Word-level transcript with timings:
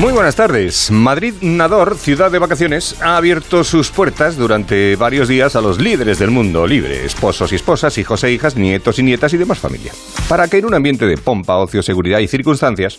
Muy 0.00 0.14
buenas 0.14 0.34
tardes. 0.34 0.90
Madrid 0.90 1.34
Nador, 1.42 1.94
ciudad 1.94 2.30
de 2.30 2.38
vacaciones, 2.38 2.96
ha 3.02 3.18
abierto 3.18 3.62
sus 3.64 3.90
puertas 3.90 4.38
durante 4.38 4.96
varios 4.96 5.28
días 5.28 5.56
a 5.56 5.60
los 5.60 5.78
líderes 5.78 6.18
del 6.18 6.30
mundo 6.30 6.66
libre, 6.66 7.04
esposos 7.04 7.52
y 7.52 7.56
esposas, 7.56 7.98
hijos 7.98 8.24
e 8.24 8.32
hijas, 8.32 8.56
nietos 8.56 8.98
y 8.98 9.02
nietas 9.02 9.34
y 9.34 9.36
demás 9.36 9.58
familia, 9.58 9.92
para 10.26 10.48
que 10.48 10.56
en 10.56 10.64
un 10.64 10.72
ambiente 10.72 11.04
de 11.04 11.18
pompa, 11.18 11.58
ocio, 11.58 11.82
seguridad 11.82 12.20
y 12.20 12.28
circunstancias 12.28 12.98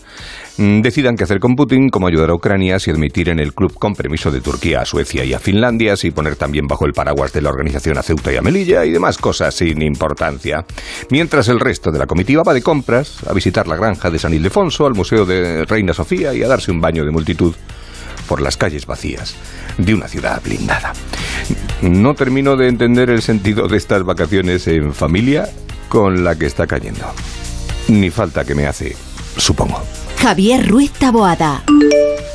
mm, 0.58 0.82
decidan 0.82 1.16
qué 1.16 1.23
hacer 1.23 1.40
con 1.40 1.56
Putin, 1.56 1.90
cómo 1.90 2.06
ayudar 2.06 2.30
a 2.30 2.36
Ucrania, 2.36 2.78
si 2.78 2.92
admitir 2.92 3.30
en 3.30 3.40
el 3.40 3.56
club 3.56 3.73
con 3.73 3.95
permiso 3.95 4.30
de 4.30 4.42
Turquía 4.42 4.81
a 4.81 4.86
Suecia 4.86 5.26
y 5.26 5.34
a 5.34 5.40
Finlandia, 5.40 5.98
si 5.98 6.12
poner 6.12 6.36
también 6.36 6.68
bajo 6.68 6.86
el 6.86 6.94
paraguas 6.94 7.34
de 7.34 7.42
la 7.42 7.50
organización 7.50 7.98
a 7.98 8.04
Ceuta 8.04 8.31
y 8.31 8.38
a 8.38 8.44
Melilla 8.44 8.86
y 8.86 8.92
demás 8.92 9.18
cosas 9.18 9.56
sin 9.56 9.81
importancia. 9.81 10.66
Mientras 11.09 11.48
el 11.48 11.59
resto 11.59 11.92
de 11.92 11.98
la 11.98 12.06
comitiva 12.06 12.44
va 12.44 12.54
de 12.54 12.62
compras, 12.62 13.28
a 13.28 13.34
visitar 13.34 13.68
la 13.68 13.76
granja 13.76 14.12
de 14.12 14.20
San 14.20 14.36
Ildefonso, 14.36 14.86
al 14.86 14.94
Museo 14.94 15.26
de 15.26 15.66
Reina 15.66 15.95
Sofía 15.95 16.31
y 16.36 16.44
a 16.44 16.48
darse 16.48 16.70
un 16.70 16.80
baño 16.80 16.91
de 16.91 17.12
multitud 17.12 17.55
por 18.27 18.41
las 18.41 18.58
calles 18.58 18.86
vacías 18.86 19.34
de 19.77 19.94
una 19.94 20.08
ciudad 20.08 20.41
blindada. 20.44 20.94
No 21.81 22.14
termino 22.14 22.55
de 22.55 22.67
entender 22.67 23.09
el 23.09 23.22
sentido 23.22 23.67
de 23.67 23.77
estas 23.77 24.04
vacaciones 24.04 24.67
en 24.67 24.94
familia 24.94 25.50
con 25.89 26.23
la 26.23 26.38
que 26.38 26.45
está 26.45 26.67
cayendo. 26.67 27.06
Ni 27.88 28.09
falta 28.09 28.45
que 28.45 28.56
me 28.56 28.67
hace, 28.67 28.95
supongo. 29.38 29.81
Javier 30.17 30.67
Ruiz 30.69 30.92
Taboada. 30.92 31.64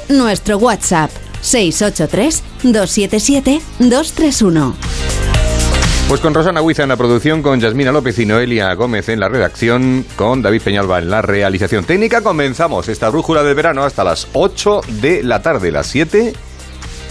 Nuestro 0.08 0.58
WhatsApp 0.58 1.10
683 1.40 2.42
277 2.64 3.60
231. 3.78 4.74
Pues 6.08 6.20
con 6.20 6.34
Rosana 6.34 6.62
Huiza 6.62 6.84
en 6.84 6.88
la 6.88 6.96
producción, 6.96 7.42
con 7.42 7.58
Yasmina 7.58 7.90
López 7.90 8.16
y 8.20 8.26
Noelia 8.26 8.72
Gómez 8.74 9.08
en 9.08 9.18
la 9.18 9.28
redacción, 9.28 10.06
con 10.14 10.40
David 10.40 10.62
Peñalba 10.62 11.00
en 11.00 11.10
la 11.10 11.20
realización 11.20 11.84
técnica, 11.84 12.22
comenzamos 12.22 12.88
esta 12.88 13.08
brújula 13.08 13.42
del 13.42 13.56
verano 13.56 13.82
hasta 13.82 14.04
las 14.04 14.28
8 14.32 14.82
de 15.00 15.24
la 15.24 15.42
tarde, 15.42 15.72
las 15.72 15.88
7 15.88 16.32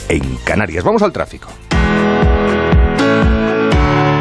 en 0.08 0.38
Canarias. 0.46 0.86
Vamos 0.86 1.02
al 1.02 1.12
tráfico. 1.12 1.50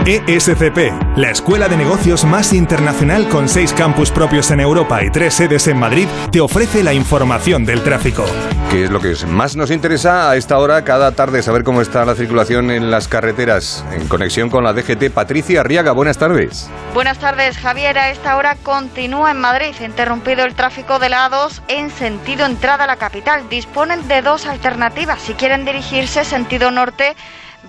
ESCP, 0.07 1.17
la 1.17 1.31
escuela 1.31 1.67
de 1.67 1.79
negocios 1.79 2.27
más 2.27 2.53
internacional 2.53 3.27
con 3.31 3.49
seis 3.49 3.73
campus 3.73 4.11
propios 4.11 4.51
en 4.51 4.61
Europa 4.61 5.03
y 5.03 5.09
tres 5.09 5.33
sedes 5.33 5.67
en 5.67 5.79
Madrid, 5.79 6.07
te 6.31 6.43
ofrece 6.43 6.83
la 6.83 6.93
información 6.93 7.65
del 7.65 7.83
tráfico. 7.83 8.27
Que 8.71 8.85
es 8.85 8.91
lo 8.91 9.01
que 9.01 9.15
más 9.27 9.57
nos 9.57 9.71
interesa 9.71 10.29
a 10.29 10.37
esta 10.37 10.59
hora 10.59 10.85
cada 10.85 11.13
tarde, 11.13 11.43
saber 11.43 11.65
cómo 11.65 11.81
está 11.81 12.05
la 12.05 12.15
circulación 12.15 12.71
en 12.71 12.91
las 12.91 13.09
carreteras. 13.09 13.83
En 13.93 14.07
conexión 14.07 14.51
con 14.51 14.63
la 14.63 14.75
DGT, 14.75 15.11
Patricia 15.11 15.61
Arriaga, 15.61 15.93
buenas 15.93 16.19
tardes. 16.19 16.69
Buenas 16.93 17.17
tardes, 17.19 17.57
Javier. 17.57 17.97
A 17.97 18.11
esta 18.11 18.37
hora 18.37 18.57
continúa 18.63 19.31
en 19.31 19.41
Madrid, 19.41 19.75
interrumpido 19.83 20.45
el 20.45 20.55
tráfico 20.55 20.99
de 20.99 21.09
la 21.09 21.31
A2 21.31 21.63
en 21.69 21.89
sentido 21.91 22.45
entrada 22.45 22.85
a 22.85 22.87
la 22.87 22.97
capital. 22.97 23.49
Disponen 23.49 24.07
de 24.07 24.21
dos 24.21 24.45
alternativas. 24.45 25.23
Si 25.23 25.33
quieren 25.33 25.65
dirigirse 25.65 26.27
sentido 26.27 26.71
norte, 26.71 27.17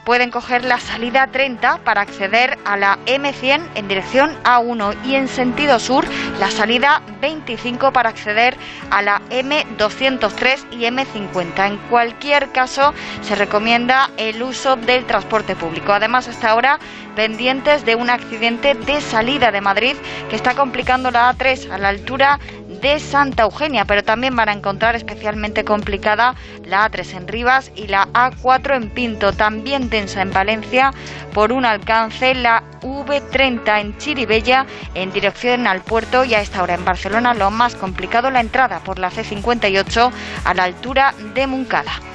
pueden 0.06 0.30
coger 0.30 0.64
la 0.64 0.80
salida 0.80 1.28
30 1.28 1.80
para 1.80 2.02
acceder 2.02 2.58
a 2.64 2.78
la 2.78 3.00
M100 3.08 3.70
en 3.74 3.88
dirección 3.88 4.32
A1 4.44 4.96
y 5.04 5.16
en 5.16 5.28
sentido 5.28 5.80
sur 5.80 6.06
la 6.40 6.50
salida 6.52 7.02
25 7.22 7.92
para 7.92 8.10
acceder 8.10 8.56
a 8.92 9.02
la 9.02 9.22
M203 9.32 10.68
y 10.72 10.84
M50. 10.84 11.68
En 11.68 11.78
cualquier 11.90 12.52
caso, 12.52 12.94
se 13.22 13.36
recomienda 13.36 14.12
el 14.18 14.42
uso 14.44 14.76
del 14.76 15.06
transporte 15.06 15.56
público. 15.56 15.92
Además, 15.92 16.28
hasta 16.28 16.52
ahora 16.52 16.80
pendientes 17.16 17.84
de 17.86 17.96
un 17.96 18.10
accidente 18.10 18.76
de 18.76 19.02
salida 19.02 19.52
de 19.52 19.62
Madrid 19.62 19.96
que 20.30 20.36
está 20.36 20.54
complicando 20.54 21.10
la 21.10 21.34
A3 21.34 21.72
a 21.72 21.78
la 21.80 21.90
altura 21.90 22.40
de 22.86 23.00
Santa 23.00 23.42
Eugenia, 23.42 23.86
pero 23.86 24.04
también 24.04 24.36
van 24.36 24.48
a 24.48 24.54
encontrar 24.54 24.96
especialmente 24.96 25.66
complicada 25.66 26.36
la 26.64 26.88
A3 26.88 27.18
en 27.18 27.28
Rivas 27.28 27.72
y 27.76 27.88
la 27.88 28.08
A4 28.14 28.76
en 28.76 28.92
Pinto, 28.92 29.34
también 29.34 29.90
tensa 29.90 30.22
en 30.22 30.32
Valencia 30.32 30.94
por 31.34 31.52
un 31.52 31.66
alcance, 31.66 32.36
la 32.36 32.62
V30 32.84 33.82
en 33.82 33.98
Chiribella 33.98 34.68
en 34.94 35.12
dirección 35.12 35.66
al 35.66 35.82
puerto 35.82 36.26
y 36.26 36.36
a 36.36 36.42
esta 36.42 36.62
hora 36.62 36.76
en 36.76 36.86
Barcelona 36.86 37.34
lo 37.34 37.50
más 37.50 37.74
complicado 37.74 38.30
la 38.30 38.42
entrada 38.42 38.80
por 38.82 39.00
la 39.00 39.10
C58 39.10 40.12
a 40.44 40.54
la 40.54 40.66
altura 40.66 41.16
de 41.34 41.48
Muncada. 41.48 42.15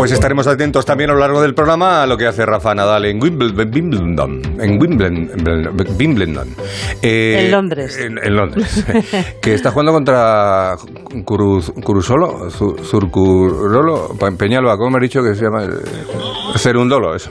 Pues 0.00 0.12
estaremos 0.12 0.46
atentos 0.46 0.86
también 0.86 1.10
a 1.10 1.12
lo 1.12 1.18
largo 1.18 1.42
del 1.42 1.52
programa 1.52 2.02
a 2.02 2.06
lo 2.06 2.16
que 2.16 2.26
hace 2.26 2.46
Rafa 2.46 2.74
Nadal 2.74 3.04
en 3.04 3.22
Wimbledon. 3.22 3.70
Wimbledon 3.70 4.40
en 4.58 4.80
Wimbledon. 4.80 5.30
Wimbledon 5.98 6.46
Eh, 7.02 7.44
en 7.44 7.50
Londres. 7.50 7.98
En, 7.98 8.16
en 8.16 8.34
Londres. 8.34 8.82
que 9.42 9.52
está 9.52 9.72
jugando 9.72 9.92
contra 9.92 10.74
Curuz, 11.26 11.70
Curusolo, 11.84 12.48
Zurcurolo, 12.50 14.16
Peñalba, 14.38 14.78
¿cómo 14.78 14.92
me 14.92 14.96
has 14.96 15.02
dicho 15.02 15.22
que 15.22 15.34
se 15.34 15.44
llama? 15.44 15.66
Cerundolo, 16.56 17.14
eso. 17.14 17.30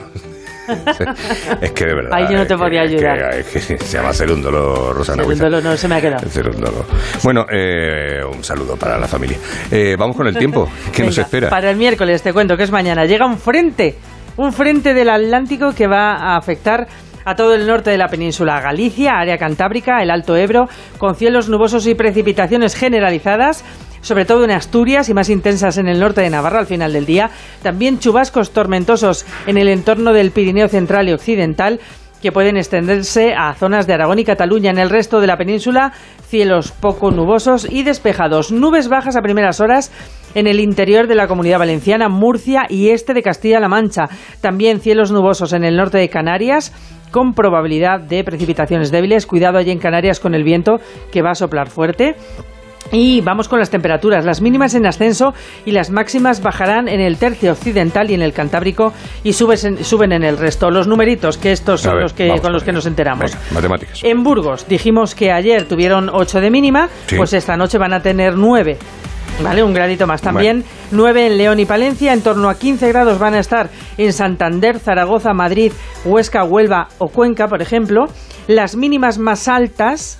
Es 1.60 1.72
que 1.72 1.84
de 1.86 1.94
verdad. 1.94 2.10
Ahí 2.12 2.24
yo 2.30 2.36
no 2.38 2.42
te 2.46 2.54
que- 2.54 2.58
podía 2.58 2.82
es 2.84 2.90
que- 2.90 2.96
ayudar. 3.08 3.34
Es 3.34 3.46
que, 3.46 3.60
se 3.78 3.96
llama 3.96 4.12
Cerúndolo, 4.12 4.92
Rosana 4.92 5.22
Huiza. 5.24 5.38
Cerúndolo 5.44 5.70
no, 5.70 5.76
se 5.76 5.88
me 5.88 5.94
ha 5.96 6.00
quedado. 6.00 6.28
Cerúndolo. 6.28 6.84
Bueno, 7.22 7.44
eh, 7.50 8.20
un 8.24 8.42
saludo 8.44 8.76
para 8.76 8.98
la 8.98 9.08
familia. 9.08 9.38
Eh, 9.70 9.96
vamos 9.98 10.16
con 10.16 10.26
el 10.26 10.36
tiempo. 10.36 10.68
¿Qué 10.92 11.02
nos 11.04 11.18
espera? 11.18 11.48
Para 11.50 11.70
el 11.70 11.76
miércoles, 11.76 12.22
te 12.22 12.32
cuento 12.32 12.56
que 12.56 12.62
es 12.64 12.70
mañana. 12.70 13.04
Llega 13.04 13.26
un 13.26 13.38
frente, 13.38 13.96
un 14.36 14.52
frente 14.52 14.94
del 14.94 15.08
Atlántico 15.10 15.72
que 15.74 15.86
va 15.86 16.14
a 16.14 16.36
afectar 16.36 16.86
a 17.24 17.34
todo 17.34 17.54
el 17.54 17.66
norte 17.66 17.90
de 17.90 17.98
la 17.98 18.08
península, 18.08 18.60
Galicia, 18.60 19.12
área 19.18 19.36
cantábrica, 19.36 20.02
el 20.02 20.10
Alto 20.10 20.36
Ebro, 20.36 20.68
con 20.98 21.14
cielos 21.14 21.48
nubosos 21.48 21.86
y 21.86 21.94
precipitaciones 21.94 22.74
generalizadas. 22.74 23.62
Sobre 24.02 24.24
todo 24.24 24.44
en 24.44 24.50
Asturias 24.50 25.08
y 25.08 25.14
más 25.14 25.28
intensas 25.28 25.76
en 25.78 25.88
el 25.88 26.00
norte 26.00 26.20
de 26.20 26.30
Navarra 26.30 26.60
al 26.60 26.66
final 26.66 26.92
del 26.92 27.06
día. 27.06 27.30
También 27.62 27.98
chubascos 27.98 28.52
tormentosos 28.52 29.26
en 29.46 29.58
el 29.58 29.68
entorno 29.68 30.12
del 30.12 30.30
Pirineo 30.30 30.68
central 30.68 31.08
y 31.08 31.12
occidental 31.12 31.80
que 32.20 32.32
pueden 32.32 32.56
extenderse 32.56 33.34
a 33.34 33.54
zonas 33.54 33.86
de 33.86 33.94
Aragón 33.94 34.18
y 34.18 34.24
Cataluña. 34.24 34.70
En 34.70 34.78
el 34.78 34.90
resto 34.90 35.20
de 35.20 35.26
la 35.26 35.36
península, 35.36 35.92
cielos 36.26 36.72
poco 36.72 37.10
nubosos 37.10 37.66
y 37.70 37.82
despejados. 37.82 38.52
Nubes 38.52 38.88
bajas 38.88 39.16
a 39.16 39.22
primeras 39.22 39.60
horas 39.60 39.90
en 40.34 40.46
el 40.46 40.60
interior 40.60 41.06
de 41.06 41.14
la 41.14 41.26
comunidad 41.26 41.58
valenciana, 41.58 42.08
Murcia 42.08 42.66
y 42.68 42.90
este 42.90 43.14
de 43.14 43.22
Castilla-La 43.22 43.68
Mancha. 43.68 44.08
También 44.40 44.80
cielos 44.80 45.10
nubosos 45.10 45.52
en 45.52 45.64
el 45.64 45.76
norte 45.76 45.98
de 45.98 46.08
Canarias 46.08 46.72
con 47.10 47.34
probabilidad 47.34 48.00
de 48.00 48.22
precipitaciones 48.22 48.90
débiles. 48.90 49.26
Cuidado 49.26 49.58
allí 49.58 49.70
en 49.70 49.78
Canarias 49.78 50.20
con 50.20 50.34
el 50.34 50.44
viento 50.44 50.78
que 51.10 51.22
va 51.22 51.30
a 51.30 51.34
soplar 51.34 51.68
fuerte. 51.68 52.16
Y 52.92 53.20
vamos 53.20 53.48
con 53.48 53.58
las 53.60 53.70
temperaturas. 53.70 54.24
Las 54.24 54.40
mínimas 54.40 54.74
en 54.74 54.84
ascenso 54.86 55.32
y 55.64 55.70
las 55.72 55.90
máximas 55.90 56.42
bajarán 56.42 56.88
en 56.88 57.00
el 57.00 57.18
tercio 57.18 57.52
occidental 57.52 58.10
y 58.10 58.14
en 58.14 58.22
el 58.22 58.32
Cantábrico 58.32 58.92
y 59.22 59.28
en- 59.30 59.84
suben 59.84 60.12
en 60.12 60.24
el 60.24 60.36
resto. 60.38 60.70
Los 60.70 60.88
numeritos, 60.88 61.38
que 61.38 61.52
estos 61.52 61.82
son 61.82 61.94
ver, 61.94 62.02
los 62.02 62.12
que, 62.12 62.28
con 62.40 62.52
los 62.52 62.64
que 62.64 62.72
nos 62.72 62.86
enteramos. 62.86 63.30
Venga, 63.32 63.44
matemáticas. 63.52 64.00
En 64.02 64.24
Burgos 64.24 64.66
dijimos 64.68 65.14
que 65.14 65.30
ayer 65.30 65.68
tuvieron 65.68 66.10
8 66.12 66.40
de 66.40 66.50
mínima, 66.50 66.88
Sí. 67.06 67.16
pues 67.16 67.32
esta 67.32 67.56
noche 67.56 67.78
van 67.78 67.92
a 67.92 68.02
tener 68.02 68.34
9. 68.36 68.76
¿Vale? 69.42 69.62
Un 69.62 69.72
gradito 69.72 70.06
más 70.06 70.20
también. 70.20 70.64
9 70.90 71.26
en 71.28 71.38
León 71.38 71.60
y 71.60 71.64
Palencia, 71.64 72.12
en 72.12 72.20
torno 72.20 72.50
a 72.50 72.56
15 72.58 72.88
grados 72.88 73.18
van 73.18 73.32
a 73.34 73.38
estar 73.38 73.70
en 73.96 74.12
Santander, 74.12 74.78
Zaragoza, 74.80 75.32
Madrid, 75.32 75.72
Huesca, 76.04 76.44
Huelva 76.44 76.88
o 76.98 77.08
Cuenca, 77.08 77.48
por 77.48 77.62
ejemplo. 77.62 78.06
Las 78.48 78.76
mínimas 78.76 79.16
más 79.18 79.48
altas, 79.48 80.18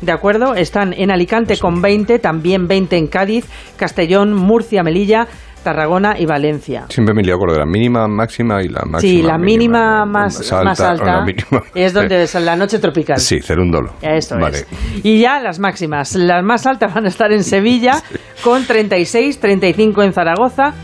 ¿de 0.00 0.12
acuerdo? 0.12 0.54
Están 0.54 0.92
en 0.92 1.10
Alicante 1.10 1.58
con 1.58 1.80
20, 1.82 2.18
también 2.18 2.66
20 2.68 2.96
en 2.96 3.06
Cádiz, 3.06 3.46
Castellón, 3.76 4.32
Murcia, 4.34 4.82
Melilla, 4.82 5.26
Tarragona 5.62 6.18
y 6.18 6.26
Valencia. 6.26 6.84
Siempre 6.90 7.14
me 7.14 7.22
lío 7.22 7.38
con 7.38 7.56
la 7.56 7.64
mínima, 7.64 8.06
máxima 8.06 8.62
y 8.62 8.68
la 8.68 8.82
máxima. 8.84 9.00
sí, 9.00 9.22
la 9.22 9.38
mínima, 9.38 10.04
más, 10.04 10.52
más 10.52 10.80
alta 10.80 11.24
mínima- 11.24 11.62
es 11.74 11.94
donde 11.94 12.22
es 12.24 12.34
la 12.34 12.54
noche 12.54 12.78
tropical. 12.78 13.18
Sí, 13.18 13.40
cerúndolo. 13.40 13.94
Esto 14.02 14.38
vale. 14.38 14.58
es. 14.58 14.66
Y 15.02 15.20
ya 15.20 15.40
las 15.40 15.58
máximas. 15.58 16.14
Las 16.16 16.44
más 16.44 16.66
altas 16.66 16.92
van 16.94 17.06
a 17.06 17.08
estar 17.08 17.32
en 17.32 17.42
Sevilla 17.44 18.02
con 18.42 18.66
36, 18.66 19.40
35 19.40 20.02
en 20.02 20.12
Zaragoza, 20.12 20.74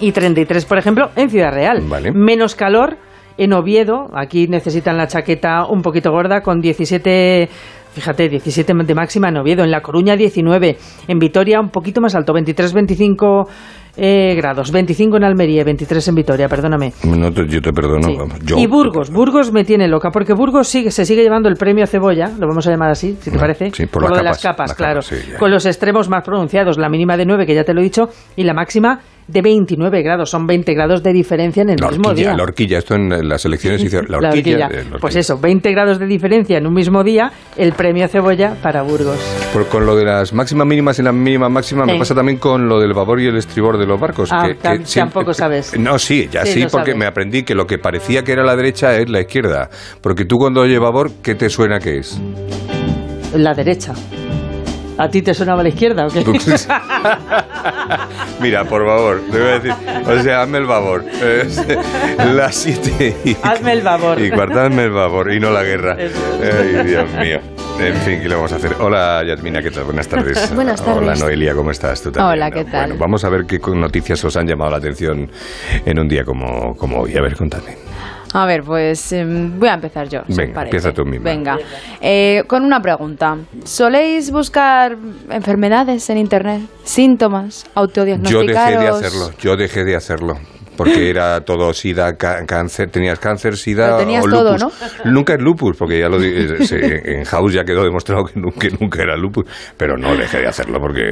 y 0.00 0.12
33, 0.12 0.64
por 0.64 0.78
ejemplo, 0.78 1.10
en 1.14 1.28
Ciudad 1.30 1.52
Real. 1.52 1.82
Vale. 1.86 2.10
Menos 2.10 2.54
calor 2.54 2.96
en 3.36 3.52
Oviedo, 3.52 4.08
aquí 4.14 4.48
necesitan 4.48 4.96
la 4.96 5.06
chaqueta 5.06 5.66
un 5.66 5.82
poquito 5.82 6.10
gorda 6.10 6.40
con 6.40 6.60
17 6.60 7.48
Fíjate, 7.92 8.28
17 8.28 8.72
de 8.72 8.94
máxima 8.94 9.28
en 9.28 9.36
Oviedo, 9.38 9.64
en 9.64 9.70
La 9.70 9.80
Coruña 9.80 10.16
19, 10.16 10.76
en 11.08 11.18
Vitoria 11.18 11.60
un 11.60 11.70
poquito 11.70 12.00
más 12.00 12.14
alto, 12.14 12.32
23-25 12.32 13.48
eh, 13.96 14.34
grados, 14.36 14.70
25 14.70 15.16
en 15.16 15.24
Almería, 15.24 15.64
23 15.64 16.06
en 16.08 16.14
Vitoria, 16.14 16.48
perdóname. 16.48 16.92
No 17.04 17.32
te- 17.32 17.46
yo 17.48 17.60
te 17.60 17.72
perdono. 17.72 18.02
Sí. 18.08 18.16
yo- 18.44 18.58
y 18.58 18.66
Burgos, 18.66 19.10
Burgos 19.10 19.52
me 19.52 19.64
tiene 19.64 19.88
loca, 19.88 20.10
porque 20.10 20.32
Burgos 20.32 20.68
sigue, 20.68 20.90
se 20.92 21.04
sigue 21.04 21.22
llevando 21.22 21.48
el 21.48 21.56
premio 21.56 21.86
cebolla, 21.86 22.30
lo 22.38 22.46
vamos 22.46 22.66
a 22.66 22.70
llamar 22.70 22.90
así, 22.90 23.16
si 23.20 23.30
te 23.32 23.38
parece, 23.38 23.70
sí, 23.72 23.86
por 23.86 24.02
lo 24.02 24.08
las 24.10 24.18
de 24.18 24.24
las 24.24 24.42
capas, 24.42 24.52
capas, 24.52 24.68
las 24.70 24.76
claro, 24.76 25.00
capas, 25.00 25.06
sí, 25.24 25.30
ya. 25.32 25.38
con 25.38 25.50
los 25.50 25.66
extremos 25.66 26.08
más 26.08 26.22
pronunciados, 26.22 26.78
la 26.78 26.88
mínima 26.88 27.16
de 27.16 27.26
9, 27.26 27.44
que 27.46 27.54
ya 27.54 27.64
te 27.64 27.74
lo 27.74 27.80
he 27.80 27.84
dicho, 27.84 28.08
y 28.36 28.44
la 28.44 28.54
máxima 28.54 29.00
de 29.30 29.42
29 29.42 30.02
grados, 30.02 30.30
son 30.30 30.46
20 30.46 30.74
grados 30.74 31.02
de 31.02 31.12
diferencia 31.12 31.62
en 31.62 31.70
el 31.70 31.76
La 31.80 31.88
mismo 31.88 32.08
horquilla, 32.10 32.28
día. 32.30 32.36
la 32.36 32.42
horquilla, 32.42 32.78
esto 32.78 32.94
en 32.94 33.28
las 33.28 33.44
elecciones 33.44 33.82
hizo 33.84 34.02
la 34.02 34.18
La 34.20 34.28
horquilla. 34.28 34.66
horquilla. 34.66 34.80
eh, 34.82 34.84
la 34.90 34.98
Pues 34.98 35.16
eso, 35.16 35.38
20 35.38 35.70
grados 35.72 35.98
de 35.98 36.06
diferencia 36.06 36.58
en 36.58 36.66
un 36.66 36.74
mismo 36.74 37.02
día, 37.04 37.30
el 37.56 37.72
premio 37.72 38.08
cebolla 38.08 38.54
para 38.62 38.82
Burgos. 38.82 39.18
Por- 39.52 39.66
con 39.68 39.86
lo 39.86 39.94
de 39.96 40.04
las 40.04 40.32
máximas 40.32 40.66
mínimas 40.66 40.98
y 40.98 41.02
la 41.02 41.12
mínima 41.12 41.48
máxima 41.48 41.84
me 41.84 41.98
pasa 41.98 42.14
también 42.14 42.38
con 42.38 42.68
lo 42.68 42.80
del 42.80 42.92
babor 42.92 43.20
y 43.20 43.26
el 43.26 43.36
estribor 43.36 43.78
de 43.78 43.86
los 43.86 44.00
barcos. 44.00 44.30
Ah, 44.32 44.46
que, 44.46 44.58
tam- 44.58 44.78
que 44.80 44.86
siempre- 44.86 45.12
tampoco 45.14 45.34
sabes. 45.34 45.78
No, 45.78 45.98
sí, 45.98 46.28
ya 46.30 46.44
Sí, 46.44 46.60
porque 46.70 46.92
sabes. 46.92 46.96
me 46.96 47.06
aprendí 47.06 47.42
que 47.42 47.54
lo 47.54 47.66
que 47.66 47.78
parecía 47.78 48.22
que 48.22 48.32
era 48.32 48.44
la 48.44 48.56
derecha 48.56 48.96
es 48.96 49.08
la 49.08 49.20
izquierda. 49.20 49.68
Porque 50.02 50.24
tú 50.24 50.36
cuando 50.36 50.60
oyes 50.62 50.80
babor, 50.80 51.10
¿qué 51.22 51.34
te 51.34 51.48
suena 51.48 51.78
que 51.78 51.98
es? 51.98 52.20
La 53.34 53.54
derecha. 53.54 53.94
¿A 55.00 55.08
ti 55.08 55.22
te 55.22 55.32
sonaba 55.32 55.62
la 55.62 55.70
izquierda 55.70 56.06
o 56.06 56.10
qué? 56.10 56.22
Mira, 58.40 58.64
por 58.64 58.84
favor, 58.84 59.22
te 59.30 59.38
voy 59.40 59.48
a 59.48 59.58
decir, 59.58 59.72
o 60.06 60.22
sea, 60.22 60.42
hazme 60.42 60.58
el 60.58 60.66
favor. 60.66 61.04
Es 61.20 61.66
las 62.34 62.54
siete 62.54 63.16
y, 63.24 63.34
Hazme 63.42 63.72
el 63.72 63.82
favor. 63.82 64.20
y 64.20 64.30
cuarta, 64.30 64.66
hazme 64.66 64.84
el 64.84 64.92
favor 64.92 65.32
y 65.32 65.40
no 65.40 65.50
la 65.52 65.62
guerra. 65.62 65.96
Ay, 65.98 66.84
Dios 66.86 67.10
mío. 67.18 67.40
En 67.78 67.94
fin, 68.02 68.20
¿qué 68.20 68.28
le 68.28 68.34
vamos 68.34 68.52
a 68.52 68.56
hacer? 68.56 68.76
Hola, 68.78 69.24
Yasmina, 69.26 69.62
¿qué 69.62 69.70
tal? 69.70 69.84
Buenas 69.84 70.06
tardes. 70.06 70.54
Buenas 70.54 70.82
Hola, 70.82 70.94
tardes. 71.06 71.20
Noelia, 71.20 71.54
¿cómo 71.54 71.70
estás? 71.70 72.02
¿Tú 72.02 72.12
también? 72.12 72.32
Hola, 72.34 72.50
¿qué 72.50 72.64
tal? 72.66 72.88
Bueno, 72.90 73.00
vamos 73.00 73.24
a 73.24 73.30
ver 73.30 73.46
qué 73.46 73.58
noticias 73.74 74.22
os 74.22 74.36
han 74.36 74.46
llamado 74.46 74.70
la 74.72 74.76
atención 74.76 75.30
en 75.86 75.98
un 75.98 76.08
día 76.08 76.24
como, 76.24 76.76
como 76.76 77.00
hoy. 77.00 77.16
A 77.16 77.22
ver, 77.22 77.34
contadme. 77.36 77.74
A 78.32 78.46
ver, 78.46 78.62
pues 78.62 79.12
em, 79.12 79.58
voy 79.58 79.68
a 79.68 79.74
empezar 79.74 80.08
yo. 80.08 80.20
Venga, 80.28 80.62
empieza 80.62 80.92
tú 80.92 81.04
misma. 81.04 81.24
Venga, 81.24 81.58
Eh, 82.00 82.44
con 82.46 82.64
una 82.64 82.80
pregunta. 82.80 83.36
¿Soléis 83.64 84.30
buscar 84.30 84.96
enfermedades 85.30 86.08
en 86.10 86.18
internet? 86.18 86.62
¿Síntomas? 86.84 87.64
Yo 87.64 87.70
¿Autodiagnosticaros? 87.74 88.46
dejé 88.46 88.78
de 88.78 88.88
hacerlo, 88.88 89.30
yo 89.40 89.56
dejé 89.56 89.84
de 89.84 89.96
hacerlo. 89.96 90.38
Porque 90.82 91.10
era 91.10 91.42
todo 91.42 91.74
sida, 91.74 92.16
cáncer, 92.16 92.88
tenías 92.90 93.18
cáncer, 93.18 93.54
sida 93.58 93.98
tenías 93.98 94.24
o 94.26 94.30
todo, 94.30 94.56
lupus. 94.56 94.74
Nunca 95.04 95.34
es 95.34 95.40
lupus, 95.42 95.76
porque 95.76 96.00
ya 96.00 96.08
lo 96.08 96.18
eh, 96.22 96.64
se- 96.64 97.18
en 97.18 97.24
House 97.24 97.52
ya 97.52 97.64
quedó 97.64 97.84
demostrado 97.84 98.24
que 98.24 98.40
nunca, 98.40 98.66
nunca 98.80 99.02
era 99.02 99.14
lupus. 99.14 99.44
Pero 99.76 99.98
no 99.98 100.16
dejé 100.16 100.38
de 100.38 100.46
hacerlo 100.48 100.78
porque 100.80 101.02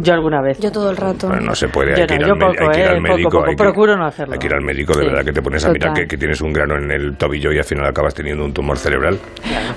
Yo 0.00 0.12
alguna 0.14 0.42
vez. 0.42 0.58
Yo 0.58 0.72
todo 0.72 0.90
el 0.90 0.96
rato. 0.96 1.28
bueno, 1.28 1.42
no 1.46 1.54
se 1.54 1.68
puede. 1.68 2.00
Hay 2.00 2.06
que, 2.08 2.14
ir 2.14 2.20
no, 2.22 2.26
al, 2.26 2.30
yo 2.30 2.34
me- 2.34 2.46
poco, 2.46 2.62
hay 2.64 2.74
que 2.74 2.80
ir 2.80 2.86
eh, 2.86 2.88
al 2.88 3.00
médico. 3.00 3.30
poco. 3.30 3.44
hay 3.44 3.54
que- 3.54 3.62
Procuro 3.62 3.96
no 3.96 4.06
hacerlo. 4.06 4.32
Hay 4.32 4.38
que 4.40 4.46
ir 4.48 4.54
al 4.54 4.62
médico, 4.64 4.92
de 4.94 5.02
Sí. 5.04 5.06
verdad, 5.08 5.24
que 5.24 5.32
te 5.32 5.42
pones 5.42 5.64
a 5.64 5.68
mirar 5.68 5.90
Total. 5.90 6.02
que, 6.02 6.08
que 6.08 6.16
tienes 6.18 6.40
un 6.40 6.52
grano 6.52 6.74
en 6.76 6.90
el 6.90 7.16
tobillo 7.16 7.52
y 7.52 7.58
al 7.58 7.64
final 7.64 7.86
acabas 7.86 8.14
teniendo 8.14 8.44
un 8.44 8.52
tumor 8.52 8.76
cerebral. 8.76 9.18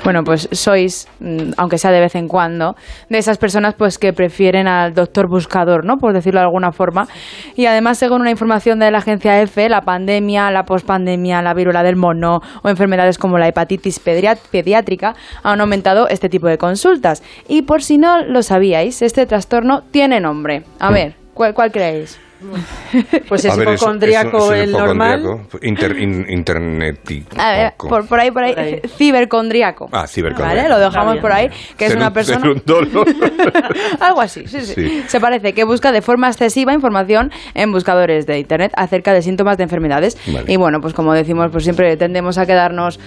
Bueno, 0.04 0.24
pues 0.24 0.50
sois, 0.52 1.08
mm, 1.20 1.52
aunque 1.58 1.78
sea 1.78 1.92
de 1.92 2.00
vez 2.00 2.16
en 2.16 2.28
cuando, 2.28 2.76
de 3.10 3.18
esas 3.20 3.38
personas 3.38 3.76
pues 3.78 4.00
que 4.00 4.12
prefieren 4.12 4.68
al 4.68 4.94
doctor 4.96 5.28
buscador, 5.30 5.86
¿no? 5.86 5.98
Por 5.98 6.14
decirlo 6.14 6.40
de 6.40 6.46
alguna 6.46 6.72
forma. 6.72 7.08
Y 7.56 7.68
además, 7.68 8.00
según 8.00 8.22
una 8.22 8.32
información 8.32 8.80
de 8.80 8.90
la 8.90 9.02
agencia 9.04 9.42
EFE, 9.42 9.70
la 9.70 9.82
pandemia, 9.82 10.50
la 10.52 10.66
pospandemia, 10.66 11.42
la 11.42 11.54
viruela 11.54 11.84
del 11.84 11.96
mono 11.96 12.42
o 12.62 12.70
enfermedades 12.70 13.18
como 13.18 13.38
la 13.38 13.48
hepatitis 13.48 14.00
pediátrica 14.00 15.16
han 15.44 15.62
aumentado 15.62 16.08
este 16.08 16.30
tipo 16.30 16.48
de 16.48 16.58
consultas. 16.58 17.22
Y 17.48 17.64
por 17.64 17.84
si 17.84 17.98
no 17.98 18.24
lo 18.24 18.42
sabíais, 18.44 19.02
este 19.02 19.26
trastorno 19.26 19.84
tiene 19.92 20.20
nombre. 20.20 20.64
A 20.80 20.92
ver, 20.92 21.16
¿cuál, 21.34 21.54
cuál 21.54 21.72
creéis? 21.72 22.20
Pues 23.28 23.46
es 23.46 23.58
ver, 23.58 23.68
eso- 23.70 23.74
hipocondriaco 23.76 24.38
eso- 24.38 24.54
eso 24.54 24.54
es 24.56 24.64
el 24.64 24.72
normal. 24.72 25.40
Inter, 25.62 25.98
in- 26.00 26.26
internetico. 26.30 27.36
A 27.40 27.52
ver, 27.52 27.74
por, 27.78 28.06
por 28.08 28.20
ahí, 28.20 28.32
por 28.32 28.44
ahí, 28.44 28.54
Por 28.54 28.64
ahí. 28.64 28.82
cibercondriaco. 28.98 29.90
Ah, 29.92 30.08
cibercondriaco. 30.08 30.56
¿Vale? 30.56 30.70
Lo 30.70 30.80
dejamos 30.80 31.18
por 31.18 31.32
ahí, 31.32 31.50
que 31.78 31.86
es 31.86 31.96
una 31.96 32.08
un- 32.08 32.14
persona... 32.14 32.50
un. 32.50 32.62
Algo 34.00 34.22
así, 34.22 34.48
sí, 34.48 34.62
sí, 34.62 34.74
Sí. 34.74 35.04
Se 35.08 35.20
parece 35.20 35.54
que 35.54 35.64
busca 35.64 35.92
de 35.92 36.02
forma 36.02 36.28
excesiva 36.28 36.74
información 36.74 37.32
en 37.54 37.72
buscadores 37.72 38.26
de 38.26 38.40
Internet 38.40 38.72
acerca 38.76 39.14
de 39.14 39.22
síntomas 39.22 39.58
de 39.58 39.64
enfermedades. 39.64 40.18
Vale. 40.28 40.52
Y 40.52 40.58
bueno, 40.58 40.82
pues 40.82 40.94
como 40.94 41.14
decimos, 41.14 41.50
pues 41.52 41.64
siempre 41.64 41.96
tendemos 41.98 42.38
a 42.38 42.46
quedarnos 42.46 43.00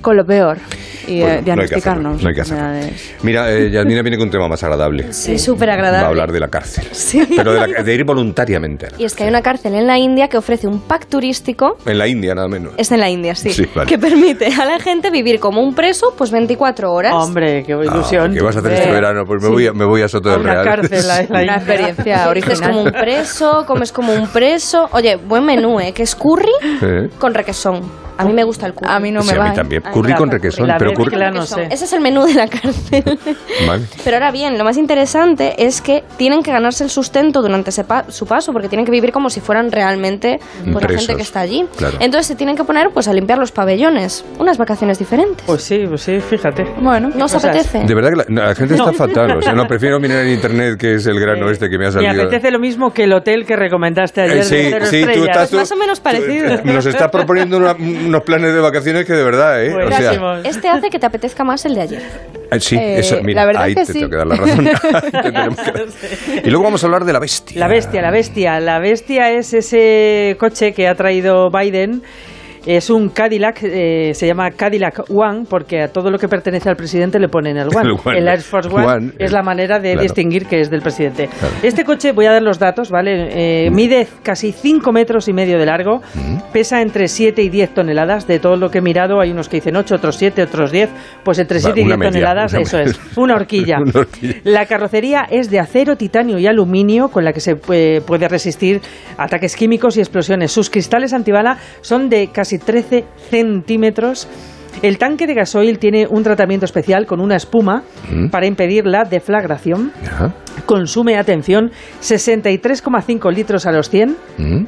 con 0.00 0.16
lo 0.16 0.24
peor 0.24 0.58
y 1.06 1.20
Bueno, 1.20 1.34
eh, 1.36 1.42
diagnosticarnos. 1.42 2.22
No 2.22 2.28
hay 2.28 2.34
que 2.34 2.40
hacerlo. 2.42 2.62
no 2.64 2.68
hay 2.74 2.80
que 2.80 2.94
hacerlo. 2.94 3.18
Mira, 3.22 3.50
eh, 3.52 3.70
Yasmina 3.70 4.02
viene 4.02 4.18
con 4.18 4.26
un 4.26 4.30
tema 4.30 4.46
más 4.48 4.62
agradable. 4.62 5.12
Sí, 5.12 5.38
súper 5.38 5.68
Va 5.68 5.72
a 5.72 5.76
agradable. 5.76 6.06
hablar 6.08 6.32
de 6.32 6.40
la 6.40 6.48
cárcel. 6.48 6.86
Pero 7.34 7.52
de, 7.54 7.66
la- 7.68 7.82
de 7.82 7.94
ir 7.94 8.04
voluntariamente. 8.04 8.88
la 8.90 8.96
Y 9.00 9.04
es 9.04 9.14
que 9.14 9.22
hay 9.24 9.28
una 9.30 9.40
cárcel 9.42 9.74
en 9.74 9.86
la 9.86 9.98
India 9.98 10.28
que 10.28 10.36
ofrece 10.36 10.66
un 10.68 10.80
pack 10.80 11.06
turístico. 11.06 11.78
En 11.86 11.96
la 11.98 12.06
India, 12.06 12.34
nada 12.34 12.48
menos. 12.48 12.74
Es 12.76 12.92
en 12.92 13.00
la 13.00 13.08
India, 13.08 13.34
sí. 13.34 13.50
Sí, 13.52 13.64
vale. 13.74 13.88
Que 13.88 13.98
permite 13.98 14.46
a 14.48 14.64
la 14.66 14.78
gente 14.80 15.10
vivir 15.10 15.40
como 15.40 15.62
un 15.62 15.74
preso, 15.74 16.12
pues 16.16 16.30
24 16.30 16.92
horas. 16.92 17.14
Hombre, 17.14 17.64
qué 17.64 17.72
Ah, 17.72 17.84
ilusión. 17.84 18.34
¿Qué 18.34 18.42
vas 18.42 18.56
a 18.56 18.58
hacer 18.60 18.72
este 18.72 18.88
Eh, 18.90 18.92
verano? 18.92 19.24
Pues 19.26 19.42
me, 19.42 19.48
sí. 19.48 19.54
voy, 19.54 19.66
a, 19.66 19.72
me 19.72 19.84
voy 19.86 20.02
a 20.02 20.08
Soto 20.08 20.28
del 20.30 20.40
una 20.40 20.52
Real. 20.62 20.64
cárcel, 20.64 21.10
a 21.10 21.22
la 21.22 21.42
Una 21.42 21.56
experiencia 21.56 22.32
Vives 22.32 22.60
como 22.60 22.82
un 22.82 22.88
original. 22.88 23.02
preso, 23.04 23.64
comes 23.66 23.92
como 23.92 24.12
un 24.12 24.28
preso. 24.28 24.88
Oye, 24.92 25.16
buen 25.16 25.44
menú, 25.44 25.80
¿eh? 25.80 25.92
Que 25.92 26.02
es 26.02 26.14
curry 26.14 26.52
Eh. 26.82 27.08
con 27.18 27.32
requesón. 27.32 28.07
A 28.18 28.24
mí 28.24 28.32
me 28.32 28.44
gusta 28.44 28.66
el 28.66 28.74
curry. 28.74 28.90
A 28.90 29.00
mí 29.00 29.10
no 29.12 29.22
Sí, 29.22 29.28
me 29.32 29.36
a 29.36 29.38
va. 29.38 29.48
mí 29.50 29.54
también. 29.54 29.82
Ay, 29.84 29.92
Curry 29.94 30.14
con 30.14 30.30
requesón. 30.30 30.66
La 30.66 30.76
Pero 30.78 30.92
curry... 30.92 31.16
no 31.32 31.46
sé. 31.46 31.68
Ese 31.70 31.84
es 31.84 31.92
el 31.92 32.00
menú 32.00 32.24
de 32.24 32.34
la 32.34 32.48
cárcel. 32.48 33.04
Vale. 33.66 33.84
Pero 34.04 34.16
ahora 34.16 34.30
bien, 34.30 34.58
lo 34.58 34.64
más 34.64 34.76
interesante 34.76 35.54
es 35.64 35.80
que 35.80 36.04
tienen 36.16 36.42
que 36.42 36.50
ganarse 36.50 36.84
el 36.84 36.90
sustento 36.90 37.40
durante 37.42 37.70
ese 37.70 37.84
pa- 37.84 38.04
su 38.10 38.26
paso, 38.26 38.52
porque 38.52 38.68
tienen 38.68 38.84
que 38.84 38.90
vivir 38.92 39.12
como 39.12 39.30
si 39.30 39.40
fueran 39.40 39.70
realmente 39.72 40.40
pues, 40.70 40.82
la 40.84 40.98
gente 40.98 41.16
que 41.16 41.22
está 41.22 41.40
allí. 41.40 41.66
Claro. 41.76 41.96
Entonces 42.00 42.26
se 42.26 42.34
tienen 42.34 42.56
que 42.56 42.64
poner 42.64 42.90
pues 42.90 43.08
a 43.08 43.12
limpiar 43.12 43.38
los 43.38 43.52
pabellones. 43.52 44.24
Unas 44.38 44.58
vacaciones 44.58 44.98
diferentes. 44.98 45.44
Pues 45.46 45.62
sí, 45.62 45.84
pues 45.88 46.02
sí, 46.02 46.18
fíjate. 46.20 46.64
Bueno, 46.80 47.10
¿No 47.14 47.26
os 47.26 47.32
cosas. 47.32 47.44
apetece? 47.50 47.84
De 47.84 47.94
verdad 47.94 48.10
que 48.10 48.16
la, 48.16 48.24
no, 48.28 48.42
la 48.48 48.54
gente 48.54 48.74
está 48.74 48.92
fatal. 48.92 49.36
O 49.38 49.42
sea, 49.42 49.52
no, 49.52 49.66
prefiero 49.66 50.00
mirar 50.00 50.24
en 50.24 50.30
internet 50.32 50.76
que 50.78 50.94
es 50.96 51.06
el 51.06 51.18
grano 51.20 51.48
Eh, 51.48 51.52
este 51.52 51.68
que 51.70 51.78
me 51.78 51.84
ha 51.86 51.88
Me 51.88 51.92
salido. 51.92 52.22
apetece 52.24 52.50
lo 52.50 52.58
mismo 52.58 52.92
que 52.92 53.04
el 53.04 53.12
hotel 53.12 53.46
que 53.46 53.54
recomendaste 53.56 54.22
ayer 54.22 54.38
Eh, 54.38 54.44
sí, 54.44 54.56
de 54.56 54.86
sí, 54.86 55.02
tú 55.14 55.24
estás... 55.24 55.50
Pues 55.50 55.52
más 55.52 55.72
o 55.72 55.76
menos 55.76 55.98
tú- 55.98 56.04
parecido. 56.04 56.58
tú- 56.58 56.68
Nos 56.68 56.86
estás 56.86 57.10
proponiendo 57.10 57.56
una- 57.58 57.76
unos 58.08 58.22
planes 58.22 58.52
de 58.54 58.60
vacaciones 58.60 59.04
que 59.06 59.12
de 59.12 59.22
verdad, 59.24 59.62
¿eh? 59.64 59.74
O 59.74 59.88
sea, 59.88 59.98
Buenísimo. 59.98 60.32
Este 60.44 60.68
hace 60.68 60.90
que 60.90 60.98
te 60.98 61.06
apetezca 61.06 61.44
más 61.44 61.64
el 61.66 61.74
de 61.74 61.80
ayer. 61.82 62.02
eh, 62.50 62.60
sí, 62.60 62.76
Eh, 62.76 62.98
eso, 62.98 63.18
mira, 63.22 63.42
la 63.42 63.46
verdad 63.46 63.62
ahí 63.64 63.74
que 63.74 63.84
te 63.84 63.92
sí. 63.92 63.98
tengo 64.00 64.10
que 64.10 64.16
dar 64.16 64.26
la 64.26 64.36
razón. 64.36 64.68
Que. 66.32 66.42
Y 66.44 66.50
luego 66.50 66.64
vamos 66.64 66.82
a 66.82 66.86
hablar 66.86 67.04
de 67.04 67.12
la 67.12 67.18
bestia. 67.20 67.58
La 67.60 67.68
bestia, 67.68 68.02
la 68.02 68.10
bestia. 68.10 68.60
La 68.60 68.78
bestia 68.78 69.30
es 69.32 69.52
ese 69.54 70.36
coche 70.38 70.72
que 70.72 70.88
ha 70.88 70.94
traído 70.94 71.50
Biden. 71.50 72.02
Es 72.68 72.90
un 72.90 73.08
Cadillac, 73.08 73.62
eh, 73.62 74.12
se 74.12 74.26
llama 74.26 74.50
Cadillac 74.50 75.04
One, 75.08 75.46
porque 75.48 75.80
a 75.80 75.88
todo 75.88 76.10
lo 76.10 76.18
que 76.18 76.28
pertenece 76.28 76.68
al 76.68 76.76
presidente 76.76 77.18
le 77.18 77.28
ponen 77.28 77.56
el 77.56 77.68
One. 77.74 77.94
El 78.04 78.18
One. 78.22 78.30
Air 78.30 78.40
Force 78.42 78.68
One, 78.68 78.86
One, 78.86 79.12
es 79.18 79.32
la 79.32 79.42
manera 79.42 79.78
de 79.78 79.92
claro. 79.92 80.02
distinguir 80.02 80.44
que 80.44 80.60
es 80.60 80.68
del 80.68 80.82
presidente. 80.82 81.28
Claro. 81.28 81.54
Este 81.62 81.82
coche, 81.82 82.12
voy 82.12 82.26
a 82.26 82.32
dar 82.32 82.42
los 82.42 82.58
datos, 82.58 82.90
¿vale? 82.90 83.64
Eh, 83.64 83.70
mide 83.70 84.06
casi 84.22 84.52
5 84.52 84.92
metros 84.92 85.28
y 85.28 85.32
medio 85.32 85.58
de 85.58 85.64
largo, 85.64 86.02
pesa 86.52 86.82
entre 86.82 87.08
7 87.08 87.40
y 87.42 87.48
10 87.48 87.72
toneladas. 87.72 88.26
De 88.26 88.38
todo 88.38 88.56
lo 88.56 88.68
que 88.70 88.78
he 88.78 88.82
mirado, 88.82 89.18
hay 89.18 89.30
unos 89.30 89.48
que 89.48 89.56
dicen 89.56 89.74
8, 89.74 89.94
otros 89.94 90.16
7, 90.16 90.42
otros 90.42 90.70
10. 90.70 90.90
Pues 91.24 91.38
entre 91.38 91.60
Va, 91.60 91.72
7 91.72 91.80
y 91.80 91.84
una 91.84 91.96
10 91.96 91.98
media, 91.98 92.10
toneladas, 92.10 92.52
eso 92.52 92.78
es. 92.80 93.00
Una 93.16 93.34
horquilla. 93.36 93.78
Una 93.80 94.00
horquilla. 94.00 94.34
La 94.44 94.66
carrocería 94.66 95.26
es 95.30 95.48
de 95.48 95.58
acero, 95.58 95.96
titanio 95.96 96.38
y 96.38 96.46
aluminio, 96.46 97.08
con 97.08 97.24
la 97.24 97.32
que 97.32 97.40
se 97.40 97.56
eh, 97.72 98.02
puede 98.06 98.28
resistir 98.28 98.82
ataques 99.16 99.56
químicos 99.56 99.96
y 99.96 100.00
explosiones. 100.00 100.52
Sus 100.52 100.68
cristales 100.68 101.14
antibala 101.14 101.56
son 101.80 102.10
de 102.10 102.28
casi 102.30 102.57
13 102.58 103.04
centímetros. 103.30 104.28
El 104.82 104.96
tanque 104.98 105.26
de 105.26 105.34
gasoil 105.34 105.78
tiene 105.78 106.06
un 106.08 106.22
tratamiento 106.22 106.64
especial 106.64 107.04
con 107.06 107.20
una 107.20 107.34
espuma 107.36 107.82
Mm. 108.10 108.28
para 108.28 108.46
impedir 108.46 108.86
la 108.86 109.04
deflagración. 109.04 109.92
Ajá. 110.06 110.32
Consume, 110.66 111.16
atención, 111.16 111.70
63,5 112.00 113.30
litros 113.32 113.66
a 113.66 113.72
los 113.72 113.88
100. 113.90 114.16
Mm. 114.38 114.64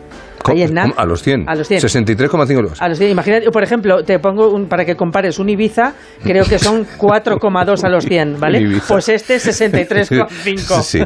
A 0.96 1.04
los 1.04 1.22
100. 1.22 1.48
A 1.48 1.54
los 1.54 1.68
100. 1.68 1.80
63,5 1.82 2.50
euros. 2.52 2.80
A 2.82 2.88
los 2.88 2.98
100. 2.98 3.10
Imagínate, 3.10 3.50
por 3.50 3.62
ejemplo, 3.62 4.02
te 4.02 4.18
pongo 4.18 4.48
un, 4.48 4.66
para 4.66 4.84
que 4.86 4.96
compares 4.96 5.38
un 5.38 5.50
Ibiza, 5.50 5.92
creo 6.24 6.44
que 6.44 6.58
son 6.58 6.86
4,2 6.98 7.84
a 7.84 7.88
los 7.90 8.04
100, 8.06 8.40
¿vale? 8.40 8.80
Pues 8.88 9.08
este 9.10 9.36
63,5. 9.36 10.26
Sí, 10.82 10.98
sí. 10.98 11.04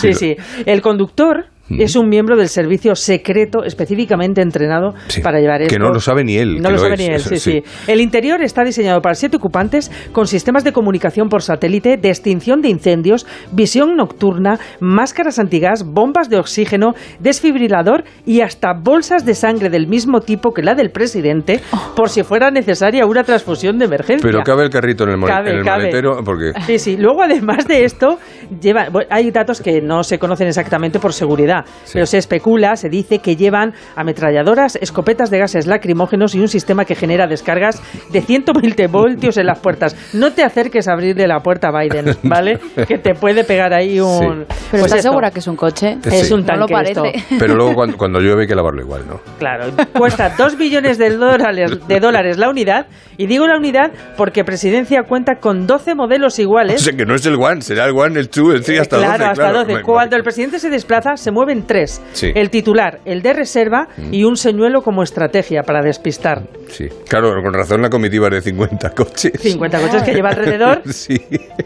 Sí, 0.00 0.12
sí. 0.14 0.36
El 0.66 0.82
conductor 0.82 1.46
es 1.70 1.96
un 1.96 2.08
miembro 2.08 2.36
del 2.36 2.48
servicio 2.48 2.94
secreto 2.94 3.64
específicamente 3.64 4.42
entrenado 4.42 4.94
Sí, 5.08 5.20
para 5.22 5.40
llevar 5.40 5.60
que 5.60 5.66
esto. 5.66 5.78
no 5.78 5.90
lo 5.90 6.00
sabe 6.00 6.22
ni 6.24 6.36
él 6.36 6.56
No 6.60 6.68
que 6.68 6.74
lo 6.74 6.76
lo 6.76 6.78
sabe 6.78 6.94
es, 6.94 7.00
ni 7.00 7.06
él, 7.06 7.20
sí, 7.20 7.36
sí. 7.38 7.62
sí. 7.64 7.90
El 7.90 8.00
interior 8.00 8.42
está 8.42 8.62
diseñado 8.64 9.00
para 9.00 9.14
siete 9.14 9.36
ocupantes 9.36 9.90
con 10.12 10.26
sistemas 10.26 10.64
de 10.64 10.72
comunicación 10.72 11.28
por 11.28 11.42
satélite, 11.42 11.96
de 11.96 12.08
extinción 12.08 12.60
de 12.62 12.68
incendios, 12.68 13.26
visión 13.52 13.96
nocturna, 13.96 14.58
máscaras 14.80 15.38
antigas, 15.38 15.84
bombas 15.86 16.28
de 16.28 16.38
oxígeno, 16.38 16.94
desfibrilador 17.20 18.04
y 18.26 18.40
hasta 18.42 18.72
bolsas 18.74 19.24
de 19.24 19.34
sangre 19.34 19.70
del 19.70 19.86
mismo 19.86 20.20
tipo 20.20 20.52
que 20.52 20.62
la 20.62 20.74
del 20.74 20.90
presidente 20.90 21.60
por 21.96 22.08
si 22.10 22.22
fuera 22.22 22.50
necesaria 22.50 23.06
una 23.06 23.24
transfusión 23.24 23.78
de 23.78 23.86
emergencia. 23.86 24.28
Pero 24.30 24.42
cabe 24.42 24.64
el 24.64 24.70
carrito 24.70 25.04
en 25.04 25.10
el, 25.10 25.20
Cabe, 25.24 25.50
en 25.50 25.56
el 25.58 25.64
cabe. 25.64 25.78
maletero 25.78 26.22
porque... 26.24 26.52
Sí, 26.66 26.78
sí. 26.78 26.96
Luego, 26.96 27.22
además 27.22 27.66
de 27.66 27.84
esto, 27.84 28.18
lleva, 28.60 28.88
bueno, 28.90 29.08
hay 29.10 29.30
datos 29.30 29.60
que 29.60 29.80
no 29.80 30.02
se 30.04 30.18
conocen 30.18 30.48
exactamente 30.48 30.98
por 30.98 31.12
seguridad, 31.12 31.51
pero 31.92 32.06
se 32.06 32.18
especula, 32.18 32.76
se 32.76 32.88
dice 32.88 33.18
que 33.20 33.36
llevan 33.36 33.72
ametralladoras, 33.96 34.76
escopetas 34.76 35.30
de 35.30 35.38
gases 35.38 35.66
lacrimógenos 35.66 36.34
y 36.34 36.40
un 36.40 36.48
sistema 36.48 36.84
que 36.84 36.94
genera 36.94 37.26
descargas 37.26 37.82
de 38.12 38.20
120 38.20 38.86
voltios 38.88 39.36
en 39.36 39.46
las 39.46 39.58
puertas. 39.60 39.96
No 40.14 40.32
te 40.32 40.42
acerques 40.44 40.88
a 40.88 40.92
abrirle 40.92 41.26
la 41.26 41.40
puerta 41.40 41.68
a 41.68 41.80
Biden, 41.80 42.16
¿vale? 42.22 42.58
que 42.86 42.98
te 42.98 43.14
puede 43.14 43.44
pegar 43.44 43.72
ahí 43.72 44.00
un... 44.00 44.44
Pero 44.46 44.46
Pues 44.70 44.82
¿estás 44.84 44.98
esto. 44.98 45.10
segura 45.10 45.30
que 45.30 45.38
es 45.40 45.46
un 45.46 45.56
coche? 45.56 45.98
Es 46.04 46.28
Sí. 46.28 46.34
un 46.34 46.44
No 46.46 46.56
lo 46.56 46.66
tanque 46.66 46.90
esto. 46.90 47.02
parece. 47.02 47.24
Pero 47.38 47.54
luego 47.54 47.74
cuando, 47.76 47.96
cuando 47.96 48.20
llueve 48.20 48.42
hay 48.42 48.48
que 48.48 48.54
lavarlo 48.54 48.82
igual, 48.82 49.02
¿no? 49.08 49.20
Claro, 49.38 49.70
cuesta 49.98 50.34
2 50.36 50.56
billones 50.56 50.98
de 50.98 51.10
dólares, 51.16 51.86
de 51.88 52.00
dólares 52.00 52.38
la 52.38 52.48
unidad. 52.48 52.86
Y 53.16 53.26
digo 53.26 53.46
la 53.46 53.56
unidad 53.56 53.92
porque 54.16 54.44
Presidencia 54.44 55.02
cuenta 55.02 55.36
con 55.40 55.66
12 55.66 55.94
modelos 55.94 56.38
O 56.38 56.42
iguales. 56.42 56.80
sea 56.82 56.94
que 56.96 57.04
no 57.04 57.14
es 57.14 57.24
el 57.26 57.34
one, 57.36 57.60
será 57.62 57.84
el 57.86 57.92
one, 57.96 58.18
el 58.18 58.28
two, 58.28 58.52
el 58.52 58.62
three, 58.64 58.78
hasta 58.78 58.98
claro, 58.98 59.26
12. 59.26 59.30
hasta 59.30 59.52
12. 59.52 59.74
Me- 59.74 59.82
Cuando 59.82 60.16
el 60.16 60.22
presidente 60.22 60.58
se 60.58 60.70
desplaza, 60.70 61.16
se 61.16 61.30
mueven 61.44 61.66
tres. 61.66 62.00
Sí. 62.12 62.30
El 62.34 62.50
titular, 62.50 63.00
el 63.04 63.20
de 63.22 63.32
reserva 63.32 63.88
y 64.10 64.24
un 64.24 64.36
señuelo 64.36 64.82
como 64.82 65.02
estrategia 65.02 65.62
para 65.62 65.82
despistar. 65.82 66.42
Sí, 66.68 66.86
claro, 67.08 67.32
con 67.42 67.52
razón 67.52 67.82
la 67.82 67.90
comitiva 67.90 68.28
es 68.28 68.34
de 68.34 68.42
50 68.50 68.90
coches. 68.90 69.32
50 69.40 69.80
coches 69.80 70.02
que 70.04 70.12
lleva 70.14 70.28
alrededor, 70.30 70.82
Sí. 70.92 71.16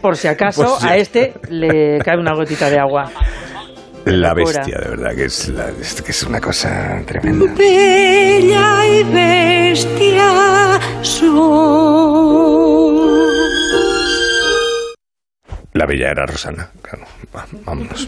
por 0.01 0.17
si 0.17 0.27
acaso 0.27 0.63
Por 0.63 0.79
si 0.81 0.87
a 0.87 0.97
este 0.97 1.33
le 1.49 1.99
cae 1.99 2.17
una 2.17 2.33
gotita 2.33 2.69
de 2.69 2.79
agua. 2.79 3.11
La 4.05 4.33
bestia, 4.33 4.77
de 4.79 4.89
verdad, 4.89 5.13
que 5.15 5.25
es, 5.25 5.49
la- 5.49 5.65
que 6.03 6.11
es 6.11 6.23
una 6.23 6.39
cosa 6.39 7.01
tremenda. 7.05 7.45
Bella 7.57 8.85
y 8.87 9.03
bestia 9.03 10.79
La 15.73 15.85
bella 15.85 16.09
era 16.11 16.25
Rosana, 16.25 16.71
claro. 16.81 17.05
Vámonos. 17.65 18.07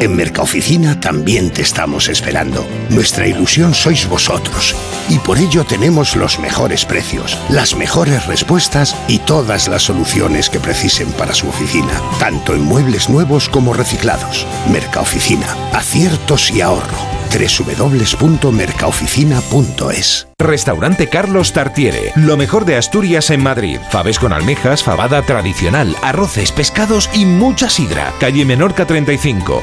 En 0.00 0.14
Mercaoficina 0.14 1.00
también 1.00 1.50
te 1.50 1.62
estamos 1.62 2.08
esperando. 2.08 2.66
Nuestra 2.90 3.26
ilusión 3.26 3.72
sois 3.72 4.06
vosotros. 4.06 4.76
Y 5.08 5.18
por 5.18 5.38
ello 5.38 5.64
tenemos 5.64 6.14
los 6.16 6.38
mejores 6.38 6.84
precios, 6.84 7.38
las 7.48 7.74
mejores 7.74 8.26
respuestas 8.26 8.94
y 9.08 9.20
todas 9.20 9.68
las 9.68 9.84
soluciones 9.84 10.50
que 10.50 10.60
precisen 10.60 11.10
para 11.12 11.32
su 11.32 11.48
oficina, 11.48 12.02
tanto 12.18 12.54
en 12.54 12.60
muebles 12.62 13.08
nuevos 13.08 13.48
como 13.48 13.72
reciclados. 13.72 14.46
Mercaoficina, 14.70 15.46
aciertos 15.72 16.50
y 16.50 16.60
ahorro. 16.60 16.98
www.mercaoficina.es 17.30 20.26
Restaurante 20.38 21.08
Carlos 21.08 21.54
Tartiere, 21.54 22.12
lo 22.14 22.36
mejor 22.36 22.66
de 22.66 22.76
Asturias 22.76 23.30
en 23.30 23.42
Madrid. 23.42 23.78
Faves 23.90 24.18
con 24.18 24.34
almejas, 24.34 24.84
fabada 24.84 25.22
tradicional, 25.22 25.96
arroces, 26.02 26.52
pescados 26.52 27.08
y 27.14 27.24
mucha 27.24 27.70
sidra. 27.70 28.12
Calle 28.20 28.44
Menorca 28.44 28.86
35, 28.86 29.62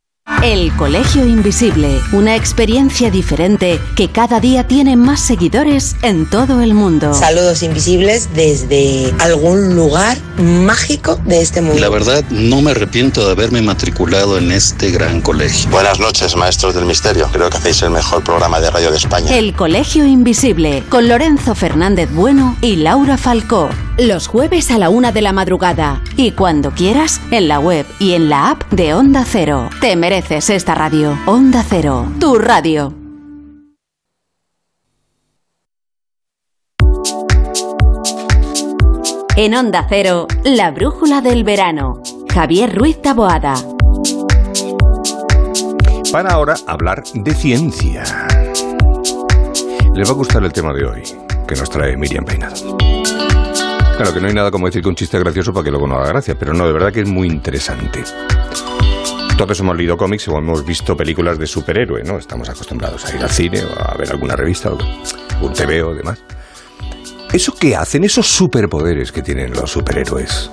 El 0.43 0.75
Colegio 0.75 1.23
Invisible, 1.25 1.99
una 2.13 2.35
experiencia 2.35 3.11
diferente 3.11 3.79
que 3.95 4.09
cada 4.09 4.39
día 4.39 4.67
tiene 4.67 4.95
más 4.95 5.19
seguidores 5.19 5.95
en 6.01 6.27
todo 6.27 6.61
el 6.61 6.73
mundo. 6.73 7.13
Saludos 7.13 7.61
invisibles 7.61 8.29
desde 8.33 9.13
algún 9.19 9.75
lugar 9.75 10.17
mágico 10.37 11.15
de 11.25 11.41
este 11.41 11.61
mundo. 11.61 11.79
La 11.79 11.89
verdad, 11.89 12.23
no 12.31 12.61
me 12.63 12.71
arrepiento 12.71 13.23
de 13.23 13.33
haberme 13.33 13.61
matriculado 13.61 14.39
en 14.39 14.51
este 14.51 14.89
gran 14.89 15.21
colegio. 15.21 15.69
Buenas 15.69 15.99
noches, 15.99 16.35
maestros 16.35 16.73
del 16.73 16.85
misterio. 16.85 17.29
Creo 17.31 17.49
que 17.51 17.57
hacéis 17.57 17.83
el 17.83 17.91
mejor 17.91 18.23
programa 18.23 18.59
de 18.59 18.71
radio 18.71 18.89
de 18.89 18.97
España. 18.97 19.35
El 19.35 19.55
Colegio 19.55 20.05
Invisible, 20.05 20.83
con 20.89 21.07
Lorenzo 21.07 21.53
Fernández 21.53 22.09
Bueno 22.11 22.57
y 22.61 22.77
Laura 22.77 23.17
Falcó. 23.17 23.69
Los 24.01 24.25
jueves 24.25 24.71
a 24.71 24.79
la 24.79 24.89
una 24.89 25.11
de 25.11 25.21
la 25.21 25.31
madrugada. 25.31 26.01
Y 26.17 26.31
cuando 26.31 26.71
quieras, 26.71 27.21
en 27.29 27.47
la 27.47 27.59
web 27.59 27.85
y 27.99 28.13
en 28.13 28.29
la 28.29 28.49
app 28.49 28.63
de 28.71 28.95
Onda 28.95 29.23
Cero. 29.27 29.69
Te 29.79 29.95
mereces 29.95 30.49
esta 30.49 30.73
radio. 30.73 31.15
Onda 31.27 31.63
Cero, 31.69 32.11
tu 32.19 32.39
radio. 32.39 32.95
En 39.35 39.53
Onda 39.53 39.85
Cero, 39.87 40.25
la 40.45 40.71
brújula 40.71 41.21
del 41.21 41.43
verano. 41.43 42.01
Javier 42.33 42.75
Ruiz 42.75 42.99
Taboada. 43.03 43.53
Para 46.11 46.31
ahora 46.31 46.55
hablar 46.65 47.03
de 47.13 47.35
ciencia. 47.35 48.03
Les 49.93 50.07
va 50.07 50.11
a 50.11 50.15
gustar 50.15 50.43
el 50.43 50.51
tema 50.51 50.73
de 50.73 50.85
hoy, 50.85 51.03
que 51.47 51.53
nos 51.53 51.69
trae 51.69 51.95
Miriam 51.95 52.25
Peinado. 52.25 52.90
Claro 54.01 54.15
que 54.15 54.19
no 54.19 54.29
hay 54.29 54.33
nada 54.33 54.49
como 54.49 54.65
decir 54.65 54.81
que 54.81 54.89
un 54.89 54.95
chiste 54.95 55.19
gracioso 55.19 55.53
para 55.53 55.63
que 55.63 55.69
luego 55.69 55.85
no 55.85 55.95
haga 55.97 56.07
gracia, 56.07 56.33
pero 56.33 56.55
no, 56.55 56.65
de 56.65 56.73
verdad 56.73 56.91
que 56.91 57.01
es 57.01 57.07
muy 57.07 57.27
interesante. 57.27 58.03
Todos 59.37 59.59
hemos 59.59 59.77
leído 59.77 59.95
cómics 59.95 60.27
o 60.27 60.39
hemos 60.39 60.65
visto 60.65 60.97
películas 60.97 61.37
de 61.37 61.45
superhéroe, 61.45 62.03
¿no? 62.03 62.17
Estamos 62.17 62.49
acostumbrados 62.49 63.05
a 63.05 63.15
ir 63.15 63.21
al 63.21 63.29
cine 63.29 63.61
o 63.63 63.79
a 63.79 63.95
ver 63.95 64.09
alguna 64.09 64.35
revista 64.35 64.71
o 64.71 64.79
un 65.41 65.53
TV 65.53 65.83
o 65.83 65.93
demás. 65.93 66.17
¿Eso 67.31 67.53
qué 67.53 67.75
hacen? 67.75 68.03
Esos 68.03 68.25
superpoderes 68.25 69.11
que 69.11 69.21
tienen 69.21 69.53
los 69.53 69.69
superhéroes, 69.69 70.49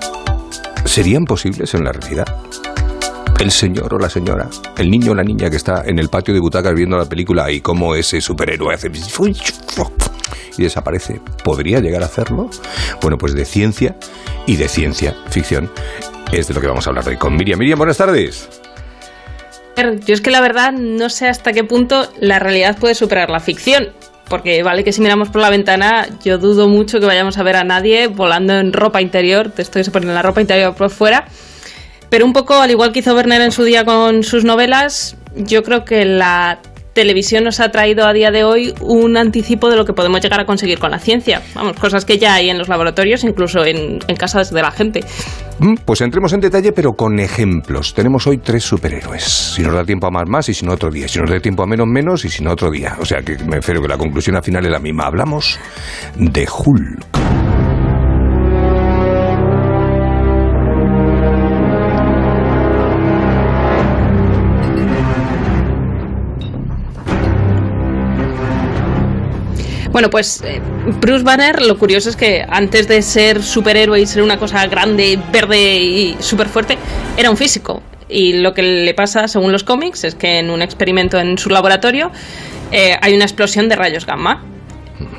¿serían 0.84 1.24
posibles 1.24 1.72
en 1.72 1.84
la 1.84 1.92
realidad? 1.92 2.26
El 3.38 3.52
señor 3.52 3.94
o 3.94 3.98
la 3.98 4.10
señora, 4.10 4.48
el 4.76 4.90
niño 4.90 5.12
o 5.12 5.14
la 5.14 5.22
niña 5.22 5.48
que 5.48 5.56
está 5.56 5.84
en 5.86 6.00
el 6.00 6.08
patio 6.08 6.34
de 6.34 6.40
butacas 6.40 6.74
viendo 6.74 6.98
la 6.98 7.04
película 7.04 7.48
y 7.52 7.60
cómo 7.60 7.94
ese 7.94 8.20
superhéroe 8.20 8.74
hace 8.74 8.90
y 10.56 10.62
desaparece, 10.62 11.20
¿podría 11.44 11.78
llegar 11.78 12.02
a 12.02 12.06
hacerlo? 12.06 12.50
Bueno, 13.00 13.16
pues 13.16 13.34
de 13.34 13.44
ciencia 13.44 13.94
y 14.44 14.56
de 14.56 14.68
ciencia 14.68 15.14
ficción 15.30 15.70
es 16.32 16.48
de 16.48 16.54
lo 16.54 16.60
que 16.60 16.66
vamos 16.66 16.86
a 16.86 16.90
hablar 16.90 17.06
hoy 17.08 17.16
con 17.16 17.36
Miriam. 17.36 17.60
Miriam, 17.60 17.78
buenas 17.78 17.96
tardes. 17.96 18.48
Yo 20.04 20.14
es 20.14 20.20
que 20.20 20.32
la 20.32 20.40
verdad 20.40 20.72
no 20.72 21.08
sé 21.08 21.28
hasta 21.28 21.52
qué 21.52 21.62
punto 21.62 22.08
la 22.20 22.40
realidad 22.40 22.76
puede 22.76 22.96
superar 22.96 23.30
la 23.30 23.38
ficción. 23.38 23.90
Porque 24.28 24.62
vale 24.62 24.84
que 24.84 24.92
si 24.92 25.00
miramos 25.00 25.30
por 25.30 25.40
la 25.40 25.48
ventana, 25.48 26.06
yo 26.22 26.38
dudo 26.38 26.68
mucho 26.68 26.98
que 27.00 27.06
vayamos 27.06 27.38
a 27.38 27.42
ver 27.44 27.56
a 27.56 27.64
nadie 27.64 28.08
volando 28.08 28.58
en 28.58 28.72
ropa 28.72 29.00
interior, 29.00 29.54
de 29.54 29.62
esto 29.62 29.78
que 29.78 29.84
se 29.84 29.90
pone 29.90 30.12
la 30.12 30.22
ropa 30.22 30.40
interior 30.40 30.74
por 30.74 30.90
fuera. 30.90 31.28
Pero 32.10 32.24
un 32.24 32.32
poco, 32.32 32.54
al 32.54 32.70
igual 32.70 32.92
que 32.92 33.00
hizo 33.00 33.14
Werner 33.14 33.42
en 33.42 33.52
su 33.52 33.64
día 33.64 33.84
con 33.84 34.22
sus 34.22 34.44
novelas, 34.44 35.16
yo 35.36 35.62
creo 35.62 35.84
que 35.84 36.04
la 36.04 36.60
televisión 36.98 37.44
nos 37.44 37.60
ha 37.60 37.70
traído 37.70 38.06
a 38.06 38.12
día 38.12 38.32
de 38.32 38.42
hoy 38.42 38.74
un 38.80 39.16
anticipo 39.16 39.70
de 39.70 39.76
lo 39.76 39.84
que 39.84 39.92
podemos 39.92 40.20
llegar 40.20 40.40
a 40.40 40.44
conseguir 40.44 40.80
con 40.80 40.90
la 40.90 40.98
ciencia. 40.98 41.40
Vamos, 41.54 41.78
cosas 41.78 42.04
que 42.04 42.18
ya 42.18 42.34
hay 42.34 42.50
en 42.50 42.58
los 42.58 42.68
laboratorios, 42.68 43.22
incluso 43.22 43.64
en, 43.64 44.00
en 44.08 44.16
de 44.16 44.62
la 44.62 44.72
gente. 44.72 45.04
Mm, 45.60 45.74
Pues 45.84 46.00
entremos 46.00 46.32
en 46.32 46.40
detalle, 46.40 46.72
pero 46.72 46.94
con 46.94 47.20
ejemplos. 47.20 47.94
Tenemos 47.94 48.26
hoy 48.26 48.38
tres 48.38 48.64
superhéroes. 48.64 49.22
Si 49.22 49.62
nos 49.62 49.74
da 49.74 49.84
tiempo 49.84 50.08
a 50.08 50.10
más, 50.10 50.28
más, 50.28 50.48
y 50.48 50.54
si 50.54 50.66
no 50.66 50.72
otro 50.72 50.90
día. 50.90 51.06
Si 51.06 51.20
nos 51.20 51.30
da 51.30 51.38
tiempo 51.38 51.62
a 51.62 51.66
menos, 51.66 51.86
menos, 51.86 52.24
y 52.24 52.30
si 52.30 52.42
no 52.42 52.50
otro 52.50 52.68
día. 52.68 52.96
O 53.00 53.04
sea 53.04 53.22
que 53.22 53.36
me 53.44 53.56
refiero 53.56 53.80
que 53.80 53.86
la 53.86 53.96
conclusión 53.96 54.34
al 54.34 54.42
final 54.42 54.64
es 54.64 54.72
la 54.72 54.80
misma. 54.80 55.06
Hablamos 55.06 55.56
de 56.16 56.48
Hulk. 56.48 57.27
Bueno, 69.98 70.10
pues 70.10 70.42
eh, 70.44 70.60
Bruce 71.00 71.24
Banner, 71.24 71.60
lo 71.60 71.76
curioso 71.76 72.08
es 72.08 72.14
que 72.14 72.46
antes 72.48 72.86
de 72.86 73.02
ser 73.02 73.42
superhéroe 73.42 74.00
y 74.00 74.06
ser 74.06 74.22
una 74.22 74.38
cosa 74.38 74.64
grande, 74.68 75.18
verde 75.32 75.76
y 75.76 76.16
súper 76.20 76.46
fuerte, 76.46 76.78
era 77.16 77.30
un 77.30 77.36
físico. 77.36 77.82
Y 78.08 78.34
lo 78.34 78.54
que 78.54 78.62
le 78.62 78.94
pasa, 78.94 79.26
según 79.26 79.50
los 79.50 79.64
cómics, 79.64 80.04
es 80.04 80.14
que 80.14 80.38
en 80.38 80.50
un 80.50 80.62
experimento 80.62 81.18
en 81.18 81.36
su 81.36 81.50
laboratorio 81.50 82.12
eh, 82.70 82.96
hay 83.02 83.12
una 83.12 83.24
explosión 83.24 83.68
de 83.68 83.74
rayos 83.74 84.06
gamma. 84.06 84.44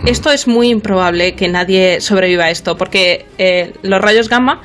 Esto 0.06 0.32
es 0.32 0.48
muy 0.48 0.70
improbable 0.70 1.36
que 1.36 1.50
nadie 1.50 2.00
sobreviva 2.00 2.46
a 2.46 2.50
esto, 2.50 2.78
porque 2.78 3.26
eh, 3.38 3.74
los 3.82 4.00
rayos 4.00 4.30
gamma 4.30 4.62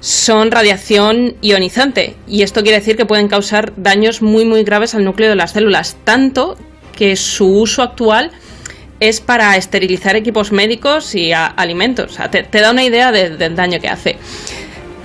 son 0.00 0.52
radiación 0.52 1.34
ionizante 1.42 2.16
y 2.26 2.44
esto 2.44 2.62
quiere 2.62 2.78
decir 2.78 2.96
que 2.96 3.04
pueden 3.04 3.28
causar 3.28 3.74
daños 3.76 4.22
muy 4.22 4.46
muy 4.46 4.64
graves 4.64 4.94
al 4.94 5.04
núcleo 5.04 5.28
de 5.28 5.36
las 5.36 5.50
células, 5.50 5.98
tanto 6.04 6.56
que 6.96 7.14
su 7.16 7.46
uso 7.46 7.82
actual 7.82 8.30
es 9.00 9.20
para 9.20 9.56
esterilizar 9.56 10.14
equipos 10.16 10.52
médicos 10.52 11.14
y 11.14 11.32
a- 11.32 11.46
alimentos. 11.46 12.12
O 12.12 12.14
sea, 12.14 12.30
te, 12.30 12.42
te 12.44 12.60
da 12.60 12.70
una 12.70 12.84
idea 12.84 13.10
de- 13.12 13.36
del 13.36 13.56
daño 13.56 13.80
que 13.80 13.88
hace. 13.88 14.16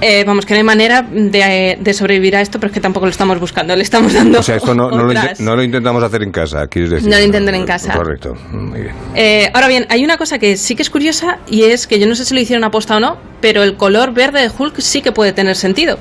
Eh, 0.01 0.25
vamos, 0.27 0.45
que 0.45 0.53
no 0.53 0.57
hay 0.57 0.63
manera 0.65 1.01
de, 1.03 1.77
de 1.79 1.93
sobrevivir 1.93 2.35
a 2.35 2.41
esto, 2.41 2.59
pero 2.59 2.67
es 2.69 2.73
que 2.73 2.81
tampoco 2.81 3.05
lo 3.05 3.11
estamos 3.11 3.39
buscando. 3.39 3.73
Le 3.77 3.81
estamos 3.81 4.13
dando. 4.13 4.39
O 4.41 4.43
sea, 4.43 4.57
esto 4.57 4.75
no, 4.75 4.91
no 4.91 5.05
lo, 5.05 5.13
no 5.39 5.63
intentamos 5.63 6.03
hacer 6.03 6.21
en 6.21 6.31
casa, 6.33 6.67
quieres 6.67 6.91
decir. 6.91 7.09
No 7.09 7.17
lo 7.17 7.23
intenten 7.23 7.55
en 7.55 7.65
casa. 7.65 7.93
Correcto, 7.93 8.35
muy 8.51 8.81
bien. 8.81 8.93
Eh, 9.15 9.49
ahora 9.53 9.69
bien, 9.69 9.85
hay 9.89 10.03
una 10.03 10.17
cosa 10.17 10.37
que 10.37 10.57
sí 10.57 10.75
que 10.75 10.81
es 10.81 10.89
curiosa 10.89 11.39
y 11.49 11.63
es 11.63 11.87
que 11.87 11.97
yo 11.97 12.07
no 12.07 12.15
sé 12.15 12.25
si 12.25 12.33
lo 12.33 12.41
hicieron 12.41 12.65
aposta 12.65 12.97
o 12.97 12.99
no, 12.99 13.17
pero 13.39 13.63
el 13.63 13.77
color 13.77 14.13
verde 14.13 14.41
de 14.41 14.51
Hulk 14.55 14.81
sí 14.81 15.01
que 15.01 15.13
puede 15.13 15.31
tener 15.31 15.55
sentido. 15.55 15.97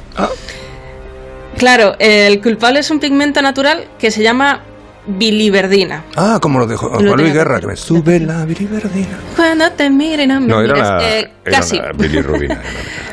Claro, 1.56 1.94
el 2.00 2.42
culpable 2.42 2.80
es 2.80 2.90
un 2.90 2.98
pigmento 2.98 3.40
natural 3.42 3.84
que 4.00 4.10
se 4.10 4.22
llama 4.24 4.62
biliverdina. 5.06 6.04
Ah, 6.16 6.38
como 6.40 6.58
lo 6.58 6.66
dejó 6.66 6.88
Lo 6.88 6.94
Juan 6.94 7.04
Luis 7.06 7.16
tenía 7.18 7.32
Guerra, 7.34 7.60
que 7.60 7.66
me 7.66 7.76
sube 7.76 8.20
la 8.20 8.44
biliverdina. 8.44 9.18
Cuando 9.36 9.70
te 9.72 9.90
miren 9.90 10.30
a 10.30 10.40
mí. 10.40 10.46
No, 10.46 10.60
era 10.62 10.76
la, 10.76 10.98
eh, 11.18 11.30
era 11.44 11.58
casi. 11.58 11.76
la 11.76 11.92
bilirrubina. 11.96 12.60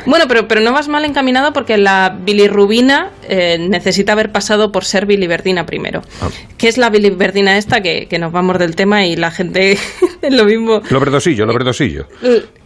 Bueno, 0.06 0.24
pero, 0.28 0.48
pero 0.48 0.60
no 0.60 0.72
vas 0.72 0.88
mal 0.88 1.04
encaminado 1.04 1.52
porque 1.52 1.76
la 1.78 2.16
bilirrubina 2.24 3.10
eh, 3.28 3.58
necesita 3.58 4.12
haber 4.12 4.32
pasado 4.32 4.72
por 4.72 4.84
ser 4.84 5.06
biliverdina 5.06 5.66
primero. 5.66 6.02
Ah. 6.20 6.28
¿Qué 6.58 6.68
es 6.68 6.78
la 6.78 6.90
biliverdina 6.90 7.56
esta? 7.58 7.80
Que, 7.82 8.06
que 8.08 8.18
nos 8.18 8.32
vamos 8.32 8.58
del 8.58 8.74
tema 8.76 9.04
y 9.06 9.16
la 9.16 9.30
gente 9.30 9.72
es 9.72 9.80
lo 10.30 10.44
mismo. 10.44 10.82
Lo 10.90 11.00
verdosillo, 11.00 11.46
lo 11.46 11.52
verdosillo. 11.52 12.06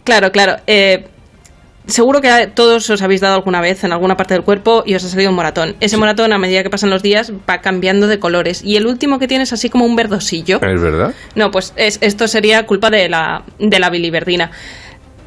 Claro, 0.03 0.31
claro. 0.31 0.57
eh, 0.67 1.05
seguro 1.87 2.21
que 2.21 2.47
todos 2.53 2.89
os 2.89 3.01
habéis 3.01 3.21
dado 3.21 3.35
alguna 3.35 3.61
vez 3.61 3.83
en 3.83 3.91
alguna 3.93 4.15
parte 4.17 4.33
del 4.33 4.43
cuerpo 4.43 4.83
y 4.85 4.95
os 4.95 5.03
ha 5.03 5.09
salido 5.09 5.29
un 5.29 5.35
moratón. 5.35 5.75
Ese 5.79 5.97
moratón, 5.97 6.33
a 6.33 6.37
medida 6.37 6.61
que 6.63 6.69
pasan 6.69 6.89
los 6.89 7.01
días, 7.01 7.31
va 7.49 7.61
cambiando 7.61 8.07
de 8.07 8.19
colores. 8.19 8.61
Y 8.63 8.75
el 8.75 8.85
último 8.87 9.19
que 9.19 9.27
tiene 9.27 9.43
es 9.45 9.53
así 9.53 9.69
como 9.69 9.85
un 9.85 9.95
verdosillo. 9.95 10.59
¿Es 10.61 10.81
verdad? 10.81 11.13
No, 11.35 11.49
pues 11.51 11.73
es- 11.75 11.97
esto 12.01 12.27
sería 12.27 12.65
culpa 12.65 12.89
de 12.89 13.09
la, 13.09 13.43
de 13.59 13.79
la 13.79 13.89
biliverdina. 13.89 14.51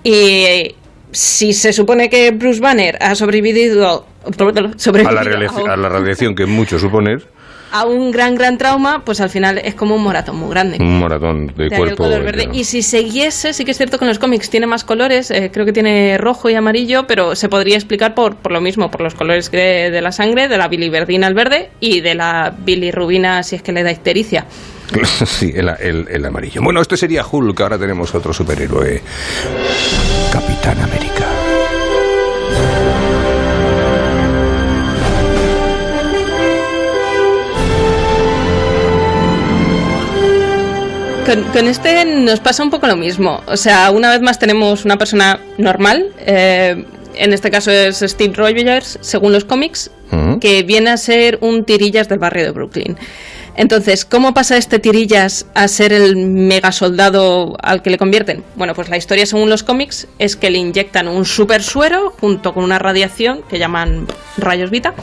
Y 0.03 0.75
si 1.13 1.53
se 1.53 1.73
supone 1.73 2.09
que 2.09 2.31
Bruce 2.31 2.61
Banner 2.61 2.97
ha 3.01 3.15
sobrevivido, 3.15 4.07
A 4.25 4.79
sobrevivido 4.79 5.39
la, 5.67 5.71
a, 5.71 5.75
a 5.75 5.77
la 5.77 5.89
radiación 5.89 6.35
que 6.35 6.43
es 6.45 6.49
mucho 6.49 6.79
suponer, 6.79 7.27
a 7.73 7.85
un 7.87 8.11
gran, 8.11 8.35
gran 8.35 8.59
trauma, 8.59 9.03
pues 9.05 9.21
al 9.21 9.31
final 9.31 9.59
es 9.59 9.75
como 9.75 9.95
un 9.95 10.03
moratón 10.03 10.37
muy 10.37 10.51
grande. 10.51 10.79
un 10.81 11.01
maratón 11.01 11.47
de 11.49 11.69
cuerpo. 11.71 11.97
color 12.05 12.23
verde. 12.25 12.49
Y 12.53 12.65
si 12.65 12.83
siguiese, 12.83 13.53
sí 13.53 13.65
que 13.65 13.71
es 13.73 13.77
cierto 13.77 13.99
que 13.99 14.05
en 14.05 14.09
los 14.09 14.19
cómics 14.19 14.51
tiene 14.51 14.67
más 14.67 14.85
colores, 14.85 15.31
eh, 15.31 15.51
creo 15.53 15.65
que 15.67 15.73
tiene 15.73 16.19
rojo 16.19 16.49
y 16.51 16.55
amarillo, 16.55 17.07
pero 17.07 17.35
se 17.35 17.49
podría 17.49 17.77
explicar 17.77 18.15
por, 18.15 18.37
por 18.37 18.53
lo 18.53 18.61
mismo, 18.61 18.91
por 18.91 19.01
los 19.01 19.15
colores 19.15 19.51
de 19.51 20.01
la 20.03 20.13
sangre, 20.13 20.49
de 20.49 20.59
la 20.59 20.69
biliverdina 20.69 21.27
al 21.27 21.35
verde 21.35 21.71
y 21.81 22.01
de 22.01 22.15
la 22.15 22.55
bilirrubina 22.59 23.43
si 23.43 23.57
es 23.57 23.63
que 23.63 23.73
le 23.73 23.83
da 23.83 23.91
ictericia. 23.93 24.47
sí, 25.27 25.53
el, 25.55 25.69
el- 25.81 26.09
el 26.11 26.25
amarillo. 26.25 26.63
Bueno, 26.63 26.81
este 26.83 26.97
sería 26.97 27.25
Hulk, 27.25 27.61
ahora 27.61 27.79
tenemos 27.79 28.13
otro 28.15 28.33
superhéroe. 28.33 29.01
Capitán 30.33 30.81
América. 30.81 31.30
Con, 41.31 41.45
con 41.45 41.69
este 41.69 42.05
nos 42.05 42.41
pasa 42.41 42.65
un 42.65 42.71
poco 42.71 42.89
lo 42.89 42.97
mismo. 42.97 43.41
O 43.47 43.57
sea, 43.57 43.93
una 43.93 44.11
vez 44.11 44.21
más 44.21 44.41
tenemos 44.41 44.85
una 44.85 44.99
persona 44.99 45.39
normal, 45.59 46.09
eh, 46.27 46.85
en 47.15 47.33
este 47.33 47.53
caso 47.53 47.71
es 47.71 48.01
Steve 48.01 48.35
Rogers, 48.35 48.99
según 49.01 49.33
los 49.33 49.45
cómics, 49.45 49.93
que 50.41 50.65
viene 50.65 50.91
a 50.91 50.97
ser 50.97 51.39
un 51.41 51.65
tirillas 51.65 52.09
del 52.09 52.19
barrio 52.19 52.47
de 52.47 52.51
Brooklyn. 52.51 52.97
Entonces, 53.55 54.05
¿cómo 54.05 54.35
pasa 54.35 54.57
este 54.57 54.81
tirillas 54.81 55.47
a 55.55 55.69
ser 55.69 55.93
el 55.93 56.17
mega 56.17 56.73
soldado 56.73 57.57
al 57.63 57.81
que 57.83 57.91
le 57.91 57.99
convierten? 57.99 58.43
Bueno, 58.57 58.75
pues 58.75 58.89
la 58.89 58.97
historia 58.97 59.25
según 59.25 59.49
los 59.51 59.63
cómics 59.63 60.09
es 60.19 60.35
que 60.35 60.51
le 60.51 60.59
inyectan 60.59 61.07
un 61.07 61.25
super 61.25 61.63
suero 61.63 62.13
junto 62.21 62.55
con 62.55 62.65
una 62.65 62.81
radiación 62.81 63.43
que 63.49 63.61
llaman 63.61 64.09
rayos 64.37 64.71
Vita. 64.71 64.95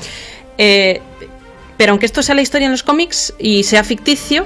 Eh, 0.57 0.99
pero 1.77 1.91
aunque 1.91 2.05
esto 2.05 2.21
sea 2.21 2.35
la 2.35 2.41
historia 2.41 2.65
en 2.65 2.71
los 2.71 2.83
cómics 2.83 3.33
y 3.39 3.63
sea 3.63 3.85
ficticio, 3.85 4.45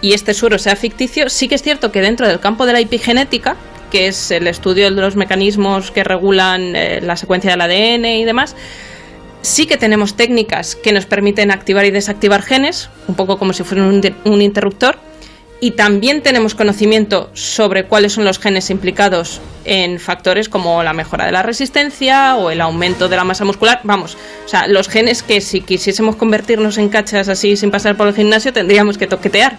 y 0.00 0.12
este 0.12 0.34
suero 0.34 0.58
sea 0.58 0.76
ficticio, 0.76 1.28
sí 1.28 1.48
que 1.48 1.54
es 1.54 1.62
cierto 1.62 1.90
que 1.92 2.00
dentro 2.00 2.28
del 2.28 2.40
campo 2.40 2.66
de 2.66 2.72
la 2.72 2.80
epigenética, 2.80 3.56
que 3.90 4.08
es 4.08 4.30
el 4.30 4.46
estudio 4.46 4.90
de 4.90 5.00
los 5.00 5.16
mecanismos 5.16 5.90
que 5.90 6.04
regulan 6.04 6.76
eh, 6.76 7.00
la 7.02 7.16
secuencia 7.16 7.50
del 7.50 7.60
ADN 7.60 8.04
y 8.04 8.24
demás, 8.24 8.54
sí 9.42 9.66
que 9.66 9.76
tenemos 9.76 10.14
técnicas 10.14 10.76
que 10.76 10.92
nos 10.92 11.06
permiten 11.06 11.50
activar 11.50 11.84
y 11.84 11.90
desactivar 11.90 12.42
genes, 12.42 12.90
un 13.08 13.14
poco 13.14 13.38
como 13.38 13.52
si 13.52 13.64
fuera 13.64 13.84
un, 13.84 14.02
un 14.24 14.42
interruptor, 14.42 14.98
y 15.60 15.72
también 15.72 16.22
tenemos 16.22 16.54
conocimiento 16.54 17.30
sobre 17.32 17.84
cuáles 17.84 18.12
son 18.12 18.24
los 18.24 18.38
genes 18.38 18.70
implicados 18.70 19.40
en 19.64 19.98
factores 19.98 20.48
como 20.48 20.84
la 20.84 20.92
mejora 20.92 21.26
de 21.26 21.32
la 21.32 21.42
resistencia 21.42 22.36
o 22.36 22.50
el 22.50 22.60
aumento 22.60 23.08
de 23.08 23.16
la 23.16 23.24
masa 23.24 23.44
muscular. 23.44 23.80
Vamos, 23.82 24.16
o 24.44 24.48
sea, 24.48 24.68
los 24.68 24.88
genes 24.88 25.24
que 25.24 25.40
si 25.40 25.60
quisiésemos 25.60 26.14
convertirnos 26.14 26.78
en 26.78 26.88
cachas 26.88 27.28
así 27.28 27.56
sin 27.56 27.72
pasar 27.72 27.96
por 27.96 28.06
el 28.06 28.14
gimnasio 28.14 28.52
tendríamos 28.52 28.98
que 28.98 29.08
toquetear. 29.08 29.58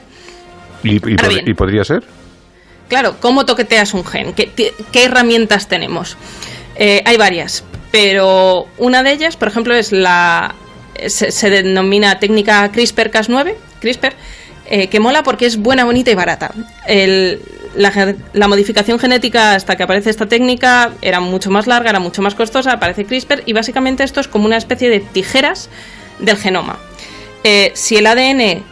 ¿Y, 0.84 0.96
y 0.96 1.12
Ahora 1.12 1.24
pod- 1.24 1.30
bien. 1.30 1.44
y 1.50 1.54
podría 1.54 1.84
ser? 1.84 2.04
Claro, 2.88 3.18
¿cómo 3.20 3.46
toqueteas 3.46 3.94
un 3.94 4.04
gen? 4.06 4.34
¿Qué, 4.34 4.74
herramientas 4.94 5.68
tenemos? 5.68 6.18
Eh, 6.76 7.04
hay 7.06 7.18
varias, 7.18 7.64
pero 7.92 8.68
una 8.78 9.04
de 9.04 9.12
ellas, 9.12 9.38
por 9.38 9.48
ejemplo, 9.48 9.74
es 9.76 9.92
la. 9.92 10.56
Se, 11.08 11.32
se 11.32 11.50
denomina 11.50 12.20
técnica 12.20 12.70
CRISPR-Cas9, 12.72 13.54
CRISPR, 13.80 14.14
eh, 14.66 14.88
que 14.88 15.00
mola 15.00 15.24
porque 15.24 15.46
es 15.46 15.58
buena, 15.58 15.86
bonita 15.86 16.12
y 16.12 16.16
barata. 16.16 16.52
El- 16.88 17.42
la, 17.76 17.92
gen- 17.92 18.18
la 18.34 18.48
modificación 18.48 18.98
genética 18.98 19.54
hasta 19.54 19.76
que 19.76 19.84
aparece 19.84 20.10
esta 20.10 20.26
técnica 20.26 20.92
era 21.04 21.20
mucho 21.20 21.52
más 21.52 21.68
larga, 21.68 21.92
era 21.92 22.00
mucho 22.00 22.22
más 22.24 22.34
costosa, 22.34 22.74
aparece 22.74 23.06
CRISPR 23.06 23.44
y 23.46 23.54
básicamente 23.54 24.04
esto 24.04 24.20
es 24.20 24.28
como 24.28 24.46
una 24.48 24.58
especie 24.58 24.90
de 24.90 25.00
tijeras 25.00 25.70
del 26.18 26.36
genoma. 26.38 26.80
Eh, 27.44 27.72
si 27.76 27.96
el 27.98 28.08
ADN 28.08 28.64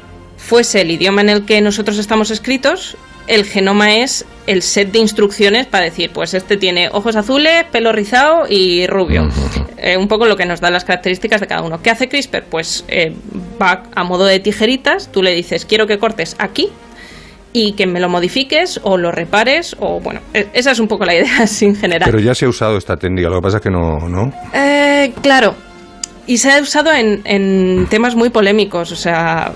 fuese 0.47 0.79
el 0.81 0.91
idioma 0.91 1.19
en 1.21 1.29
el 1.29 1.45
que 1.45 1.59
nosotros 1.61 1.97
estamos 1.97 2.31
escritos, 2.31 2.95
el 3.27 3.43
genoma 3.43 3.97
es 3.97 4.25
el 4.45 4.61
set 4.61 4.93
de 4.93 4.99
instrucciones 4.99 5.65
para 5.67 5.83
decir, 5.83 6.09
pues 6.13 6.33
este 6.33 6.55
tiene 6.55 6.87
ojos 6.89 7.17
azules, 7.17 7.65
pelo 7.69 7.91
rizado 7.91 8.45
y 8.49 8.87
rubio. 8.87 9.27
Eh, 9.77 9.97
un 9.97 10.07
poco 10.07 10.25
lo 10.25 10.37
que 10.37 10.45
nos 10.45 10.61
da 10.61 10.69
las 10.71 10.85
características 10.85 11.41
de 11.41 11.47
cada 11.47 11.63
uno. 11.63 11.81
¿Qué 11.83 11.89
hace 11.89 12.07
CRISPR? 12.07 12.43
Pues 12.49 12.85
eh, 12.87 13.13
va 13.61 13.83
a 13.93 14.05
modo 14.05 14.23
de 14.23 14.39
tijeritas, 14.39 15.11
tú 15.11 15.21
le 15.21 15.33
dices, 15.33 15.65
quiero 15.65 15.85
que 15.85 15.99
cortes 15.99 16.37
aquí 16.39 16.69
y 17.51 17.73
que 17.73 17.85
me 17.85 17.99
lo 17.99 18.07
modifiques 18.07 18.79
o 18.83 18.97
lo 18.97 19.11
repares 19.11 19.75
o 19.81 19.99
bueno, 19.99 20.21
e- 20.33 20.47
esa 20.53 20.71
es 20.71 20.79
un 20.79 20.87
poco 20.87 21.03
la 21.03 21.13
idea 21.15 21.45
sin 21.47 21.75
general. 21.75 22.09
Pero 22.09 22.23
ya 22.23 22.33
se 22.33 22.45
ha 22.45 22.49
usado 22.49 22.77
esta 22.77 22.95
técnica, 22.95 23.27
lo 23.29 23.35
que 23.35 23.41
pasa 23.41 23.57
es 23.57 23.63
que 23.63 23.69
no, 23.69 24.07
¿no? 24.07 24.31
Eh, 24.53 25.11
claro, 25.21 25.55
y 26.25 26.37
se 26.37 26.51
ha 26.51 26.61
usado 26.61 26.93
en, 26.93 27.21
en 27.25 27.87
temas 27.89 28.15
muy 28.15 28.29
polémicos. 28.29 28.91
O 28.91 28.95
sea, 28.95 29.51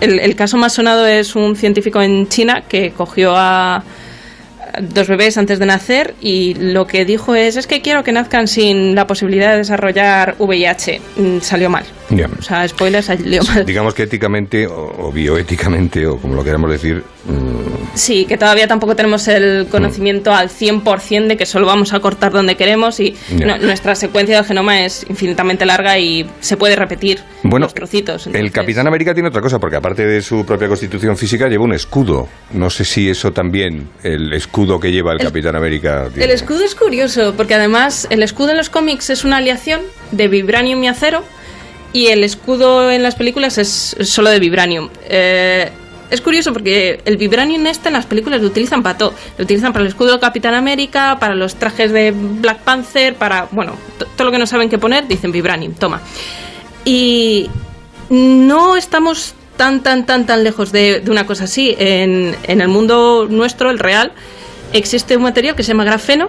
el, 0.00 0.18
el 0.20 0.36
caso 0.36 0.56
más 0.56 0.72
sonado 0.74 1.06
es 1.06 1.34
un 1.36 1.56
científico 1.56 2.00
en 2.02 2.28
China 2.28 2.64
que 2.68 2.90
cogió 2.92 3.34
a 3.36 3.82
dos 4.80 5.08
bebés 5.08 5.36
antes 5.36 5.58
de 5.58 5.66
nacer 5.66 6.14
y 6.20 6.54
lo 6.54 6.86
que 6.86 7.04
dijo 7.04 7.34
es 7.34 7.56
es 7.56 7.66
que 7.66 7.80
quiero 7.82 8.04
que 8.04 8.12
nazcan 8.12 8.46
sin 8.48 8.94
la 8.94 9.06
posibilidad 9.06 9.52
de 9.52 9.58
desarrollar 9.58 10.36
VIH. 10.38 11.00
Mm, 11.16 11.40
Salió 11.40 11.70
mal. 11.70 11.84
Ya. 12.10 12.28
O 12.38 12.42
sea, 12.42 12.66
spoiler, 12.68 13.02
salió 13.02 13.42
mal. 13.44 13.64
Digamos 13.66 13.94
que 13.94 14.04
éticamente 14.04 14.66
o, 14.66 15.06
o 15.08 15.12
bioéticamente 15.12 16.06
o 16.06 16.18
como 16.18 16.34
lo 16.34 16.44
queramos 16.44 16.70
decir, 16.70 17.02
Sí, 17.94 18.24
que 18.24 18.38
todavía 18.38 18.68
tampoco 18.68 18.94
tenemos 18.94 19.26
el 19.28 19.66
conocimiento 19.68 20.32
al 20.32 20.48
100% 20.48 21.26
de 21.26 21.36
que 21.36 21.44
solo 21.44 21.66
vamos 21.66 21.92
a 21.92 21.98
cortar 22.00 22.30
donde 22.32 22.56
queremos 22.56 23.00
y 23.00 23.16
no- 23.44 23.58
nuestra 23.58 23.94
secuencia 23.96 24.36
del 24.36 24.44
genoma 24.44 24.84
es 24.84 25.04
infinitamente 25.08 25.66
larga 25.66 25.98
y 25.98 26.24
se 26.40 26.56
puede 26.56 26.76
repetir 26.76 27.18
Bueno, 27.42 27.66
los 27.66 27.74
trocitos. 27.74 28.28
el 28.28 28.52
Capitán 28.52 28.86
América 28.86 29.12
tiene 29.12 29.28
otra 29.28 29.42
cosa, 29.42 29.58
porque 29.58 29.76
aparte 29.76 30.06
de 30.06 30.22
su 30.22 30.46
propia 30.46 30.68
constitución 30.68 31.16
física 31.16 31.48
lleva 31.48 31.64
un 31.64 31.74
escudo. 31.74 32.28
No 32.52 32.70
sé 32.70 32.84
si 32.84 33.10
eso 33.10 33.32
también, 33.32 33.88
el 34.04 34.32
escudo 34.32 34.78
que 34.78 34.92
lleva 34.92 35.12
el, 35.12 35.18
Capitán 35.18 35.56
América... 35.56 36.06
tiene- 36.10 36.24
El 36.26 36.30
escudo 36.30 36.64
es 36.64 36.74
curioso, 36.76 37.34
porque 37.36 37.54
además 37.54 38.06
el 38.10 38.22
escudo 38.22 38.52
en 38.52 38.56
los 38.56 38.70
cómics 38.70 39.10
es 39.10 39.24
una 39.24 39.38
aleación 39.38 39.80
de 40.12 40.28
vibranium 40.28 40.82
y 40.84 40.88
acero, 40.88 41.24
y 41.92 42.06
el 42.06 42.22
escudo 42.22 42.88
en 42.92 43.02
las 43.02 43.16
películas 43.16 43.58
es 43.58 43.96
solo 44.02 44.30
de 44.30 44.38
vibranium. 44.38 44.88
Eh, 45.08 45.70
es 46.10 46.20
curioso 46.20 46.52
porque 46.52 47.00
el 47.04 47.16
vibranium 47.16 47.66
este 47.66 47.88
en 47.88 47.94
las 47.94 48.06
películas 48.06 48.40
lo 48.40 48.48
utilizan 48.48 48.82
para 48.82 48.98
todo. 48.98 49.14
Lo 49.38 49.44
utilizan 49.44 49.72
para 49.72 49.82
el 49.84 49.88
escudo 49.88 50.10
del 50.12 50.20
Capitán 50.20 50.54
América, 50.54 51.18
para 51.20 51.34
los 51.34 51.54
trajes 51.56 51.92
de 51.92 52.12
Black 52.12 52.58
Panther, 52.60 53.14
para, 53.14 53.48
bueno, 53.50 53.74
to- 53.98 54.06
todo 54.16 54.26
lo 54.26 54.32
que 54.32 54.38
no 54.38 54.46
saben 54.46 54.68
qué 54.68 54.78
poner, 54.78 55.06
dicen 55.08 55.32
vibranium, 55.32 55.74
toma. 55.74 56.00
Y 56.84 57.48
no 58.08 58.76
estamos 58.76 59.34
tan, 59.56 59.82
tan, 59.82 60.06
tan, 60.06 60.26
tan 60.26 60.42
lejos 60.42 60.72
de, 60.72 61.00
de 61.00 61.10
una 61.10 61.26
cosa 61.26 61.44
así. 61.44 61.74
En, 61.78 62.34
en 62.44 62.60
el 62.60 62.68
mundo 62.68 63.26
nuestro, 63.30 63.70
el 63.70 63.78
real, 63.78 64.12
existe 64.72 65.16
un 65.16 65.22
material 65.22 65.54
que 65.54 65.62
se 65.62 65.68
llama 65.68 65.84
grafeno, 65.84 66.28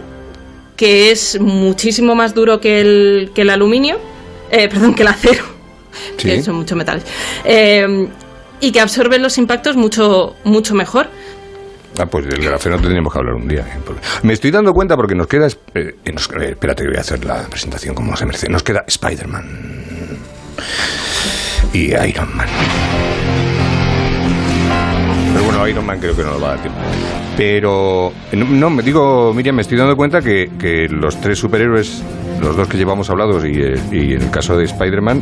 que 0.75 1.11
es 1.11 1.39
muchísimo 1.39 2.15
más 2.15 2.33
duro 2.33 2.59
que 2.59 2.81
el, 2.81 3.31
que 3.33 3.41
el 3.41 3.49
aluminio, 3.49 3.99
eh, 4.51 4.67
perdón, 4.67 4.93
que 4.95 5.03
el 5.03 5.07
acero, 5.09 5.43
Sí. 6.17 6.27
que 6.29 6.41
son 6.43 6.55
muchos 6.55 6.77
metales, 6.77 7.03
eh, 7.43 8.07
y 8.61 8.71
que 8.71 8.79
absorbe 8.79 9.19
los 9.19 9.37
impactos 9.37 9.75
mucho, 9.75 10.35
mucho 10.43 10.73
mejor. 10.75 11.07
Ah, 11.99 12.05
pues 12.05 12.25
del 12.25 12.41
grafeno 12.41 12.77
tendríamos 12.77 13.11
que 13.11 13.19
hablar 13.19 13.35
un 13.35 13.47
día. 13.47 13.61
¿eh? 13.61 13.79
Me 14.23 14.31
estoy 14.33 14.49
dando 14.51 14.73
cuenta 14.73 14.95
porque 14.95 15.13
nos 15.15 15.27
queda... 15.27 15.47
eh, 15.75 15.95
nos- 16.13 16.29
eh, 16.39 16.51
espérate 16.51 16.87
voy 16.87 16.95
a 16.95 17.01
hacer 17.01 17.25
la 17.25 17.41
presentación 17.47 17.93
como 17.93 18.15
se 18.15 18.25
merece. 18.25 18.47
Nos 18.47 18.63
queda 18.63 18.83
Spider-Man 18.87 19.45
y 21.73 21.91
Iron 21.93 22.35
Man. 22.35 22.47
Pero 25.33 25.45
bueno, 25.45 25.67
Iron 25.67 25.85
Man 25.85 25.99
creo 25.99 26.15
que 26.15 26.23
no 26.23 26.31
nos 26.31 26.41
va 26.43 26.47
a 26.47 26.49
dar 26.51 26.61
tiempo. 26.61 26.79
Pero, 27.37 28.13
no, 28.33 28.45
no, 28.45 28.69
me 28.69 28.83
digo, 28.83 29.33
Miriam, 29.33 29.55
me 29.55 29.61
estoy 29.61 29.77
dando 29.77 29.95
cuenta 29.95 30.21
que, 30.21 30.51
que 30.59 30.87
los 30.89 31.19
tres 31.19 31.39
superhéroes, 31.39 32.03
los 32.41 32.55
dos 32.55 32.67
que 32.67 32.77
llevamos 32.77 33.09
hablados 33.09 33.43
y, 33.45 33.61
eh, 33.61 33.79
y 33.91 34.13
en 34.13 34.21
el 34.23 34.31
caso 34.31 34.57
de 34.57 34.65
Spider-Man, 34.65 35.21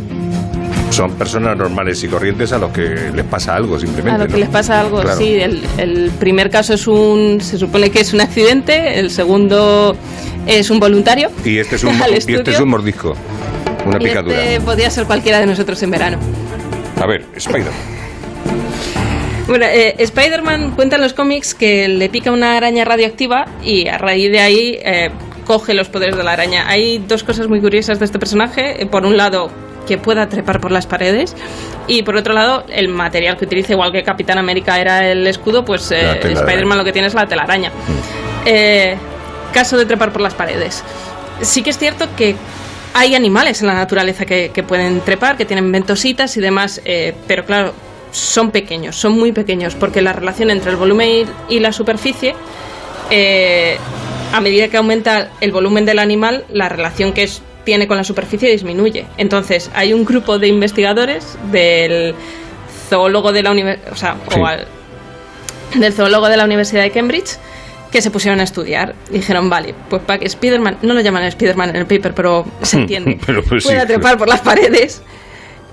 son 1.00 1.14
personas 1.14 1.56
normales 1.56 2.04
y 2.04 2.10
corrientes 2.10 2.52
a 2.52 2.58
los 2.58 2.72
que 2.74 3.10
les 3.16 3.24
pasa 3.24 3.56
algo 3.56 3.80
simplemente. 3.80 4.22
A 4.22 4.26
lo 4.26 4.30
que 4.30 4.38
les 4.38 4.50
pasa 4.50 4.82
algo, 4.82 5.00
Claro. 5.00 5.18
sí. 5.18 5.36
El, 5.36 5.64
el 5.78 6.12
primer 6.20 6.50
caso 6.50 6.74
es 6.74 6.88
un, 6.88 7.40
se 7.40 7.58
supone 7.58 7.90
que 7.90 8.02
es 8.02 8.12
un 8.14 8.20
accidente, 8.20 9.00
el 9.00 9.10
segundo 9.10 9.96
es 10.46 10.70
un 10.70 10.78
voluntario. 10.82 11.30
Y 11.46 11.58
este 11.58 11.78
es 11.78 11.86
un, 11.86 11.92
y 12.12 12.14
este 12.18 12.34
estudio. 12.34 12.52
es 12.52 12.60
un 12.60 12.68
mordisco, 12.70 13.16
una 13.86 13.96
Y 13.98 14.04
picadura. 14.04 14.44
este 14.44 14.60
podría 14.60 14.90
ser 14.90 15.06
cualquiera 15.06 15.40
de 15.40 15.46
nosotros 15.46 15.82
en 15.84 15.92
verano. 15.92 16.18
A 17.02 17.06
ver, 17.06 17.24
Spider. 17.36 17.72
Bueno, 19.48 19.66
eh, 19.66 19.96
Spider-Man 19.98 20.72
cuenta 20.76 20.98
en 20.98 21.02
los 21.02 21.14
cómics 21.14 21.56
que 21.56 21.88
le 21.88 22.08
pica 22.10 22.32
una 22.32 22.56
araña 22.56 22.86
radioactiva 22.86 23.48
y 23.64 23.88
a 23.88 23.98
raíz 23.98 24.30
de 24.32 24.40
ahí 24.42 24.78
eh, 24.84 25.10
coge 25.46 25.74
los 25.74 25.90
poderes 25.90 26.16
de 26.18 26.24
la 26.24 26.34
araña. 26.34 26.68
Hay 26.70 27.00
dos 27.00 27.24
cosas 27.24 27.48
muy 27.48 27.60
curiosas 27.60 27.98
de 27.98 28.06
este 28.06 28.20
personaje. 28.20 28.86
Por 28.92 29.08
un 29.08 29.18
lado, 29.18 29.50
que 29.90 29.98
pueda 29.98 30.30
trepar 30.30 30.62
por 30.62 30.72
las 30.72 30.86
paredes 30.86 31.36
y 31.88 32.04
por 32.04 32.16
otro 32.16 32.34
lado, 32.34 32.64
el 32.70 32.88
material 32.88 33.36
que 33.38 33.46
utiliza, 33.46 33.74
igual 33.74 33.92
que 33.92 34.04
Capitán 34.04 34.38
América 34.38 34.80
era 34.80 35.10
el 35.12 35.26
escudo, 35.28 35.66
pues 35.66 35.92
eh. 35.92 35.98
Spider-Man 36.40 36.78
lo 36.78 36.84
que 36.86 36.94
tiene 36.94 37.08
es 37.08 37.14
la 37.16 37.28
telaraña. 37.28 37.72
Eh, 38.46 38.96
caso 39.52 39.78
de 39.78 39.86
trepar 39.86 40.12
por 40.14 40.22
las 40.22 40.36
paredes. 40.36 40.84
Sí 41.42 41.64
que 41.64 41.72
es 41.72 41.78
cierto 41.80 42.08
que 42.16 42.36
hay 42.94 43.16
animales 43.16 43.62
en 43.62 43.68
la 43.68 43.74
naturaleza 43.74 44.26
que, 44.26 44.52
que 44.54 44.62
pueden 44.64 45.02
trepar, 45.02 45.36
que 45.38 45.46
tienen 45.46 45.72
ventositas 45.72 46.38
y 46.38 46.42
demás, 46.42 46.82
eh, 46.86 47.16
pero 47.28 47.46
claro, 47.46 47.74
son 48.12 48.52
pequeños, 48.52 48.96
son 48.96 49.14
muy 49.18 49.32
pequeños, 49.32 49.76
porque 49.76 50.02
la 50.02 50.14
relación 50.14 50.50
entre 50.52 50.72
el 50.72 50.78
volumen 50.78 51.10
y, 51.50 51.56
y 51.56 51.60
la 51.60 51.72
superficie, 51.72 52.36
eh, 53.10 53.78
a 54.34 54.42
medida 54.42 54.68
que 54.68 54.78
aumenta 54.78 55.30
el 55.42 55.52
volumen 55.52 55.86
del 55.86 55.98
animal, 56.00 56.46
la 56.52 56.70
relación 56.70 57.14
que 57.14 57.24
es- 57.24 57.42
tiene 57.70 57.88
con 57.88 57.98
la 57.98 58.04
superficie 58.04 58.50
disminuye. 58.50 59.06
Entonces, 59.18 59.70
hay 59.76 59.94
un 59.94 60.04
grupo 60.06 60.40
de 60.40 60.48
investigadores 60.48 61.38
del 61.52 62.16
zoólogo 62.90 63.32
de 63.32 63.44
la 63.44 63.52
universidad, 63.52 63.92
o 63.92 63.96
sea, 63.96 64.16
Sí. 64.30 64.40
o 64.40 64.46
al- 64.48 64.68
del 65.76 65.94
zoólogo 65.94 66.30
de 66.30 66.38
la 66.38 66.46
Universidad 66.46 66.82
de 66.82 66.90
Cambridge 66.90 67.38
que 67.92 68.02
se 68.02 68.10
pusieron 68.10 68.40
a 68.40 68.44
estudiar. 68.44 68.96
Dijeron, 69.12 69.52
vale, 69.52 69.76
pues 69.88 70.02
para 70.02 70.18
que 70.18 70.28
Spiderman, 70.28 70.80
no 70.82 70.96
lo 70.96 71.02
llaman 71.02 71.32
Spiderman 71.32 71.70
en 71.70 71.76
el 71.76 71.86
paper, 71.86 72.16
pero 72.16 72.44
se 72.64 72.78
entiende, 72.78 73.20
Pero 73.26 73.44
pues 73.44 73.62
sí. 73.64 73.70
pueda 73.70 73.86
trepar 73.86 74.18
por 74.18 74.28
las 74.28 74.42
paredes, 74.42 75.04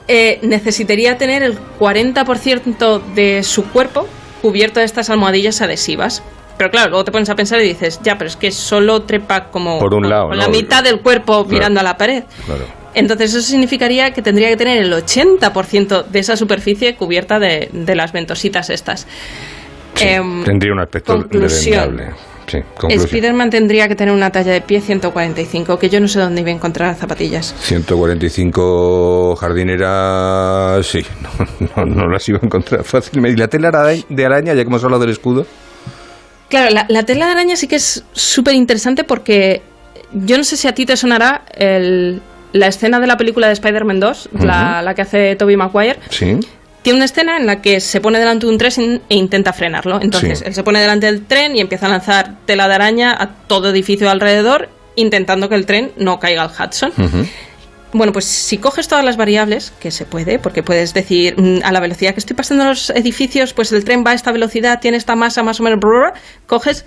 eh, 0.07 0.39
necesitaría 0.43 1.17
tener 1.17 1.43
el 1.43 1.59
40% 1.79 3.01
de 3.15 3.43
su 3.43 3.65
cuerpo 3.71 4.07
cubierto 4.43 4.81
de 4.81 4.87
estas 4.87 5.09
almohadillas 5.09 5.63
adhesivas. 5.63 6.23
Pero 6.59 6.71
claro, 6.71 6.91
luego 6.91 7.05
te 7.05 7.13
pones 7.13 7.29
a 7.29 7.35
pensar 7.35 7.61
y 7.61 7.65
dices, 7.69 8.01
ya, 8.03 8.17
pero 8.17 8.29
es 8.29 8.37
que 8.37 8.51
solo 8.51 9.03
trepa 9.03 9.51
como 9.51 9.79
Por 9.79 9.93
un 9.95 10.01
con- 10.03 10.11
lado, 10.11 10.29
con 10.29 10.39
¿no? 10.39 10.43
la 10.43 10.49
mitad 10.49 10.83
del 10.83 11.01
cuerpo 11.01 11.45
Claro. 11.45 11.49
mirando 11.51 11.81
a 11.81 11.83
la 11.83 11.97
pared. 11.97 12.25
Claro. 12.47 12.65
Entonces 12.95 13.35
eso 13.35 13.43
significaría 13.43 14.13
que 14.13 14.23
tendría 14.23 14.49
que 14.49 14.57
tener 14.57 14.79
el 14.83 14.91
80% 14.93 16.05
de 16.07 16.19
esa 16.19 16.35
superficie 16.37 16.97
cubierta 16.97 17.39
de, 17.39 17.69
de 17.73 17.95
las 17.95 18.13
ventositas 18.13 18.71
estas. 18.71 19.07
Em, 20.01 20.45
Tendría 20.45 20.73
un 20.73 20.81
aspecto 20.81 21.15
conclusión. 21.15 22.01
Sí. 22.47 22.59
Spiderman 23.01 23.51
tendría 23.51 23.89
que 23.89 23.97
tener 23.97 24.15
una 24.15 24.31
talla 24.31 24.53
de 24.53 24.61
pie 24.61 24.81
145, 24.81 25.79
que 25.81 25.89
yo 25.89 26.01
no 26.01 26.07
sé 26.07 26.21
dónde 26.21 26.43
iba 26.43 26.51
a 26.51 26.55
encontrar 26.55 26.95
zapatillas. 26.95 27.53
145 27.59 29.35
jardineras, 29.37 30.87
sí, 30.87 31.01
no, 31.77 31.85
no, 31.85 31.95
no 31.95 32.09
las 32.09 32.29
iba 32.29 32.39
a 32.41 32.47
encontrar 32.47 32.85
fácilmente. 32.85 33.35
¿Y 33.37 33.41
la 33.41 33.49
tela 33.49 33.71
de 34.09 34.25
araña, 34.27 34.55
ya 34.55 34.63
que 34.63 34.69
hemos 34.69 34.85
hablado 34.85 35.01
del 35.01 35.11
escudo? 35.11 35.45
Claro, 36.49 36.71
la, 36.73 36.87
la 36.89 37.03
tela 37.05 37.27
de 37.27 37.33
araña 37.33 37.57
sí 37.57 37.67
que 37.67 37.77
es 37.77 38.05
súper 38.13 38.55
interesante 38.55 39.05
porque 39.05 39.63
yo 40.13 40.37
no 40.39 40.45
sé 40.45 40.57
si 40.57 40.69
a 40.69 40.75
ti 40.75 40.87
te 40.87 40.97
sonará 40.97 41.43
el- 41.57 42.21
la 42.53 42.69
escena 42.69 43.01
de 43.01 43.07
la 43.07 43.17
película 43.17 43.49
de 43.49 43.53
Spider-Man 43.55 44.01
2, 44.01 44.29
la, 44.41 44.81
la 44.81 44.95
que 44.95 45.03
hace 45.03 45.37
Tobey 45.37 45.57
Maguire. 45.57 45.99
Sí. 46.11 46.39
Tiene 46.83 46.99
una 46.99 47.05
escena 47.05 47.37
en 47.37 47.47
la 47.47 47.61
que 47.61 47.81
se 47.81 48.01
pone 48.01 48.19
delante 48.21 48.47
de 48.47 48.53
un 48.53 48.59
tren 48.59 49.03
e 49.09 49.15
intenta 49.17 49.53
frenarlo. 49.53 50.01
Entonces, 50.01 50.39
Sí. 50.39 50.45
él 50.47 50.55
se 50.55 50.63
pone 50.63 50.81
delante 50.81 51.07
del 51.07 51.25
tren 51.27 51.57
y 51.57 51.61
empieza 51.61 51.87
a 51.87 51.89
lanzar 51.89 52.37
tela 52.47 52.69
de 52.69 52.75
araña 52.77 53.13
a 53.13 53.29
todo 53.49 53.71
edificio 53.71 54.09
alrededor, 54.09 54.69
intentando 54.95 55.49
que 55.49 55.57
el 55.57 55.67
tren 55.67 55.91
no 55.97 56.19
caiga 56.21 56.45
al 56.45 56.51
Hudson. 56.51 56.93
Bueno, 57.97 58.13
pues 58.13 58.27
si 58.27 58.59
coges 58.59 58.89
todas 58.89 59.03
las 59.03 59.17
variables, 59.17 59.73
que 59.81 59.91
se 59.91 60.05
puede, 60.05 60.39
porque 60.39 60.63
puedes 60.63 60.93
decir 60.93 61.35
mm, 61.41 61.65
a 61.65 61.73
la 61.73 61.81
velocidad 61.81 62.13
que 62.13 62.21
estoy 62.21 62.37
pasando 62.37 62.65
los 62.65 62.91
edificios, 62.91 63.55
pues 63.55 63.73
el 63.73 63.85
tren 63.85 64.05
va 64.07 64.11
a 64.11 64.15
esta 64.15 64.33
velocidad, 64.33 64.81
tiene 64.81 64.99
esta 64.99 65.17
masa 65.17 65.43
más 65.43 65.61
o 65.61 65.63
menos, 65.63 65.81
coges 66.47 66.85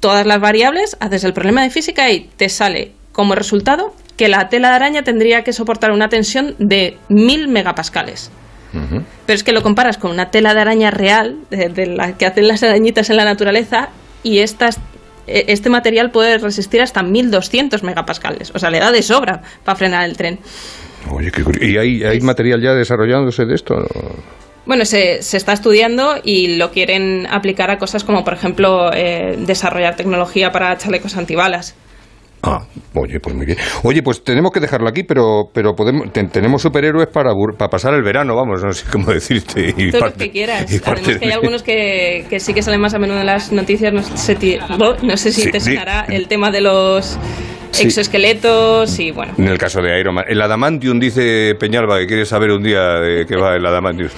todas 0.00 0.26
las 0.26 0.38
variables, 0.38 0.98
haces 1.00 1.24
el 1.24 1.32
problema 1.32 1.62
de 1.62 1.70
física 1.70 2.10
y 2.10 2.28
te 2.36 2.50
sale 2.50 2.92
como 3.12 3.34
resultado 3.34 3.94
que 4.18 4.28
la 4.28 4.50
tela 4.50 4.68
de 4.68 4.76
araña 4.76 5.02
tendría 5.02 5.44
que 5.44 5.54
soportar 5.54 5.92
una 5.92 6.10
tensión 6.10 6.54
de 6.58 6.98
1000 7.08 7.48
megapascales. 7.48 8.30
Pero 8.72 9.34
es 9.34 9.42
que 9.42 9.52
lo 9.52 9.62
comparas 9.62 9.96
con 9.96 10.10
una 10.10 10.30
tela 10.30 10.52
de 10.52 10.60
araña 10.60 10.90
real, 10.90 11.38
de, 11.48 11.70
de 11.70 11.86
la 11.86 12.18
que 12.18 12.26
hacen 12.26 12.46
las 12.46 12.62
arañitas 12.62 13.08
en 13.08 13.16
la 13.16 13.24
naturaleza, 13.24 13.88
y 14.22 14.40
estas, 14.40 14.78
este 15.30 15.70
material 15.70 16.10
puede 16.10 16.38
resistir 16.38 16.80
hasta 16.82 17.02
1200 17.02 17.82
megapascales. 17.82 18.52
O 18.54 18.58
sea, 18.58 18.70
le 18.70 18.78
da 18.78 18.92
de 18.92 19.02
sobra 19.02 19.42
para 19.64 19.76
frenar 19.76 20.08
el 20.08 20.16
tren. 20.16 20.38
Oye, 21.10 21.30
qué. 21.30 21.42
¿Y 21.60 21.76
hay, 21.76 22.04
hay 22.04 22.20
material 22.20 22.60
ya 22.60 22.74
desarrollándose 22.74 23.44
de 23.44 23.54
esto? 23.54 23.76
Bueno, 24.66 24.84
se, 24.84 25.22
se, 25.22 25.36
está 25.36 25.52
estudiando 25.52 26.16
y 26.22 26.56
lo 26.56 26.70
quieren 26.70 27.26
aplicar 27.30 27.70
a 27.70 27.78
cosas 27.78 28.04
como, 28.04 28.24
por 28.24 28.34
ejemplo, 28.34 28.92
eh, 28.92 29.36
desarrollar 29.38 29.96
tecnología 29.96 30.52
para 30.52 30.76
chalecos 30.76 31.16
antibalas. 31.16 31.74
Ah, 32.42 32.60
oye, 32.94 33.20
pues 33.20 33.36
muy 33.36 33.44
bien. 33.44 33.58
Oye, 33.82 34.02
pues 34.02 34.24
tenemos 34.24 34.50
que 34.50 34.60
dejarlo 34.60 34.88
aquí, 34.88 35.02
pero 35.02 35.50
pero 35.52 35.74
podemos 35.74 36.10
tenemos 36.12 36.62
superhéroes 36.62 37.08
para, 37.08 37.32
para 37.58 37.68
pasar 37.70 37.92
el 37.94 38.02
verano, 38.02 38.34
vamos, 38.34 38.62
no 38.64 38.72
sé 38.72 38.86
cómo 38.90 39.12
decirte. 39.12 39.74
Y 39.76 39.90
Todo 39.90 40.06
lo 40.06 40.14
que 40.14 40.30
quieras. 40.30 40.66
Además 40.84 41.18
que 41.18 41.26
hay 41.26 41.32
algunos 41.32 41.62
que, 41.62 42.24
que, 42.30 42.40
sí 42.40 42.54
que 42.54 42.62
salen 42.62 42.80
más 42.80 42.94
a 42.94 42.98
menudo 42.98 43.20
en 43.20 43.26
las 43.26 43.52
noticias. 43.52 43.92
No 43.92 44.02
sé, 44.02 44.58
no 45.02 45.16
sé 45.16 45.32
si 45.32 45.42
sí, 45.42 45.50
te 45.50 45.60
sonará 45.60 46.06
sí. 46.08 46.14
el 46.14 46.28
tema 46.28 46.50
de 46.50 46.60
los 46.62 47.18
Sí. 47.72 47.84
exoesqueletos 47.86 48.98
y 48.98 49.12
bueno. 49.12 49.32
En 49.38 49.46
el 49.46 49.56
caso 49.58 49.80
de 49.80 50.00
Iron 50.00 50.14
Man. 50.16 50.24
El 50.28 50.42
Adamantium 50.42 50.98
dice 50.98 51.54
Peñalba 51.54 51.98
que 52.00 52.06
quiere 52.06 52.24
saber 52.24 52.50
un 52.50 52.62
día 52.64 52.94
de 53.00 53.26
qué 53.26 53.36
va 53.36 53.54
el 53.54 53.64
Adamantium. 53.64 54.10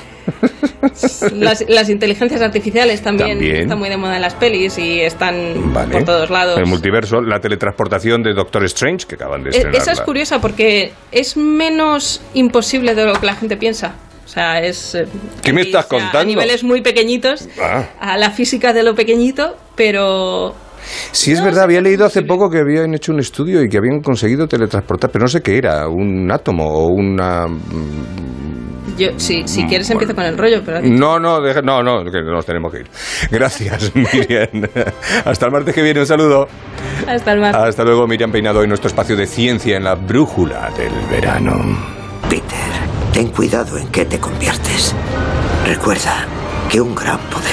Las, 1.35 1.65
las 1.69 1.89
inteligencias 1.89 2.41
artificiales 2.43 3.03
también, 3.03 3.39
también, 3.39 3.57
están 3.57 3.79
muy 3.79 3.89
de 3.89 3.97
moda 3.97 4.17
en 4.17 4.23
las 4.23 4.35
pelis 4.35 4.79
y 4.79 5.01
están 5.01 5.73
vale. 5.73 5.93
por 5.93 6.05
todos 6.05 6.31
lados. 6.31 6.59
El 6.59 6.67
multiverso, 6.67 7.21
la 7.21 7.39
teletransportación 7.39 8.23
de 8.23 8.35
Doctor 8.35 8.65
Strange 8.65 9.07
que 9.07 9.15
acaban 9.15 9.45
de 9.45 9.51
estrenar. 9.51 9.81
Esa 9.81 9.93
es 9.93 10.01
curiosa 10.01 10.41
porque 10.41 10.93
es 11.13 11.37
menos 11.37 12.21
imposible 12.35 12.95
de 12.95 13.07
lo 13.07 13.15
que 13.15 13.27
la 13.27 13.35
gente 13.35 13.57
piensa. 13.57 13.95
O 14.25 14.29
sea, 14.29 14.61
es. 14.61 14.99
¿Qué 15.43 15.53
me 15.53 15.63
estás 15.63 15.87
contando? 15.87 16.19
A 16.19 16.25
niveles 16.25 16.65
muy 16.65 16.81
pequeñitos, 16.81 17.49
ah. 17.61 17.85
a 18.01 18.17
la 18.17 18.31
física 18.31 18.73
de 18.73 18.83
lo 18.83 18.95
pequeñito, 18.95 19.57
pero 19.77 20.55
Sí, 21.13 21.33
es 21.33 21.43
verdad, 21.43 21.65
había 21.65 21.81
leído 21.81 22.05
hace 22.05 22.23
poco 22.23 22.51
que 22.51 22.59
habían 22.59 22.95
hecho 22.95 23.13
un 23.13 23.21
estudio 23.21 23.63
y 23.63 23.69
que 23.69 23.79
habían 23.79 24.01
conseguido 24.01 24.47
teletransportar, 24.47 25.11
pero 25.11 25.23
no 25.23 25.29
sé 25.29 25.41
qué 25.41 25.57
era, 25.59 25.89
un 25.89 26.31
átomo 26.31 26.65
o 26.65 26.89
una... 26.89 27.47
Yo, 28.99 29.11
sí, 29.17 29.45
si 29.47 29.65
quieres 29.67 29.87
bueno. 29.89 30.03
empiezo 30.03 30.15
con 30.15 30.25
el 30.25 30.37
rollo, 30.37 30.63
pero... 30.65 30.81
No, 30.83 31.19
no, 31.19 31.41
deja, 31.41 31.63
no, 31.63 31.83
no, 31.83 32.05
que 32.11 32.23
nos 32.23 32.45
tenemos 32.45 32.73
que 32.73 32.81
ir. 32.81 32.91
Gracias, 33.31 33.93
Miriam. 33.95 34.69
Hasta 35.25 35.47
el 35.47 35.53
martes 35.53 35.75
que 35.75 35.83
viene, 35.83 36.01
un 36.01 36.07
saludo. 36.07 36.49
Hasta 37.07 37.33
el 37.33 37.41
martes. 37.41 37.63
Hasta 37.63 37.85
luego, 37.85 38.07
Miriam 38.07 38.33
Peinado, 38.33 38.63
en 38.63 38.69
nuestro 38.69 38.89
espacio 38.89 39.17
de 39.17 39.27
ciencia 39.27 39.77
en 39.77 39.85
la 39.85 39.95
brújula 39.95 40.71
del 40.77 40.93
verano. 41.11 41.79
Peter, 42.29 42.43
ten 43.13 43.29
cuidado 43.29 43.79
en 43.79 43.89
qué 43.89 44.05
te 44.05 44.19
conviertes. 44.19 44.95
Recuerda 45.67 46.27
que 46.71 46.81
un 46.81 46.95
gran 46.95 47.19
poder 47.31 47.53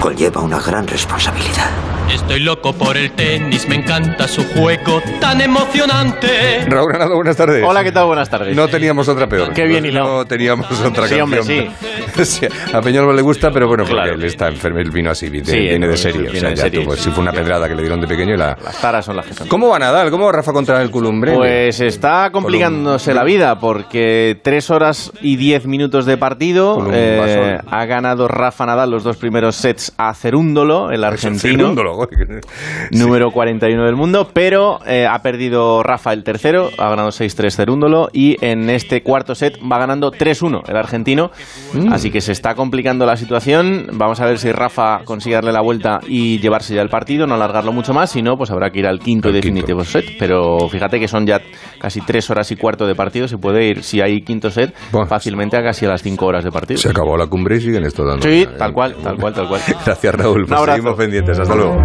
conlleva 0.00 0.42
una 0.42 0.60
gran 0.60 0.86
responsabilidad. 0.86 1.95
Estoy 2.12 2.40
loco 2.40 2.72
por 2.72 2.96
el 2.96 3.10
tenis, 3.12 3.68
me 3.68 3.76
encanta 3.76 4.26
su 4.26 4.42
juego 4.44 5.02
tan 5.20 5.40
emocionante. 5.40 6.64
Raúl 6.66 6.88
Granado, 6.88 7.14
buenas 7.16 7.36
tardes. 7.36 7.64
Hola, 7.66 7.84
¿qué 7.84 7.92
tal? 7.92 8.06
Buenas 8.06 8.30
tardes. 8.30 8.56
No 8.56 8.68
teníamos 8.68 9.08
otra 9.08 9.28
peor. 9.28 9.52
Qué 9.52 9.64
bien 9.64 9.84
hilado. 9.84 10.18
No 10.18 10.24
teníamos 10.24 10.70
otra 10.80 11.08
sí, 11.08 11.16
canción. 11.16 11.40
Hombre, 11.40 11.70
sí. 12.14 12.24
sí. 12.24 12.46
A 12.72 12.80
Peñalba 12.80 13.12
le 13.12 13.22
gusta, 13.22 13.50
pero 13.50 13.66
bueno, 13.68 13.84
porque 13.84 14.10
él 14.10 14.22
está 14.24 14.48
enfermo, 14.48 14.78
él 14.78 14.90
vino 14.90 15.10
así, 15.10 15.28
de, 15.28 15.44
sí, 15.44 15.58
viene 15.58 15.88
de 15.88 15.96
sí, 15.96 16.04
serie. 16.04 16.30
viene 16.30 16.38
o 16.38 16.40
sea, 16.40 16.50
de 16.50 16.56
ya 16.56 16.62
serie, 16.62 16.84
tuvo, 16.84 16.96
sí, 16.96 17.02
si 17.02 17.10
fue 17.10 17.22
una 17.22 17.32
pedrada 17.32 17.68
que 17.68 17.74
le 17.74 17.82
dieron 17.82 18.00
de 18.00 18.06
pequeño 18.06 18.34
y 18.34 18.38
la... 18.38 18.56
Las 18.62 18.80
taras 18.80 19.04
son 19.04 19.16
las 19.16 19.26
que 19.26 19.34
son. 19.34 19.48
¿Cómo 19.48 19.68
va 19.68 19.78
Nadal? 19.78 20.10
¿Cómo 20.10 20.26
va 20.26 20.32
Rafa 20.32 20.52
contra 20.52 20.80
el 20.82 20.90
Culumbre? 20.90 21.34
Pues 21.34 21.80
está 21.80 22.30
complicándose 22.30 23.14
la 23.14 23.24
vida 23.24 23.58
porque 23.58 24.38
tres 24.42 24.70
horas 24.70 25.12
y 25.20 25.36
diez 25.36 25.66
minutos 25.66 26.06
de 26.06 26.16
partido. 26.16 26.86
Eh, 26.92 27.58
ha 27.66 27.84
ganado 27.84 28.28
Rafa 28.28 28.64
Nadal 28.64 28.90
los 28.90 29.04
dos 29.04 29.16
primeros 29.16 29.56
sets 29.56 29.92
a 29.98 30.14
Cerúndolo, 30.14 30.90
el 30.90 31.04
argentino. 31.04 31.58
Cerúndolo, 31.58 31.95
número 32.90 33.30
41 33.30 33.84
del 33.84 33.96
mundo, 33.96 34.28
pero 34.32 34.78
eh, 34.86 35.06
ha 35.06 35.18
perdido 35.20 35.82
Rafa 35.82 36.12
el 36.12 36.24
tercero, 36.24 36.70
ha 36.78 36.88
ganado 36.88 37.08
6-3 37.08 37.54
Cerúndolo 37.54 38.08
y 38.12 38.36
en 38.44 38.70
este 38.70 39.02
cuarto 39.02 39.34
set 39.34 39.58
va 39.60 39.78
ganando 39.78 40.10
3-1 40.10 40.68
el 40.68 40.76
argentino, 40.76 41.30
mm. 41.72 41.92
así 41.92 42.10
que 42.10 42.20
se 42.20 42.32
está 42.32 42.54
complicando 42.54 43.06
la 43.06 43.16
situación. 43.16 43.86
Vamos 43.92 44.20
a 44.20 44.26
ver 44.26 44.38
si 44.38 44.52
Rafa 44.52 45.00
consigue 45.04 45.36
darle 45.36 45.52
la 45.52 45.62
vuelta 45.62 46.00
y 46.06 46.38
llevarse 46.38 46.74
ya 46.74 46.82
el 46.82 46.88
partido, 46.88 47.26
no 47.26 47.34
alargarlo 47.34 47.72
mucho 47.72 47.92
más, 47.92 48.10
si 48.10 48.22
no, 48.22 48.36
pues 48.36 48.50
habrá 48.50 48.70
que 48.70 48.80
ir 48.80 48.86
al 48.86 49.00
quinto 49.00 49.30
y 49.30 49.32
definitivo 49.32 49.80
quinto. 49.80 49.90
set. 49.90 50.04
Pero 50.18 50.68
fíjate 50.68 50.98
que 50.98 51.08
son 51.08 51.26
ya 51.26 51.40
casi 51.78 52.00
tres 52.00 52.28
horas 52.30 52.50
y 52.50 52.56
cuarto 52.56 52.86
de 52.86 52.94
partido, 52.94 53.28
se 53.28 53.38
puede 53.38 53.66
ir, 53.66 53.82
si 53.82 54.00
hay 54.00 54.22
quinto 54.22 54.50
set, 54.50 54.74
fácilmente 55.08 55.56
a 55.56 55.62
casi 55.62 55.86
a 55.86 55.90
las 55.90 56.02
cinco 56.02 56.26
horas 56.26 56.44
de 56.44 56.50
partido. 56.50 56.78
Se 56.78 56.90
acabó 56.90 57.16
la 57.16 57.26
cumbre 57.26 57.56
y 57.56 57.60
siguen 57.60 57.84
esto 57.84 58.04
dando. 58.04 58.22
Sí, 58.22 58.46
tal 58.58 58.72
cual, 58.72 58.96
tal 59.02 59.16
cual, 59.16 59.34
tal 59.34 59.48
cual. 59.48 59.60
Gracias, 59.84 60.14
Raúl. 60.14 60.44
Pues 60.46 60.60
seguimos 60.60 60.94
pendientes. 60.94 61.38
Hasta 61.38 61.54
luego. 61.54 61.76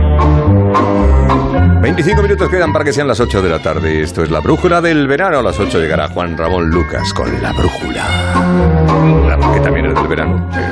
25 1.81 2.21
minutos 2.21 2.49
quedan 2.49 2.71
para 2.71 2.85
que 2.85 2.93
sean 2.93 3.07
las 3.07 3.19
8 3.19 3.41
de 3.41 3.49
la 3.49 3.59
tarde. 3.59 4.01
Esto 4.01 4.23
es 4.23 4.31
la 4.31 4.39
brújula 4.39 4.81
del 4.81 5.07
verano. 5.07 5.39
A 5.39 5.43
las 5.43 5.59
8 5.59 5.79
llegará 5.79 6.07
Juan 6.09 6.37
Ramón 6.37 6.69
Lucas 6.69 7.13
con 7.13 7.41
la 7.41 7.51
brújula. 7.51 8.03
La- 9.27 9.53
Que 9.53 9.59
también 9.59 9.87
es 9.87 9.95
del 9.95 10.07
verano, 10.07 10.47
pero 10.53 10.67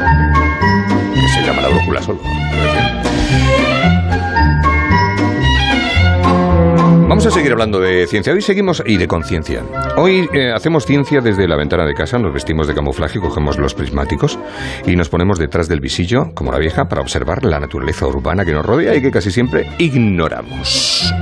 que 1.21 1.27
se 1.27 1.41
llama 1.43 1.61
la 1.63 1.69
brújula 1.69 2.01
solo. 2.01 2.19
A 7.29 7.31
seguir 7.31 7.51
hablando 7.51 7.79
de 7.79 8.07
ciencia. 8.07 8.33
Hoy 8.33 8.41
seguimos 8.41 8.81
y 8.83 8.97
de 8.97 9.07
conciencia. 9.07 9.63
Hoy 9.97 10.27
eh, 10.33 10.51
hacemos 10.51 10.85
ciencia 10.85 11.21
desde 11.21 11.47
la 11.47 11.55
ventana 11.55 11.85
de 11.85 11.93
casa, 11.93 12.17
nos 12.17 12.33
vestimos 12.33 12.67
de 12.67 12.73
camuflaje, 12.73 13.19
cogemos 13.19 13.59
los 13.59 13.75
prismáticos 13.75 14.39
y 14.87 14.95
nos 14.95 15.09
ponemos 15.09 15.37
detrás 15.37 15.67
del 15.67 15.79
visillo, 15.79 16.33
como 16.33 16.51
la 16.51 16.57
vieja, 16.57 16.89
para 16.89 17.01
observar 17.01 17.45
la 17.45 17.59
naturaleza 17.59 18.07
urbana 18.07 18.45
que 18.45 18.51
nos 18.51 18.65
rodea 18.65 18.95
y 18.95 19.01
que 19.01 19.11
casi 19.11 19.29
siempre 19.29 19.69
ignoramos. 19.77 21.13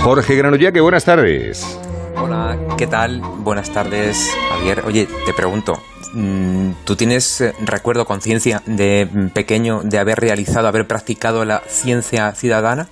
Jorge 0.00 0.36
Granollaque, 0.36 0.80
buenas 0.80 1.06
tardes. 1.06 1.78
Hola, 2.20 2.58
¿qué 2.76 2.86
tal? 2.86 3.22
Buenas 3.38 3.70
tardes, 3.70 4.30
Javier. 4.50 4.82
Oye, 4.86 5.08
te 5.24 5.32
pregunto, 5.32 5.80
mm, 6.12 6.72
¿tú 6.84 6.94
tienes 6.94 7.40
eh, 7.40 7.54
recuerdo, 7.64 8.04
conciencia 8.04 8.62
de 8.66 9.08
mm, 9.10 9.28
pequeño 9.28 9.80
de 9.82 9.98
haber 9.98 10.20
realizado, 10.20 10.68
haber 10.68 10.86
practicado 10.86 11.46
la 11.46 11.62
ciencia 11.66 12.32
ciudadana? 12.32 12.88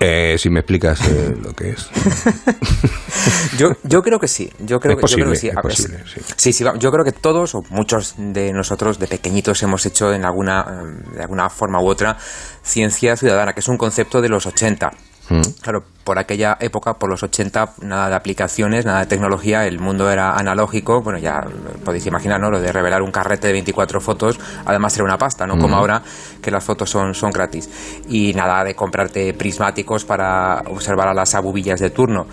Eh, 0.00 0.36
si 0.38 0.50
me 0.50 0.60
explicas 0.60 1.00
eh, 1.08 1.34
lo 1.40 1.52
que 1.54 1.70
es. 1.70 1.88
Yo, 3.58 3.68
yo 3.84 4.02
creo 4.02 4.18
que 4.18 4.28
sí. 4.28 4.50
Yo 4.58 4.80
creo, 4.80 4.98
Es 4.98 5.04
que- 5.04 5.10
yo 5.10 5.16
creo 5.16 5.26
posible, 5.28 5.32
que 5.32 5.36
sí. 5.36 5.48
es 5.48 5.54
posible, 5.56 6.04
sí. 6.12 6.20
sí, 6.36 6.52
sí, 6.52 6.64
yo 6.78 6.90
creo 6.92 7.04
que 7.04 7.12
todos 7.12 7.54
o 7.54 7.62
muchos 7.70 8.14
de 8.18 8.52
nosotros 8.52 8.98
de 8.98 9.06
pequeñitos 9.06 9.62
hemos 9.62 9.86
hecho 9.86 10.12
en 10.12 10.24
alguna, 10.24 10.66
eh, 10.68 11.14
de 11.16 11.22
alguna 11.22 11.48
forma 11.48 11.80
u 11.80 11.86
otra 11.88 12.18
ciencia 12.62 13.16
ciudadana, 13.16 13.52
que 13.54 13.60
es 13.60 13.68
un 13.68 13.78
concepto 13.78 14.20
de 14.20 14.28
los 14.28 14.46
80. 14.46 14.90
Mm. 15.28 15.40
Claro, 15.62 15.84
por 16.04 16.18
aquella 16.18 16.56
época, 16.60 16.94
por 16.94 17.08
los 17.08 17.22
80, 17.22 17.74
nada 17.80 18.10
de 18.10 18.14
aplicaciones, 18.14 18.84
nada 18.84 19.00
de 19.00 19.06
tecnología, 19.06 19.66
el 19.66 19.78
mundo 19.78 20.10
era 20.10 20.36
analógico. 20.36 21.00
Bueno, 21.00 21.18
ya 21.18 21.40
podéis 21.84 22.06
imaginar, 22.06 22.40
¿no? 22.40 22.50
Lo 22.50 22.60
de 22.60 22.70
revelar 22.72 23.00
un 23.02 23.10
carrete 23.10 23.46
de 23.46 23.54
24 23.54 24.00
fotos, 24.00 24.38
además 24.66 24.94
era 24.96 25.04
una 25.04 25.16
pasta, 25.16 25.46
no 25.46 25.54
como 25.54 25.76
Mm. 25.76 25.78
ahora 25.78 26.02
que 26.42 26.50
las 26.50 26.62
fotos 26.62 26.90
son, 26.90 27.14
son 27.14 27.30
gratis. 27.30 27.70
Y 28.08 28.34
nada 28.34 28.64
de 28.64 28.74
comprarte 28.74 29.32
prismáticos 29.32 30.04
para 30.04 30.62
observar 30.66 31.08
a 31.08 31.14
las 31.14 31.34
abubillas 31.34 31.80
de 31.80 31.90
turno 31.90 32.26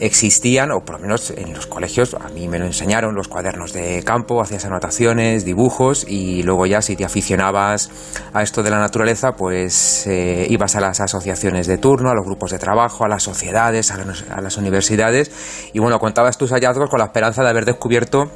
existían, 0.00 0.70
o 0.70 0.80
por 0.80 0.96
lo 0.96 1.02
menos 1.02 1.30
en 1.30 1.52
los 1.54 1.66
colegios, 1.66 2.14
a 2.14 2.28
mí 2.28 2.48
me 2.48 2.58
lo 2.58 2.64
enseñaron, 2.66 3.14
los 3.14 3.28
cuadernos 3.28 3.72
de 3.72 4.02
campo, 4.04 4.40
hacías 4.40 4.64
anotaciones, 4.64 5.44
dibujos, 5.44 6.04
y 6.08 6.42
luego 6.42 6.66
ya 6.66 6.82
si 6.82 6.96
te 6.96 7.04
aficionabas 7.04 7.90
a 8.32 8.42
esto 8.42 8.62
de 8.62 8.70
la 8.70 8.78
naturaleza, 8.78 9.32
pues 9.32 10.06
eh, 10.06 10.46
ibas 10.50 10.76
a 10.76 10.80
las 10.80 11.00
asociaciones 11.00 11.66
de 11.66 11.78
turno, 11.78 12.10
a 12.10 12.14
los 12.14 12.24
grupos 12.24 12.50
de 12.50 12.58
trabajo, 12.58 13.04
a 13.04 13.08
las 13.08 13.22
sociedades, 13.22 13.90
a 13.90 13.98
las, 13.98 14.24
a 14.30 14.40
las 14.40 14.56
universidades, 14.56 15.70
y 15.72 15.78
bueno, 15.78 15.98
contabas 15.98 16.38
tus 16.38 16.50
hallazgos 16.52 16.90
con 16.90 16.98
la 16.98 17.06
esperanza 17.06 17.42
de 17.42 17.50
haber 17.50 17.64
descubierto 17.64 18.30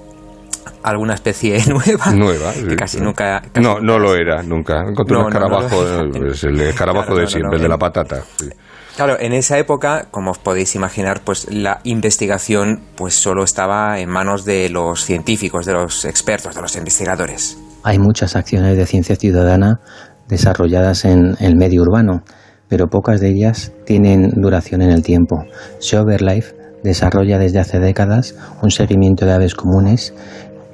alguna 0.83 1.15
especie 1.15 1.59
nueva. 1.69 2.13
Nueva. 2.13 2.53
Que 2.53 2.77
casi 2.77 3.01
nunca... 3.01 3.43
No, 3.61 3.81
no 3.81 3.99
lo 3.99 4.15
era 4.15 4.43
nunca. 4.43 4.83
Encontré 4.87 5.17
No, 5.17 5.27
un 5.27 5.33
no, 5.33 5.41
no, 5.41 5.61
escarabajo, 5.61 5.85
no. 6.05 6.27
es 6.33 6.45
el 6.45 6.61
escarabajo 6.61 7.07
Claro, 7.15 7.17
de 7.17 7.23
no, 7.23 7.25
no, 7.25 7.31
siempre, 7.31 7.51
no. 7.51 7.57
el 7.57 7.63
de 7.63 7.69
la 7.69 7.79
patata. 7.79 8.23
sí. 8.39 8.49
Claro, 8.97 9.19
en 9.19 9.33
esa 9.33 9.57
época, 9.59 10.09
como 10.11 10.33
os 10.33 10.39
podéis 10.39 10.75
imaginar, 10.75 11.23
pues 11.25 11.51
la 11.51 11.81
investigación 11.85 12.81
pues 12.97 13.15
solo 13.15 13.45
estaba 13.45 13.99
en 13.99 14.11
manos 14.11 14.45
de 14.45 14.69
los 14.69 15.05
científicos, 15.05 15.65
de 15.65 15.73
los 15.73 16.05
expertos, 16.05 16.55
de 16.55 16.61
los 16.61 16.77
investigadores. 16.77 17.57
Hay 17.83 17.99
muchas 17.99 18.37
acciones 18.37 18.77
de 18.77 18.85
ciencia 18.87 19.17
ciudadana 19.17 19.81
desarrolladas 20.29 21.05
en 21.05 21.35
el 21.41 21.57
medio 21.57 21.83
urbano, 21.83 22.23
pero 22.69 22.89
pocas 22.89 23.21
de 23.21 23.31
ellas 23.31 23.73
tienen 23.87 24.31
duración 24.37 24.83
en 24.83 24.91
el 24.91 25.03
tiempo. 25.03 25.45
Soberlife 25.79 26.55
desarrolla 26.85 27.39
desde 27.39 27.59
hace 27.59 27.79
décadas 27.79 28.35
un 28.63 28.71
seguimiento 28.71 29.25
de 29.25 29.33
aves 29.33 29.55
comunes 29.55 30.15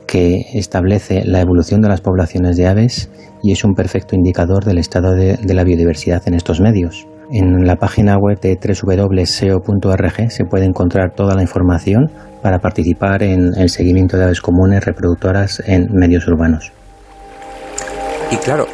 que 0.06 0.42
establece 0.54 1.24
la 1.24 1.40
evolución 1.40 1.80
de 1.80 1.88
las 1.88 2.00
poblaciones 2.00 2.56
de 2.56 2.66
aves 2.66 3.10
y 3.42 3.52
es 3.52 3.64
un 3.64 3.74
perfecto 3.74 4.16
indicador 4.16 4.64
del 4.64 4.78
estado 4.78 5.14
de 5.14 5.54
la 5.54 5.64
biodiversidad 5.64 6.22
en 6.26 6.34
estos 6.34 6.60
medios. 6.60 7.06
En 7.30 7.66
la 7.66 7.76
página 7.76 8.16
web 8.18 8.38
de 8.40 8.56
www.seo.org 8.56 10.30
se 10.30 10.44
puede 10.44 10.64
encontrar 10.64 11.12
toda 11.14 11.34
la 11.34 11.42
información 11.42 12.10
para 12.42 12.58
participar 12.58 13.22
en 13.22 13.52
el 13.56 13.68
seguimiento 13.68 14.16
de 14.16 14.24
aves 14.24 14.40
comunes 14.40 14.84
reproductoras 14.84 15.60
en 15.66 15.88
medios 15.92 16.28
urbanos. 16.28 16.72
Y 18.30 18.36
claro, 18.36 18.66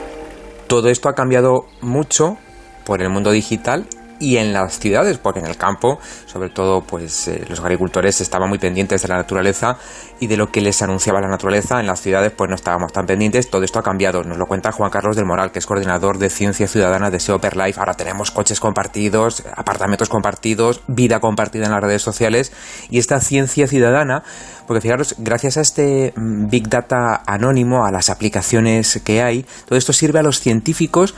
todo 0.67 0.89
esto 0.89 1.09
ha 1.09 1.15
cambiado 1.15 1.65
mucho 1.81 2.37
por 2.85 3.01
el 3.03 3.09
mundo 3.09 3.31
digital 3.31 3.87
y 4.23 4.37
en 4.37 4.53
las 4.53 4.79
ciudades, 4.79 5.19
porque 5.19 5.41
en 5.41 5.47
el 5.47 5.57
campo, 5.57 5.99
sobre 6.27 6.49
todo, 6.49 6.83
pues 6.83 7.27
eh, 7.27 7.45
los 7.49 7.59
agricultores 7.59 8.21
estaban 8.21 8.49
muy 8.49 8.59
pendientes 8.59 9.03
de 9.03 9.09
la 9.09 9.17
naturaleza 9.17 9.77
y 10.21 10.29
de 10.29 10.37
lo 10.37 10.53
que 10.53 10.61
les 10.61 10.81
anunciaba 10.81 11.21
la 11.21 11.29
naturaleza. 11.29 11.81
En 11.81 11.89
las 11.89 12.01
ciudades, 12.01 12.33
pues 12.37 12.49
no 12.49 12.55
estábamos 12.55 12.93
tan 12.93 13.05
pendientes. 13.05 13.51
Todo 13.51 13.65
esto 13.65 13.81
ha 13.81 13.83
cambiado. 13.83 14.23
Nos 14.23 14.39
lo 14.39 14.47
cuenta 14.47 14.71
Juan 14.71 14.91
Carlos 14.91 15.17
del 15.17 15.25
Moral, 15.25 15.51
que 15.51 15.59
es 15.59 15.67
coordinador 15.67 16.19
de 16.19 16.31
Ciencia 16.31 16.69
Ciudadana 16.69 17.11
de 17.11 17.19
Seoper 17.19 17.57
Life. 17.57 17.81
Ahora 17.81 17.95
tenemos 17.95 18.31
coches 18.31 18.61
compartidos, 18.61 19.43
apartamentos 19.57 20.09
compartidos, 20.09 20.83
vida 20.87 21.19
compartida 21.19 21.65
en 21.65 21.73
las 21.73 21.83
redes 21.83 22.03
sociales 22.03 22.53
y 22.91 22.99
esta 22.99 23.21
ciencia 23.21 23.67
ciudadana, 23.67 24.23
porque 24.69 24.81
fijaros, 24.81 25.17
gracias 25.19 25.57
a 25.57 25.63
este 25.63 26.13
mm, 26.15 26.49
Big 26.49 26.69
Data 26.69 27.23
anónimo, 27.27 27.85
a 27.85 27.91
las 27.91 28.09
aplicaciones 28.09 29.01
que 29.05 29.23
hay, 29.23 29.45
todo 29.67 29.77
esto 29.77 29.93
sirve 29.93 30.21
a 30.21 30.23
los 30.23 30.39
científicos 30.41 31.15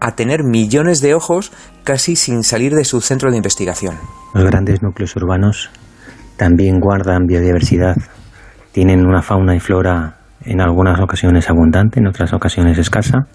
a 0.00 0.14
tener 0.14 0.44
millones 0.44 1.00
de 1.00 1.14
ojos 1.14 1.52
casi 1.86 2.16
sin 2.16 2.42
salir 2.42 2.74
de 2.74 2.84
su 2.84 3.00
centro 3.00 3.30
de 3.30 3.36
investigación. 3.36 3.94
Los 4.34 4.44
grandes 4.44 4.82
núcleos 4.82 5.14
urbanos 5.14 5.70
también 6.36 6.80
guardan 6.80 7.26
biodiversidad. 7.26 7.96
Tienen 8.72 9.06
una 9.06 9.22
fauna 9.22 9.54
y 9.54 9.60
flora 9.60 10.16
en 10.44 10.60
algunas 10.60 11.00
ocasiones 11.00 11.48
abundante, 11.48 12.00
en 12.00 12.08
otras 12.08 12.32
ocasiones 12.32 12.76
escasa, 12.76 13.28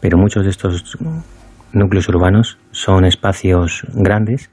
pero 0.00 0.16
muchos 0.16 0.44
de 0.44 0.50
estos 0.50 0.96
núcleos 1.74 2.08
urbanos 2.08 2.58
son 2.70 3.04
espacios 3.04 3.86
grandes 3.92 4.50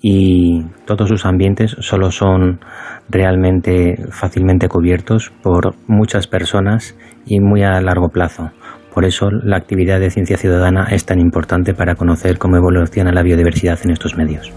y 0.00 0.64
todos 0.86 1.08
sus 1.08 1.26
ambientes 1.26 1.76
solo 1.80 2.12
son 2.12 2.60
realmente 3.08 3.96
fácilmente 4.12 4.68
cubiertos 4.68 5.32
por 5.42 5.74
muchas 5.88 6.28
personas 6.28 6.94
y 7.26 7.40
muy 7.40 7.64
a 7.64 7.80
largo 7.80 8.10
plazo. 8.10 8.52
Por 8.92 9.04
eso 9.04 9.30
la 9.30 9.56
actividad 9.56 10.00
de 10.00 10.10
ciencia 10.10 10.36
ciudadana 10.36 10.88
es 10.90 11.04
tan 11.04 11.20
importante 11.20 11.74
para 11.74 11.94
conocer 11.94 12.38
cómo 12.38 12.56
evoluciona 12.56 13.12
la 13.12 13.22
biodiversidad 13.22 13.78
en 13.84 13.90
estos 13.90 14.16
medios. 14.16 14.52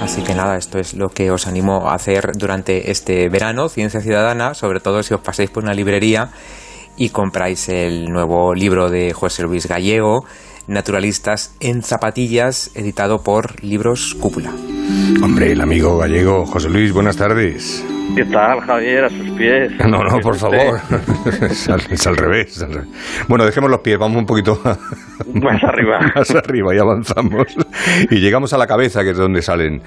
Así 0.00 0.22
que 0.22 0.34
nada, 0.34 0.56
esto 0.56 0.78
es 0.78 0.94
lo 0.94 1.08
que 1.08 1.30
os 1.30 1.46
animo 1.46 1.88
a 1.88 1.94
hacer 1.94 2.32
durante 2.36 2.90
este 2.90 3.28
verano, 3.28 3.68
Ciencia 3.68 4.00
Ciudadana, 4.00 4.54
sobre 4.54 4.80
todo 4.80 5.02
si 5.02 5.14
os 5.14 5.20
pasáis 5.20 5.50
por 5.50 5.64
una 5.64 5.74
librería 5.74 6.28
y 6.96 7.08
compráis 7.10 7.68
el 7.68 8.10
nuevo 8.10 8.54
libro 8.54 8.90
de 8.90 9.12
José 9.12 9.42
Luis 9.42 9.66
Gallego, 9.66 10.24
Naturalistas 10.68 11.54
en 11.60 11.82
Zapatillas, 11.82 12.70
editado 12.74 13.22
por 13.22 13.62
Libros 13.62 14.14
Cúpula. 14.20 14.52
Hombre, 15.22 15.52
el 15.52 15.60
amigo 15.60 15.96
gallego 15.98 16.44
José 16.44 16.68
Luis, 16.68 16.92
buenas 16.92 17.16
tardes. 17.16 17.84
¿Qué 18.14 18.24
tal, 18.24 18.60
Javier? 18.60 19.04
A 19.04 19.10
sus 19.10 19.30
pies. 19.32 19.72
No, 19.86 20.02
no, 20.02 20.18
por 20.20 20.36
favor. 20.36 20.80
es, 21.50 21.68
al, 21.68 21.80
es, 21.90 22.06
al, 22.06 22.16
revés, 22.16 22.62
al, 22.62 22.72
revés, 22.72 22.88
Bueno, 23.28 23.44
dejemos 23.44 23.70
los 23.70 23.80
pies, 23.80 23.98
vamos 23.98 24.18
un 24.18 24.26
poquito 24.26 24.58
más 25.34 25.62
arriba. 25.62 26.00
más 26.14 26.30
arriba 26.30 26.74
y 26.74 26.78
avanzamos. 26.78 27.46
Y 28.10 28.16
llegamos 28.16 28.52
a 28.52 28.58
la 28.58 28.66
cabeza, 28.66 29.02
que 29.02 29.10
es 29.10 29.16
donde 29.16 29.42
salen 29.42 29.82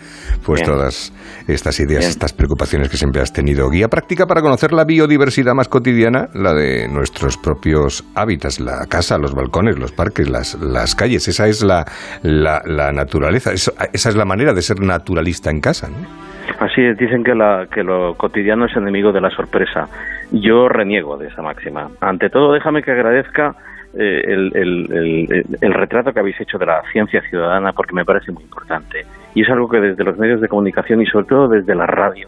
pues 0.46 0.62
Bien. 0.62 0.72
todas 0.72 1.12
estas 1.48 1.80
ideas, 1.80 2.00
Bien. 2.02 2.10
estas 2.10 2.34
preocupaciones 2.34 2.90
que 2.90 2.98
siempre 2.98 3.22
has 3.22 3.34
tenido. 3.34 3.70
Guía 3.70 3.88
práctica 3.88 4.26
para 4.26 4.42
conocer 4.42 4.74
la 4.74 4.86
biodiversidad 4.86 5.54
más 5.54 5.68
cotidiana, 5.68 6.30
la 6.34 6.54
de 6.54 6.88
nuestros 6.88 7.38
propios 7.38 8.06
hábitats, 8.16 8.60
la 8.60 8.86
casa, 8.88 9.18
los 9.18 9.34
balcones, 9.34 9.78
los 9.78 9.92
parques, 9.92 10.30
las, 10.30 10.56
las 10.56 10.96
calles. 10.96 11.28
Esa 11.28 11.48
es 11.48 11.64
la, 11.64 11.86
la, 12.22 12.62
la 12.66 12.92
naturaleza, 12.92 13.52
esa, 13.52 13.72
esa 13.92 14.10
es 14.10 14.16
la 14.16 14.26
manera 14.26 14.54
de 14.54 14.62
ser 14.62 14.80
naturalista 14.82 15.50
en 15.50 15.62
casa, 15.62 15.90
¿no? 15.90 16.39
Así 16.60 16.82
es, 16.82 16.98
dicen 16.98 17.24
que, 17.24 17.34
la, 17.34 17.68
que 17.72 17.84
lo 17.84 18.16
cotidiano 18.16 18.66
es 18.66 18.76
enemigo 18.76 19.14
de 19.14 19.22
la 19.22 19.30
sorpresa. 19.30 19.88
Yo 20.32 20.68
reniego 20.68 21.18
de 21.18 21.28
esa 21.28 21.42
máxima. 21.42 21.90
Ante 22.02 22.30
todo, 22.30 22.52
déjame 22.52 22.84
que 22.84 22.92
agradezca 22.92 23.56
eh, 23.98 24.24
el, 24.26 24.52
el, 24.54 24.92
el, 24.92 25.46
el, 25.62 25.74
retrato 25.74 26.14
que 26.14 26.20
habéis 26.20 26.40
hecho 26.42 26.58
de 26.58 26.66
la 26.66 26.82
ciencia 26.92 27.22
ciudadana 27.22 27.72
porque 27.72 27.96
me 27.96 28.04
parece 28.04 28.34
muy 28.34 28.44
importante. 28.44 29.06
Y 29.34 29.44
es 29.44 29.50
algo 29.50 29.70
que 29.70 29.80
desde 29.80 30.04
los 30.04 30.18
medios 30.18 30.42
de 30.42 30.50
comunicación 30.50 31.02
y 31.02 31.06
sobre 31.06 31.28
todo 31.28 31.48
desde 31.48 31.74
la 31.76 31.88
radio 31.88 32.28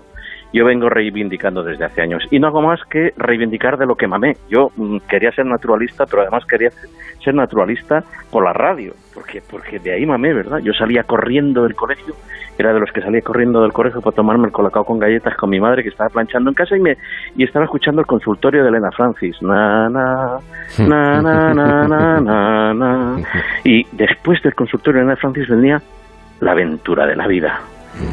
yo 0.53 0.65
vengo 0.65 0.89
reivindicando 0.89 1.63
desde 1.63 1.85
hace 1.85 2.01
años. 2.01 2.23
Y 2.29 2.39
no 2.39 2.47
hago 2.47 2.61
más 2.61 2.79
que 2.89 3.13
reivindicar 3.17 3.77
de 3.77 3.85
lo 3.85 3.95
que 3.95 4.07
mamé. 4.07 4.35
Yo 4.49 4.71
mm, 4.75 4.97
quería 5.09 5.31
ser 5.31 5.45
naturalista, 5.45 6.05
pero 6.05 6.23
además 6.23 6.45
quería 6.45 6.69
ser 7.23 7.35
naturalista 7.35 8.03
por 8.31 8.43
la 8.43 8.53
radio, 8.53 8.93
porque, 9.13 9.41
porque 9.49 9.79
de 9.79 9.93
ahí 9.93 10.05
mamé, 10.05 10.33
¿verdad? 10.33 10.59
Yo 10.59 10.73
salía 10.73 11.03
corriendo 11.03 11.63
del 11.63 11.75
colegio, 11.75 12.15
era 12.57 12.73
de 12.73 12.79
los 12.79 12.91
que 12.91 13.01
salía 13.01 13.21
corriendo 13.21 13.61
del 13.61 13.71
colegio 13.71 14.01
para 14.01 14.15
tomarme 14.15 14.47
el 14.47 14.51
colacao 14.51 14.83
con 14.83 14.99
galletas 14.99 15.35
con 15.37 15.49
mi 15.49 15.59
madre 15.59 15.83
que 15.83 15.89
estaba 15.89 16.09
planchando 16.09 16.49
en 16.49 16.55
casa 16.55 16.75
y 16.75 16.79
me 16.79 16.97
y 17.35 17.43
estaba 17.43 17.65
escuchando 17.65 18.01
el 18.01 18.07
consultorio 18.07 18.63
de 18.63 18.69
Elena 18.69 18.91
Francis. 18.91 19.41
Na, 19.41 19.89
na, 19.89 20.39
na, 20.79 21.21
na, 21.21 21.53
na, 21.53 21.87
na, 21.87 22.19
na, 22.19 22.73
na. 22.73 23.17
Y 23.63 23.85
después 23.91 24.41
del 24.41 24.55
consultorio 24.55 24.99
de 24.99 25.05
Elena 25.05 25.17
Francis 25.17 25.47
venía 25.47 25.81
la 26.39 26.51
aventura 26.51 27.05
de 27.05 27.15
la 27.15 27.27
vida 27.27 27.61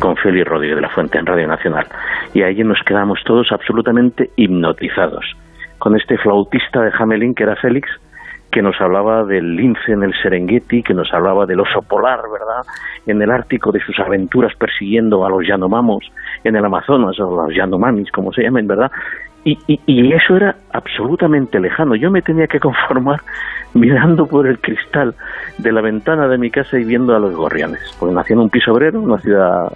con 0.01 0.17
Félix 0.17 0.47
Rodríguez 0.47 0.77
de 0.77 0.83
la 0.83 0.89
Fuente 0.91 1.19
en 1.19 1.27
Radio 1.27 1.47
Nacional. 1.49 1.87
Y 2.35 2.43
allí 2.43 2.65
nos 2.65 2.81
quedamos 2.85 3.21
todos 3.25 3.51
absolutamente 3.53 4.31
hipnotizados 4.37 5.25
con 5.79 5.97
este 5.97 6.19
flautista 6.19 6.83
de 6.83 6.93
Hamelin 6.99 7.35
que 7.35 7.45
era 7.45 7.57
Félix, 7.57 7.89
que 8.51 8.63
nos 8.63 8.81
hablaba 8.81 9.25
del 9.25 9.57
lince 9.57 9.93
en 9.93 10.03
el 10.03 10.15
Serengeti, 10.23 10.83
que 10.83 10.95
nos 10.95 11.13
hablaba 11.13 11.47
del 11.47 11.61
oso 11.61 11.83
polar, 11.83 12.21
¿verdad? 12.33 12.63
En 13.07 13.21
el 13.21 13.31
Ártico, 13.31 13.71
de 13.73 13.81
sus 13.81 13.99
aventuras 13.99 14.55
persiguiendo 14.57 15.25
a 15.25 15.31
los 15.31 15.47
Yanomamos, 15.47 16.11
en 16.45 16.57
el 16.57 16.65
Amazonas, 16.65 17.19
o 17.21 17.47
los 17.47 17.55
Yanomamis, 17.55 18.11
como 18.11 18.33
se 18.33 18.43
llamen, 18.43 18.67
¿verdad? 18.67 18.91
Y, 19.45 19.57
y, 19.67 19.81
y, 19.87 20.13
eso 20.13 20.37
era 20.37 20.57
absolutamente 20.73 21.61
lejano. 21.61 21.95
Yo 21.95 22.11
me 22.11 22.23
tenía 22.23 22.47
que 22.47 22.61
conformar 22.61 23.21
mirando 23.75 24.27
por 24.27 24.47
el 24.47 24.59
cristal 24.59 25.15
de 25.59 25.73
la 25.73 25.81
ventana 25.81 26.29
de 26.29 26.39
mi 26.39 26.51
casa 26.51 26.79
y 26.79 26.85
viendo 26.85 27.15
a 27.15 27.19
los 27.19 27.35
gorriones. 27.35 27.81
Porque 27.99 28.15
nací 28.15 28.33
en 28.33 28.41
un 28.41 28.51
piso 28.51 28.73
obrero, 28.73 29.01
una 29.01 29.19
ciudad, 29.19 29.73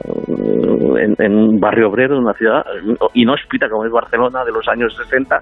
en, 0.99 1.15
en 1.19 1.35
un 1.35 1.61
barrio 1.61 1.89
obrero, 1.89 2.19
una 2.19 2.35
ciudad 2.35 2.65
inhóspita 3.15 3.69
como 3.69 3.85
es 3.85 3.93
Barcelona 3.93 4.45
de 4.45 4.53
los 4.53 4.67
años 4.69 4.95
60, 4.97 5.41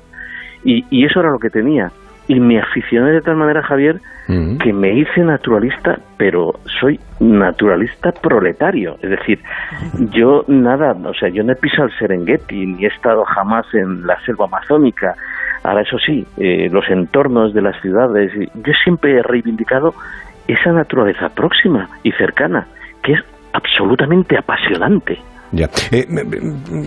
y, 0.65 0.85
y 0.91 1.07
eso 1.07 1.21
era 1.21 1.31
lo 1.31 1.39
que 1.39 1.51
tenía 1.51 1.91
y 2.31 2.39
me 2.39 2.61
aficioné 2.61 3.11
de 3.11 3.23
tal 3.23 3.35
manera, 3.35 3.61
Javier, 3.61 3.97
uh 4.29 4.33
-huh. 4.33 4.59
que 4.59 4.73
me 4.73 4.95
hice 4.95 5.21
naturalista, 5.23 5.99
pero 6.17 6.53
soy 6.79 7.01
naturalista 7.19 8.13
proletario. 8.13 8.95
Es 9.03 9.11
decir, 9.11 9.41
yo 10.13 10.45
nada, 10.47 10.93
o 10.93 11.13
sea, 11.15 11.29
yo 11.29 11.43
no 11.43 11.51
he 11.51 11.57
pisado 11.57 11.89
el 11.89 11.99
Serengeti, 11.99 12.67
ni 12.67 12.85
he 12.85 12.87
estado 12.87 13.25
jamás 13.25 13.67
en 13.75 14.07
la 14.07 14.17
selva 14.21 14.45
amazónica. 14.45 15.17
Ahora, 15.65 15.83
eso 15.83 15.99
sí, 15.99 16.25
eh, 16.39 16.69
los 16.71 16.89
entornos 16.89 17.53
de 17.53 17.63
las 17.63 17.81
ciudades, 17.83 18.31
yo 18.55 18.73
siempre 18.85 19.19
he 19.19 19.23
reivindicado 19.25 19.93
esa 20.47 20.71
naturaleza 20.71 21.31
próxima 21.31 21.89
y 22.05 22.13
cercana, 22.13 22.65
que 23.03 23.15
es 23.15 23.21
absolutamente 23.53 24.39
apasionante. 24.39 25.19
Ya. 25.53 25.67
Eh, 25.91 26.07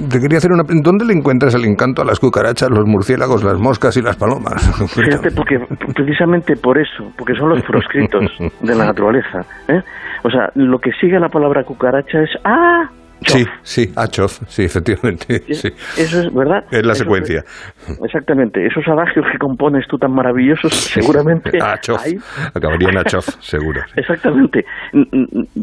te 0.10 0.20
quería 0.20 0.38
hacer 0.38 0.52
una. 0.52 0.64
¿Dónde 0.64 1.06
le 1.06 1.14
encuentras 1.14 1.54
el 1.56 1.66
encanto 1.66 2.02
a 2.02 2.06
las 2.06 2.20
cucarachas, 2.20 2.70
los 2.70 2.86
murciélagos, 2.86 3.44
las 3.44 3.60
moscas 3.60 3.98
y 3.98 4.02
las 4.02 4.16
palomas? 4.16 4.64
Fíjate, 4.94 5.32
porque 5.32 5.60
precisamente 5.94 6.56
por 6.56 6.78
eso, 6.78 7.12
porque 7.18 7.34
son 7.36 7.50
los 7.50 7.62
proscritos 7.64 8.32
de 8.62 8.76
la 8.76 8.86
naturaleza. 8.86 9.42
¿eh? 9.68 9.82
O 10.24 10.30
sea, 10.30 10.50
lo 10.56 10.80
que 10.80 10.92
sigue 11.02 11.20
la 11.20 11.30
palabra 11.30 11.64
cucaracha 11.64 12.22
es 12.22 12.30
¡ah! 12.46 12.90
Chof. 13.24 13.42
Sí, 13.64 13.86
sí, 13.86 13.94
Achof, 13.96 14.40
sí, 14.48 14.64
efectivamente. 14.64 15.42
Sí. 15.54 15.70
Eso 15.98 16.20
es 16.20 16.34
verdad. 16.34 16.64
Es 16.72 16.86
la 16.86 16.94
eso 16.94 17.04
secuencia. 17.04 17.40
Es, 17.40 18.00
exactamente. 18.06 18.66
Esos 18.66 18.86
adagios 18.88 19.26
que 19.32 19.38
compones 19.38 19.86
tú 19.88 19.98
tan 19.98 20.12
maravillosos, 20.12 20.74
seguramente. 20.74 21.52
Achof. 21.62 22.02
Hay... 22.04 22.14
Acabaría 22.54 22.90
en 22.90 22.98
Achof, 22.98 23.26
seguro. 23.40 23.82
Sí. 23.88 23.94
Exactamente. 23.98 24.66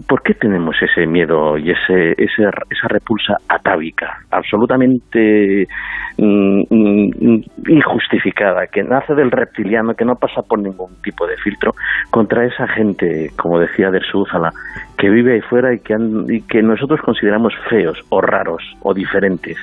¿Por 0.08 0.22
qué 0.22 0.34
tenemos 0.34 0.76
ese 0.80 1.06
miedo 1.06 1.58
y 1.58 1.70
ese, 1.70 2.12
ese 2.12 2.40
esa 2.70 2.88
repulsa 2.88 3.34
atávica, 3.48 4.18
absolutamente 4.30 5.66
mm, 6.18 6.62
injustificada, 7.68 8.66
que 8.66 8.82
nace 8.82 9.14
del 9.14 9.30
reptiliano, 9.30 9.94
que 9.94 10.04
no 10.04 10.14
pasa 10.14 10.42
por 10.42 10.58
ningún 10.60 11.00
tipo 11.02 11.26
de 11.26 11.36
filtro, 11.36 11.72
contra 12.10 12.44
esa 12.46 12.66
gente, 12.68 13.30
como 13.36 13.58
decía 13.58 13.90
Dersúzala, 13.90 14.50
que 15.00 15.08
vive 15.08 15.32
ahí 15.32 15.40
fuera 15.40 15.72
y 15.72 15.78
que, 15.78 15.94
han, 15.94 16.26
y 16.28 16.42
que 16.42 16.62
nosotros 16.62 17.00
consideramos 17.00 17.54
feos 17.70 17.98
o 18.10 18.20
raros 18.20 18.62
o 18.82 18.92
diferentes 18.92 19.56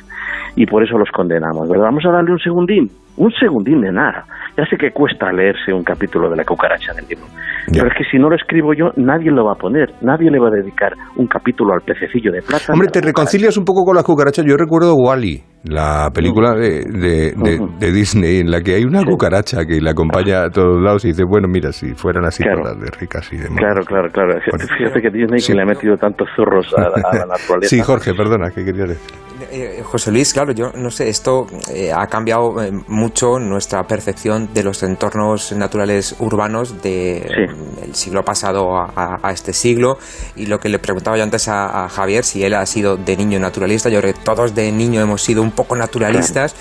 y 0.55 0.65
por 0.65 0.83
eso 0.83 0.97
los 0.97 1.11
condenamos, 1.11 1.69
¿verdad? 1.69 1.85
Vamos 1.85 2.05
a 2.05 2.11
darle 2.11 2.31
un 2.31 2.39
segundín, 2.39 2.89
un 3.17 3.31
segundín 3.31 3.81
de 3.81 3.91
nada. 3.91 4.25
Ya 4.57 4.65
sé 4.65 4.77
que 4.77 4.91
cuesta 4.91 5.31
leerse 5.31 5.71
un 5.71 5.83
capítulo 5.83 6.29
de 6.31 6.35
la 6.35 6.43
cucaracha 6.43 6.91
del 6.93 7.05
libro, 7.07 7.25
ya. 7.67 7.83
pero 7.83 7.87
es 7.89 7.93
que 7.97 8.03
si 8.09 8.17
no 8.17 8.27
lo 8.27 8.35
escribo 8.35 8.73
yo, 8.73 8.89
nadie 8.95 9.29
lo 9.29 9.45
va 9.45 9.53
a 9.53 9.55
poner, 9.55 9.93
nadie 10.01 10.31
le 10.31 10.39
va 10.39 10.47
a 10.47 10.51
dedicar 10.51 10.93
un 11.15 11.27
capítulo 11.27 11.73
al 11.73 11.81
pececillo 11.81 12.31
de 12.31 12.41
plata. 12.41 12.73
Hombre, 12.73 12.87
te 12.87 13.01
reconcilias 13.01 13.55
un 13.57 13.65
poco 13.65 13.83
con 13.85 13.95
las 13.95 14.03
cucarachas. 14.03 14.43
Yo 14.45 14.57
recuerdo 14.57 14.95
Wally, 14.95 15.43
la 15.63 16.09
película 16.11 16.55
de, 16.55 16.85
de, 16.85 17.33
de, 17.37 17.67
de, 17.79 17.91
Disney, 17.91 18.39
en 18.39 18.49
la 18.49 18.61
que 18.61 18.75
hay 18.75 18.83
una 18.83 19.03
cucaracha 19.03 19.63
que 19.63 19.79
le 19.79 19.89
acompaña 19.91 20.45
a 20.45 20.49
todos 20.49 20.81
lados 20.81 21.05
y 21.05 21.09
dice, 21.09 21.23
bueno, 21.23 21.47
mira, 21.47 21.71
si 21.71 21.93
fueran 21.93 22.25
así 22.25 22.41
claro. 22.41 22.63
todas 22.63 22.79
de 22.79 22.91
ricas 22.99 23.31
y 23.31 23.37
demás. 23.37 23.59
Claro, 23.59 23.81
claro, 23.85 24.09
claro. 24.09 24.39
Bueno, 24.49 24.65
Fíjate 24.75 25.01
que 25.01 25.09
Disney 25.11 25.39
sí. 25.39 25.51
que 25.51 25.55
le 25.55 25.61
ha 25.61 25.65
metido 25.65 25.97
tantos 25.97 26.27
zorros 26.35 26.73
a, 26.75 26.81
a 26.81 27.15
la 27.15 27.25
naturaleza. 27.37 27.69
Sí, 27.69 27.79
Jorge, 27.81 28.13
perdona, 28.15 28.49
¿qué 28.49 28.65
querías 28.65 28.89
decir? 28.89 29.17
Eh, 29.51 29.81
José 29.83 30.11
Luis, 30.11 30.33
claro, 30.33 30.53
yo 30.53 30.71
no 30.75 30.91
sé, 30.91 31.09
esto 31.09 31.47
eh, 31.73 31.91
ha 31.93 32.07
cambiado 32.07 32.61
eh, 32.61 32.71
mucho 32.87 33.39
nuestra 33.39 33.83
percepción 33.83 34.53
de 34.53 34.63
los 34.63 34.83
entornos 34.83 35.51
naturales 35.51 36.15
urbanos 36.19 36.81
del 36.81 37.93
siglo 37.93 38.23
pasado 38.23 38.75
a, 38.75 39.31
este 39.31 39.53
siglo. 39.53 39.97
Y 40.35 40.47
lo 40.47 40.59
que 40.59 40.69
le 40.69 40.79
preguntaba 40.79 41.17
yo 41.17 41.23
antes 41.23 41.47
a, 41.47 41.87
Javier, 41.89 42.23
si 42.23 42.43
él 42.43 42.53
ha 42.53 42.65
sido 42.65 42.97
de 42.97 43.15
niño 43.15 43.39
naturalista, 43.39 43.89
yo 43.89 43.99
creo 43.99 44.13
que 44.13 44.19
todos 44.21 44.55
de 44.55 44.71
niño 44.71 45.01
hemos 45.01 45.21
sido 45.21 45.41
un 45.41 45.51
poco 45.51 45.75
naturalistas. 45.75 46.55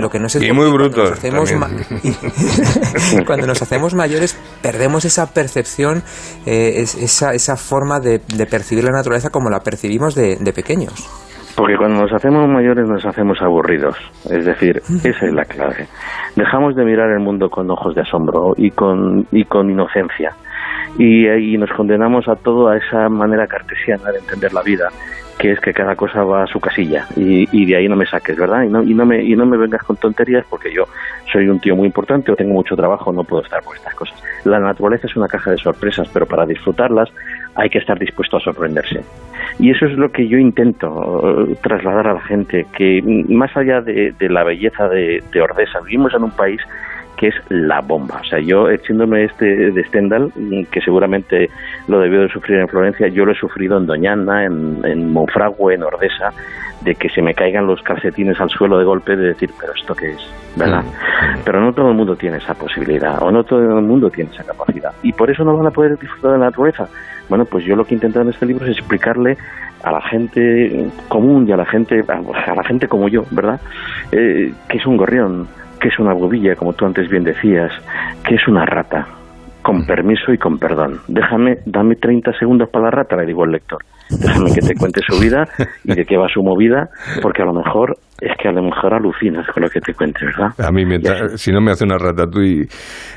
Lo 0.00 0.10
que 0.10 0.18
no 0.18 0.28
sé 0.28 0.44
y 0.44 0.52
muy 0.52 0.70
brutos. 0.70 1.18
Cuando, 3.26 3.46
nos 3.46 3.62
hacemos 3.62 3.94
mayores, 3.94 4.36
perdemos 4.60 5.04
esa 5.04 5.32
percepción, 5.32 6.02
esa, 6.44 7.32
esa 7.32 7.56
forma 7.56 8.00
de, 8.00 8.18
percibir 8.50 8.84
la 8.84 8.92
naturaleza 8.92 9.30
como 9.30 9.48
la 9.48 9.60
percibimos 9.60 10.14
de 10.14 10.52
pequeños. 10.52 11.23
Porque 11.56 11.76
cuando 11.76 12.02
nos 12.02 12.12
hacemos 12.12 12.48
mayores 12.48 12.88
nos 12.88 13.04
hacemos 13.04 13.40
aburridos. 13.40 13.96
Es 14.30 14.44
decir, 14.44 14.78
esa 15.04 15.26
es 15.26 15.32
la 15.32 15.44
clave. 15.44 15.86
Dejamos 16.34 16.74
de 16.74 16.84
mirar 16.84 17.10
el 17.10 17.20
mundo 17.20 17.48
con 17.48 17.70
ojos 17.70 17.94
de 17.94 18.02
asombro 18.02 18.54
y 18.56 18.70
con, 18.70 19.26
y 19.30 19.44
con 19.44 19.70
inocencia. 19.70 20.32
Y, 20.98 21.28
y 21.28 21.56
nos 21.58 21.70
condenamos 21.70 22.28
a 22.28 22.36
todo 22.36 22.68
a 22.68 22.76
esa 22.76 23.08
manera 23.08 23.46
cartesiana 23.46 24.10
de 24.10 24.18
entender 24.18 24.52
la 24.52 24.62
vida 24.62 24.88
que 25.38 25.52
es 25.52 25.60
que 25.60 25.72
cada 25.72 25.96
cosa 25.96 26.22
va 26.22 26.44
a 26.44 26.46
su 26.46 26.60
casilla 26.60 27.06
y, 27.16 27.48
y, 27.50 27.66
de 27.66 27.76
ahí 27.76 27.88
no 27.88 27.96
me 27.96 28.06
saques, 28.06 28.36
¿verdad? 28.36 28.62
Y 28.62 28.68
no, 28.68 28.82
y, 28.82 28.94
no 28.94 29.04
me, 29.04 29.22
y 29.22 29.34
no 29.34 29.44
me 29.46 29.56
vengas 29.56 29.82
con 29.82 29.96
tonterías 29.96 30.44
porque 30.48 30.72
yo 30.72 30.84
soy 31.32 31.48
un 31.48 31.58
tío 31.58 31.74
muy 31.74 31.86
importante 31.86 32.30
o 32.30 32.36
tengo 32.36 32.52
mucho 32.54 32.76
trabajo, 32.76 33.12
no 33.12 33.24
puedo 33.24 33.42
estar 33.42 33.62
por 33.62 33.76
estas 33.76 33.94
cosas. 33.94 34.22
La 34.44 34.60
naturaleza 34.60 35.06
es 35.06 35.16
una 35.16 35.26
caja 35.26 35.50
de 35.50 35.58
sorpresas, 35.58 36.08
pero 36.12 36.26
para 36.26 36.46
disfrutarlas 36.46 37.10
hay 37.56 37.70
que 37.70 37.78
estar 37.78 37.98
dispuesto 37.98 38.36
a 38.36 38.40
sorprenderse. 38.40 39.00
Y 39.58 39.70
eso 39.70 39.86
es 39.86 39.92
lo 39.92 40.10
que 40.10 40.26
yo 40.26 40.38
intento 40.38 41.48
eh, 41.50 41.56
trasladar 41.62 42.08
a 42.08 42.14
la 42.14 42.20
gente, 42.22 42.66
que 42.76 43.02
más 43.28 43.56
allá 43.56 43.80
de, 43.80 44.14
la 44.20 44.42
belleza 44.44 44.88
de, 44.88 45.22
de 45.32 45.40
Ordesa, 45.40 45.80
vivimos 45.80 46.14
en 46.14 46.24
un 46.24 46.30
país 46.30 46.60
que 47.16 47.28
es 47.28 47.34
la 47.48 47.80
bomba. 47.80 48.20
O 48.20 48.24
sea, 48.24 48.38
yo, 48.40 48.68
echándome 48.68 49.24
este 49.24 49.70
de 49.70 49.84
Stendhal, 49.84 50.32
que 50.70 50.80
seguramente 50.80 51.50
lo 51.88 52.00
debió 52.00 52.22
de 52.22 52.28
sufrir 52.28 52.58
en 52.58 52.68
Florencia, 52.68 53.08
yo 53.08 53.24
lo 53.24 53.32
he 53.32 53.36
sufrido 53.36 53.78
en 53.78 53.86
Doñana, 53.86 54.44
en, 54.44 54.80
en 54.84 55.12
Monfragüe, 55.12 55.74
en 55.74 55.82
Ordesa, 55.82 56.32
de 56.82 56.94
que 56.94 57.08
se 57.08 57.22
me 57.22 57.34
caigan 57.34 57.66
los 57.66 57.82
calcetines 57.82 58.40
al 58.40 58.50
suelo 58.50 58.78
de 58.78 58.84
golpe 58.84 59.16
de 59.16 59.28
decir, 59.28 59.50
pero 59.58 59.72
¿esto 59.74 59.94
qué 59.94 60.10
es? 60.10 60.30
¿Verdad? 60.56 60.82
Mm. 60.82 61.38
Pero 61.44 61.60
no 61.60 61.72
todo 61.72 61.88
el 61.90 61.96
mundo 61.96 62.14
tiene 62.14 62.36
esa 62.36 62.54
posibilidad, 62.54 63.22
o 63.22 63.30
no 63.30 63.42
todo 63.42 63.60
el 63.60 63.84
mundo 63.84 64.10
tiene 64.10 64.30
esa 64.30 64.44
capacidad. 64.44 64.92
Y 65.02 65.12
por 65.12 65.30
eso 65.30 65.44
no 65.44 65.56
van 65.56 65.66
a 65.66 65.70
poder 65.70 65.98
disfrutar 65.98 66.32
de 66.32 66.38
la 66.38 66.46
naturaleza. 66.46 66.88
Bueno, 67.28 67.46
pues 67.46 67.64
yo 67.64 67.74
lo 67.74 67.84
que 67.84 67.94
he 67.94 67.96
intentado 67.96 68.24
en 68.24 68.30
este 68.30 68.44
libro 68.44 68.66
es 68.66 68.76
explicarle 68.76 69.36
a 69.82 69.92
la 69.92 70.02
gente 70.02 70.90
común 71.08 71.48
y 71.48 71.52
a 71.52 71.56
la 71.56 71.66
gente, 71.66 72.02
a 72.08 72.54
la 72.54 72.64
gente 72.64 72.86
como 72.86 73.08
yo, 73.08 73.24
¿verdad? 73.30 73.60
Eh, 74.12 74.52
que 74.68 74.78
es 74.78 74.86
un 74.86 74.96
gorrión, 74.96 75.46
que 75.80 75.88
es 75.88 75.98
una 75.98 76.14
bobilla, 76.14 76.54
como 76.56 76.72
tú 76.72 76.86
antes 76.86 77.08
bien 77.08 77.24
decías, 77.24 77.72
que 78.26 78.34
es 78.34 78.48
una 78.48 78.64
rata, 78.64 79.06
con 79.64 79.86
permiso 79.86 80.32
y 80.32 80.38
con 80.38 80.58
perdón. 80.58 81.00
Déjame, 81.08 81.56
dame 81.64 81.96
30 81.96 82.32
segundos 82.38 82.68
para 82.70 82.84
la 82.84 82.90
rata, 82.90 83.16
le 83.16 83.26
digo 83.26 83.44
al 83.44 83.50
lector. 83.50 83.78
Déjame 84.10 84.52
que 84.52 84.60
te 84.60 84.74
cuente 84.74 85.00
su 85.08 85.18
vida 85.18 85.44
y 85.84 85.94
de 85.94 86.04
qué 86.04 86.18
va 86.18 86.28
su 86.28 86.42
movida, 86.42 86.90
porque 87.22 87.42
a 87.42 87.46
lo 87.46 87.54
mejor 87.54 87.96
es 88.20 88.36
que 88.36 88.48
a 88.48 88.52
lo 88.52 88.62
mejor 88.62 88.92
alucinas 88.92 89.46
con 89.48 89.62
lo 89.62 89.70
que 89.70 89.80
te 89.80 89.94
cuente, 89.94 90.26
¿verdad? 90.26 90.52
A 90.58 90.70
mí, 90.70 90.84
mientras, 90.84 91.40
si 91.40 91.50
no 91.50 91.62
me 91.62 91.70
hace 91.70 91.84
una 91.84 91.96
rata 91.96 92.26
tú 92.30 92.42
y... 92.42 92.60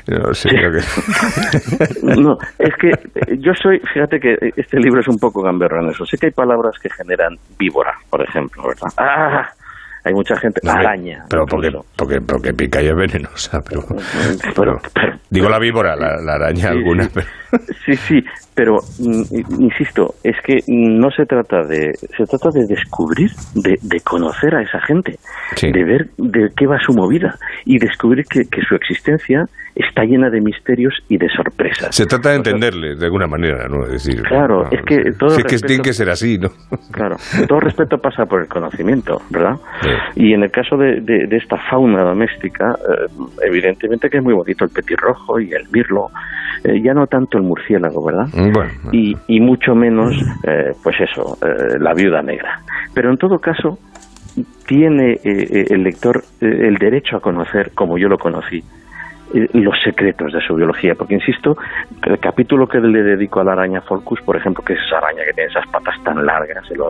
No 0.08 0.32
sé, 0.32 0.48
que... 0.48 2.16
no, 2.20 2.38
es 2.58 2.74
que 2.80 2.90
yo 3.36 3.52
soy, 3.62 3.78
fíjate 3.92 4.18
que 4.18 4.34
este 4.56 4.78
libro 4.80 5.00
es 5.00 5.08
un 5.08 5.18
poco 5.18 5.42
gamberro 5.42 5.82
en 5.82 5.90
eso. 5.90 6.06
Sé 6.06 6.16
que 6.16 6.26
hay 6.26 6.32
palabras 6.32 6.76
que 6.82 6.88
generan 6.88 7.36
víbora, 7.58 7.92
por 8.10 8.22
ejemplo, 8.22 8.62
¿verdad? 8.66 8.88
¡Ah! 8.96 9.48
Hay 10.04 10.12
mucha 10.12 10.36
gente 10.36 10.60
araña 10.68 11.24
pero 11.28 11.46
porque, 11.46 11.70
porque, 11.96 12.20
porque 12.20 12.52
pica 12.52 12.82
y 12.82 12.86
es 12.86 12.96
venenosa 12.96 13.60
pero, 13.68 13.84
pero, 14.56 14.80
digo 15.30 15.48
la 15.48 15.58
víbora 15.58 15.96
la, 15.96 16.34
araña 16.34 16.70
alguna 16.70 17.08
sí 17.84 17.96
sí 17.96 18.24
pero 18.58 18.78
mm, 18.98 19.62
insisto, 19.62 20.16
es 20.24 20.34
que 20.42 20.58
no 20.66 21.12
se 21.12 21.26
trata 21.26 21.62
de, 21.62 21.92
se 21.94 22.24
trata 22.24 22.48
de 22.52 22.66
descubrir, 22.66 23.30
de, 23.54 23.78
de 23.80 24.00
conocer 24.00 24.52
a 24.56 24.62
esa 24.62 24.80
gente, 24.80 25.14
de 25.62 25.84
ver 25.84 26.08
de 26.16 26.48
qué 26.56 26.66
va 26.66 26.76
su 26.84 26.92
movida 26.92 27.36
y 27.64 27.78
descubrir 27.78 28.24
que, 28.24 28.40
que, 28.50 28.60
su 28.62 28.74
existencia 28.74 29.44
está 29.76 30.02
llena 30.02 30.28
de 30.28 30.40
misterios 30.40 30.92
y 31.08 31.18
de 31.18 31.28
sorpresas. 31.28 31.94
Se 31.94 32.04
trata 32.06 32.30
de 32.30 32.36
entenderle 32.38 32.96
de 32.96 33.04
alguna 33.04 33.28
manera, 33.28 33.68
¿no? 33.68 33.86
decir, 33.86 34.22
claro, 34.22 34.68
es 34.72 34.82
que 34.84 35.12
todo 35.12 35.36
que 35.36 35.56
tiene 35.58 35.84
que 35.84 35.92
ser 35.92 36.10
así, 36.10 36.36
¿no? 36.36 36.48
Claro, 36.90 37.14
todo 37.46 37.60
respeto 37.60 37.98
pasa 37.98 38.24
por 38.24 38.40
el 38.40 38.48
conocimiento, 38.48 39.22
¿verdad? 39.30 39.54
Y 40.16 40.32
en 40.32 40.42
el 40.42 40.50
caso 40.50 40.76
de, 40.76 41.00
de, 41.00 41.36
esta 41.36 41.56
fauna 41.70 42.02
doméstica, 42.02 42.72
eh, 42.72 43.06
evidentemente 43.46 44.10
que 44.10 44.18
es 44.18 44.24
muy 44.24 44.34
bonito 44.34 44.64
el 44.64 44.70
petirrojo 44.70 45.38
y 45.38 45.52
el 45.52 45.68
mirlo, 45.70 46.08
eh, 46.64 46.80
ya 46.82 46.92
no 46.92 47.06
tanto 47.06 47.37
el 47.38 47.44
murciélago, 47.44 48.04
¿verdad? 48.04 48.28
Mm, 48.32 48.94
y, 48.94 49.16
y, 49.26 49.40
mucho 49.40 49.74
menos, 49.74 50.14
eh, 50.44 50.72
pues 50.82 50.96
eso, 51.00 51.38
eh, 51.42 51.78
la 51.78 51.94
viuda 51.94 52.22
negra. 52.22 52.60
Pero 52.94 53.10
en 53.10 53.16
todo 53.16 53.38
caso, 53.38 53.78
tiene 54.66 55.18
el 55.24 55.82
lector 55.82 56.22
el 56.40 56.76
derecho 56.76 57.16
a 57.16 57.20
conocer, 57.20 57.72
como 57.74 57.98
yo 57.98 58.08
lo 58.08 58.18
conocí, 58.18 58.62
los 59.32 59.74
secretos 59.84 60.32
de 60.32 60.40
su 60.40 60.54
biología, 60.54 60.94
porque 60.94 61.14
insisto, 61.14 61.56
el 62.06 62.18
capítulo 62.18 62.66
que 62.66 62.78
le 62.80 63.02
dedico 63.02 63.40
a 63.40 63.44
la 63.44 63.52
araña 63.52 63.80
Folcus, 63.82 64.20
por 64.22 64.36
ejemplo, 64.36 64.64
que 64.64 64.72
es 64.72 64.80
esa 64.86 64.98
araña 64.98 65.24
que 65.24 65.32
tiene 65.34 65.50
esas 65.50 65.66
patas 65.68 66.02
tan 66.02 66.24
largas, 66.24 66.64
el, 66.70 66.80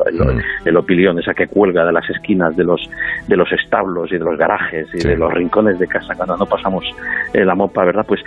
el, 0.64 0.76
opilión, 0.76 1.18
esa 1.18 1.34
que 1.34 1.48
cuelga 1.48 1.84
de 1.84 1.92
las 1.92 2.08
esquinas 2.10 2.56
de 2.56 2.64
los 2.64 2.88
de 3.26 3.36
los 3.36 3.50
establos 3.52 4.10
y 4.12 4.18
de 4.18 4.24
los 4.24 4.38
garajes 4.38 4.86
y 4.94 5.06
de 5.06 5.16
los 5.16 5.32
rincones 5.32 5.78
de 5.78 5.86
casa 5.86 6.14
cuando 6.14 6.36
no 6.36 6.46
pasamos 6.46 6.84
la 7.32 7.54
mopa, 7.54 7.84
¿verdad? 7.84 8.04
Pues 8.06 8.20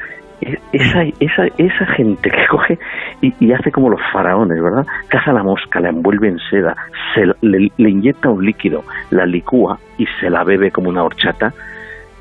esa, 0.72 1.04
esa, 1.20 1.46
esa 1.58 1.86
gente 1.96 2.30
que 2.30 2.48
coge 2.50 2.80
y, 3.22 3.52
hace 3.52 3.72
como 3.72 3.90
los 3.90 4.02
faraones, 4.12 4.62
¿verdad? 4.62 4.86
Caza 5.08 5.32
la 5.32 5.44
mosca, 5.44 5.80
la 5.80 5.90
envuelve 5.90 6.30
en 6.30 6.40
seda, 6.50 6.76
se, 7.14 7.26
le, 7.42 7.72
le 7.78 7.90
inyecta 7.90 8.30
un 8.30 8.46
líquido, 8.46 8.84
la 9.12 9.26
licúa 9.26 9.80
y 9.98 10.06
se 10.20 10.30
la 10.30 10.44
bebe 10.44 10.72
como 10.72 10.90
una 10.90 11.04
horchata, 11.04 11.54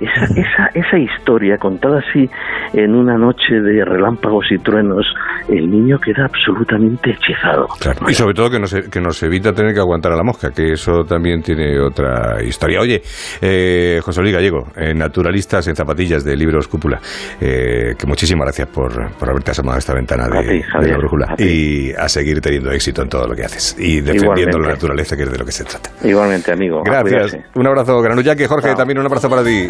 esa, 0.01 0.25
esa, 0.25 0.67
esa 0.75 0.99
historia 0.99 1.57
contada 1.59 2.01
así 2.01 2.29
en 2.73 2.95
una 2.95 3.17
noche 3.17 3.55
de 3.55 3.85
relámpagos 3.85 4.47
y 4.51 4.59
truenos, 4.59 5.07
el 5.49 5.71
niño 5.71 5.99
queda 5.99 6.25
absolutamente 6.25 7.11
hechizado. 7.11 7.69
Y 8.09 8.15
sobre 8.15 8.35
todo 8.35 8.51
que 8.51 8.59
nos, 8.59 8.73
que 8.75 9.01
nos 9.01 9.23
evita 9.23 9.53
tener 9.53 9.75
que 9.75 9.81
aguantar 9.81 10.13
a 10.13 10.17
la 10.17 10.23
mosca, 10.23 10.51
que 10.51 10.73
eso 10.73 11.05
también 11.05 11.43
tiene 11.43 11.79
otra 11.81 12.43
historia. 12.43 12.81
Oye, 12.81 13.03
eh, 13.41 14.01
José 14.03 14.23
Luis 14.23 14.35
Gallego, 14.35 14.69
eh, 14.77 14.95
naturalistas 14.95 15.67
en 15.69 15.77
zapatillas 15.77 16.25
de 16.25 16.37
Libros 16.37 16.69
Cúpula, 16.69 17.01
eh, 17.41 17.95
que 17.99 18.07
muchísimas 18.07 18.47
gracias 18.47 18.69
por, 18.69 19.13
por 19.13 19.29
haberte 19.29 19.51
asomado 19.51 19.77
a 19.77 19.79
esta 19.79 19.95
ventana 19.95 20.29
de, 20.29 20.65
la 20.89 20.97
brújula 20.97 21.35
y 21.39 21.93
a 21.93 22.09
seguir 22.09 22.41
teniendo 22.41 22.71
éxito 22.71 23.03
en 23.03 23.09
todo 23.09 23.27
lo 23.27 23.35
que 23.35 23.45
haces 23.45 23.77
y 23.79 24.01
defendiendo 24.01 24.59
la 24.59 24.69
naturaleza, 24.69 25.17
que 25.17 25.25
es 25.25 25.33
de 25.33 25.39
lo 25.39 25.45
que 25.45 25.53
se 25.53 25.65
trata. 25.65 25.91
Igualmente, 26.05 26.53
amigo. 26.53 26.83
Gracias. 26.85 27.37
Un 27.55 27.67
abrazo, 27.67 28.01
que 28.37 28.47
Jorge, 28.47 28.75
también 28.75 28.99
un 28.99 29.07
abrazo 29.07 29.29
para 29.29 29.43
ti. 29.43 29.69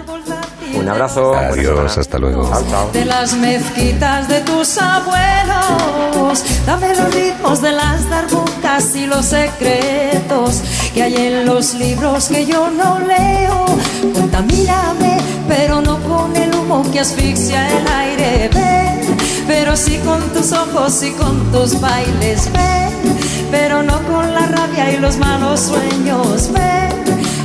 Un 0.74 0.88
abrazo. 0.88 1.34
Adiós, 1.34 1.98
hasta 1.98 2.18
luego. 2.18 2.50
De 2.92 3.04
las 3.04 3.34
mezquitas 3.34 4.28
de 4.28 4.40
tus 4.40 4.78
abuelos, 4.78 6.44
dame 6.66 6.94
los 6.94 7.14
ritmos 7.14 7.60
de 7.60 7.72
las 7.72 8.08
darbucas 8.08 8.94
y 8.94 9.06
los 9.06 9.26
secretos 9.26 10.62
que 10.94 11.02
hay 11.02 11.16
en 11.16 11.46
los 11.46 11.74
libros 11.74 12.28
que 12.28 12.46
yo 12.46 12.70
no 12.70 12.98
leo. 13.00 13.66
Contamíname, 14.14 15.18
pero 15.48 15.80
no 15.80 15.98
con 16.02 16.34
el 16.36 16.54
humo 16.54 16.82
que 16.90 17.00
asfixia 17.00 17.68
el 17.78 17.88
aire. 17.88 18.50
Ven, 18.52 19.16
pero 19.46 19.76
sí 19.76 19.98
con 19.98 20.20
tus 20.32 20.52
ojos 20.52 21.02
y 21.02 21.12
con 21.12 21.50
tus 21.52 21.80
bailes. 21.80 22.50
Ven, 22.52 23.18
pero 23.50 23.82
no 23.82 24.00
con 24.04 24.32
la 24.32 24.46
rabia 24.46 24.92
y 24.92 24.98
los 24.98 25.16
malos 25.18 25.60
sueños. 25.60 26.50
Ven 26.52 26.99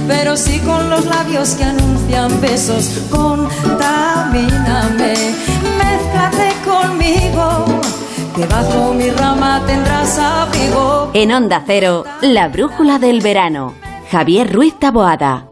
pero 0.08 0.38
sí 0.38 0.60
con 0.60 0.90
los 0.90 1.06
labios 1.06 1.56
que 1.56 1.64
anuncian 1.64 2.42
besos. 2.42 3.02
Contamíname, 3.10 3.74
mezclate 5.78 6.54
conmigo. 6.64 7.82
Que 8.36 8.46
bajo 8.48 8.94
mi 8.94 9.10
rama 9.12 9.64
tendrás 9.66 10.18
abrigo. 10.20 11.12
En 11.14 11.32
Onda 11.32 11.64
Cero, 11.66 12.04
la 12.22 12.48
brújula 12.50 13.00
del 13.00 13.22
verano. 13.22 13.74
Javier 14.12 14.54
Ruiz 14.54 14.78
Taboada. 14.80 15.50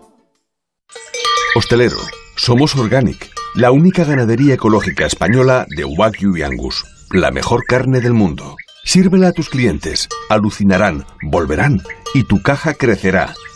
Hostelero, 1.55 1.97
somos 2.35 2.75
Organic, 2.75 3.29
la 3.55 3.71
única 3.71 4.03
ganadería 4.03 4.55
ecológica 4.55 5.05
española 5.05 5.65
de 5.75 5.85
Wagyu 5.85 6.35
y 6.37 6.43
Angus, 6.43 6.83
la 7.11 7.31
mejor 7.31 7.63
carne 7.65 8.01
del 8.01 8.13
mundo. 8.13 8.55
Sírvela 8.83 9.29
a 9.29 9.31
tus 9.31 9.49
clientes, 9.49 10.09
alucinarán, 10.29 11.05
volverán 11.21 11.81
y 12.13 12.25
tu 12.25 12.41
caja 12.41 12.73
crecerá 12.73 13.33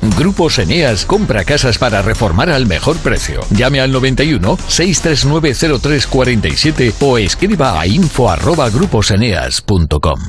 Grupos 0.00 0.60
Eneas 0.60 1.04
compra 1.04 1.44
casas 1.44 1.76
para 1.76 2.02
reformar 2.02 2.50
al 2.50 2.66
mejor 2.66 2.98
precio. 2.98 3.40
Llame 3.50 3.80
al 3.80 3.90
91 3.90 4.56
639 4.68 5.80
0347 5.80 6.94
o 7.00 7.18
escriba 7.18 7.80
a 7.80 7.86
info@gruposeneas.com. 7.86 10.20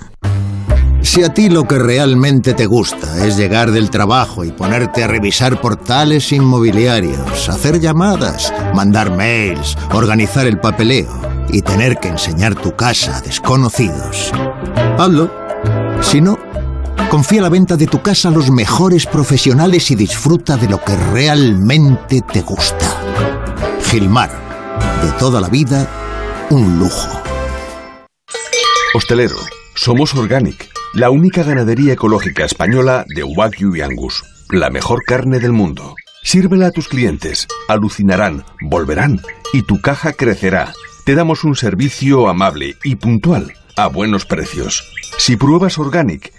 Si 1.01 1.23
a 1.23 1.33
ti 1.33 1.49
lo 1.49 1.65
que 1.65 1.79
realmente 1.79 2.53
te 2.53 2.65
gusta 2.65 3.25
es 3.25 3.37
llegar 3.37 3.71
del 3.71 3.89
trabajo 3.89 4.43
y 4.43 4.51
ponerte 4.51 5.01
a 5.03 5.07
revisar 5.07 5.61
portales 5.61 6.33
inmobiliarios, 6.33 7.47
hacer 7.47 7.79
llamadas, 7.79 8.53
mandar 8.73 9.15
mails, 9.15 9.77
organizar 9.93 10.45
el 10.45 10.59
papeleo 10.59 11.21
y 11.49 11.61
tener 11.61 11.95
que 11.97 12.09
enseñar 12.09 12.55
tu 12.55 12.75
casa 12.75 13.15
a 13.17 13.21
desconocidos, 13.21 14.33
hazlo. 14.97 15.31
Si 16.01 16.21
no, 16.21 16.37
Confía 17.07 17.41
la 17.41 17.49
venta 17.49 17.75
de 17.75 17.87
tu 17.87 18.01
casa 18.01 18.29
a 18.29 18.31
los 18.31 18.51
mejores 18.51 19.05
profesionales 19.07 19.89
y 19.89 19.95
disfruta 19.95 20.57
de 20.57 20.69
lo 20.69 20.83
que 20.83 20.95
realmente 20.95 22.21
te 22.21 22.41
gusta. 22.41 22.85
Gilmar, 23.85 24.29
de 25.01 25.11
toda 25.13 25.41
la 25.41 25.49
vida, 25.49 25.89
un 26.51 26.77
lujo. 26.77 27.21
Hostelero, 28.93 29.37
somos 29.75 30.13
Organic, 30.13 30.69
la 30.93 31.09
única 31.09 31.41
ganadería 31.43 31.93
ecológica 31.93 32.45
española 32.45 33.05
de 33.07 33.23
Wagyu 33.23 33.75
y 33.75 33.81
Angus, 33.81 34.23
la 34.51 34.69
mejor 34.69 35.03
carne 35.03 35.39
del 35.39 35.53
mundo. 35.53 35.95
Sírvela 36.21 36.67
a 36.67 36.71
tus 36.71 36.87
clientes, 36.87 37.47
alucinarán, 37.67 38.43
volverán 38.61 39.19
y 39.51 39.63
tu 39.63 39.81
caja 39.81 40.13
crecerá. 40.13 40.73
Te 41.05 41.15
damos 41.15 41.43
un 41.43 41.55
servicio 41.55 42.29
amable 42.29 42.75
y 42.83 42.97
puntual, 42.97 43.53
a 43.75 43.87
buenos 43.87 44.25
precios. 44.25 44.83
Si 45.17 45.37
pruebas 45.37 45.79
Organic, 45.79 46.31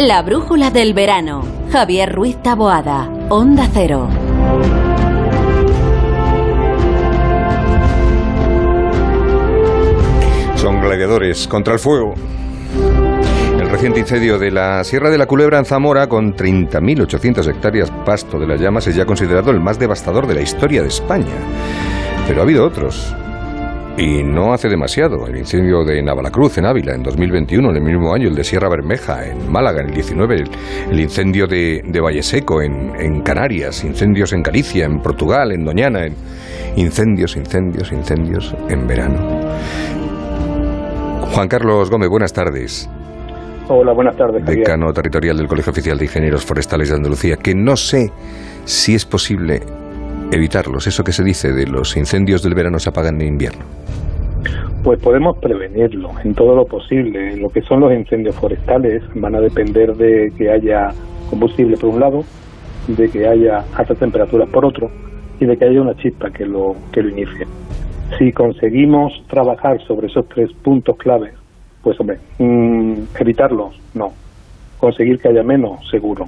La 0.00 0.22
brújula 0.22 0.70
del 0.70 0.94
verano. 0.94 1.44
Javier 1.70 2.10
Ruiz 2.10 2.38
Taboada. 2.42 3.06
Onda 3.28 3.68
Cero. 3.70 4.08
Son 10.56 10.80
gladiadores 10.80 11.46
contra 11.46 11.74
el 11.74 11.78
fuego. 11.78 12.14
El 13.60 13.68
reciente 13.68 14.00
incendio 14.00 14.38
de 14.38 14.50
la 14.50 14.82
Sierra 14.84 15.10
de 15.10 15.18
la 15.18 15.26
Culebra 15.26 15.58
en 15.58 15.66
Zamora, 15.66 16.08
con 16.08 16.34
30.800 16.34 17.46
hectáreas 17.46 17.90
pasto 18.06 18.38
de 18.38 18.46
las 18.46 18.58
llamas, 18.58 18.86
es 18.86 18.94
ya 18.96 19.04
considerado 19.04 19.50
el 19.50 19.60
más 19.60 19.78
devastador 19.78 20.26
de 20.26 20.36
la 20.36 20.40
historia 20.40 20.80
de 20.80 20.88
España. 20.88 21.26
Pero 22.26 22.40
ha 22.40 22.44
habido 22.44 22.66
otros. 22.66 23.14
Y 24.00 24.22
no 24.22 24.54
hace 24.54 24.70
demasiado, 24.70 25.26
el 25.26 25.36
incendio 25.36 25.84
de 25.84 26.02
Navalacruz 26.02 26.56
en 26.56 26.64
Ávila 26.64 26.94
en 26.94 27.02
2021, 27.02 27.68
en 27.68 27.76
el 27.76 27.82
mismo 27.82 28.14
año 28.14 28.28
el 28.28 28.34
de 28.34 28.42
Sierra 28.44 28.70
Bermeja 28.70 29.26
en 29.26 29.52
Málaga 29.52 29.82
en 29.82 29.88
el 29.88 29.94
19, 29.94 30.36
el, 30.36 30.50
el 30.90 31.00
incendio 31.00 31.46
de, 31.46 31.82
de 31.84 32.00
Valleseco 32.00 32.62
en, 32.62 32.98
en, 32.98 33.20
Canarias, 33.20 33.84
incendios 33.84 34.32
en 34.32 34.42
Galicia, 34.42 34.86
en 34.86 35.00
Portugal, 35.00 35.52
en 35.52 35.66
Doñana, 35.66 36.06
en, 36.06 36.14
incendios, 36.76 37.36
incendios, 37.36 37.92
incendios 37.92 38.56
en 38.70 38.86
verano. 38.86 39.18
Juan 41.34 41.48
Carlos 41.48 41.90
Gómez, 41.90 42.08
buenas 42.08 42.32
tardes. 42.32 42.88
Hola, 43.68 43.92
buenas 43.92 44.16
tardes. 44.16 44.42
Javier. 44.42 44.60
Decano 44.60 44.94
territorial 44.94 45.36
del 45.36 45.46
Colegio 45.46 45.72
Oficial 45.72 45.98
de 45.98 46.06
Ingenieros 46.06 46.46
Forestales 46.46 46.88
de 46.88 46.96
Andalucía, 46.96 47.36
que 47.36 47.54
no 47.54 47.76
sé 47.76 48.10
si 48.64 48.94
es 48.94 49.04
posible 49.04 49.60
evitarlos, 50.32 50.86
eso 50.86 51.04
que 51.04 51.12
se 51.12 51.24
dice 51.24 51.52
de 51.52 51.66
los 51.66 51.96
incendios 51.96 52.42
del 52.42 52.54
verano 52.54 52.78
se 52.78 52.88
apagan 52.88 53.20
en 53.20 53.28
invierno. 53.28 53.64
Pues 54.82 54.98
podemos 54.98 55.36
prevenirlo 55.38 56.10
en 56.24 56.34
todo 56.34 56.54
lo 56.54 56.64
posible. 56.64 57.36
Lo 57.36 57.50
que 57.50 57.60
son 57.62 57.80
los 57.80 57.92
incendios 57.92 58.34
forestales 58.36 59.02
van 59.14 59.34
a 59.34 59.40
depender 59.40 59.94
de 59.94 60.32
que 60.38 60.50
haya 60.50 60.88
combustible 61.28 61.76
por 61.76 61.90
un 61.90 62.00
lado, 62.00 62.24
de 62.88 63.08
que 63.10 63.26
haya 63.26 63.64
altas 63.74 63.98
temperaturas 63.98 64.48
por 64.48 64.64
otro 64.64 64.90
y 65.38 65.44
de 65.44 65.56
que 65.56 65.66
haya 65.66 65.82
una 65.82 65.94
chispa 65.96 66.30
que 66.30 66.46
lo, 66.46 66.74
que 66.92 67.02
lo 67.02 67.10
inicie. 67.10 67.46
Si 68.18 68.32
conseguimos 68.32 69.12
trabajar 69.28 69.80
sobre 69.86 70.06
esos 70.06 70.26
tres 70.28 70.50
puntos 70.62 70.96
claves, 70.96 71.34
pues 71.82 71.98
hombre, 72.00 72.18
mmm, 72.38 72.94
evitarlos, 73.18 73.78
no. 73.94 74.12
Conseguir 74.78 75.18
que 75.18 75.28
haya 75.28 75.42
menos, 75.42 75.88
seguro. 75.90 76.26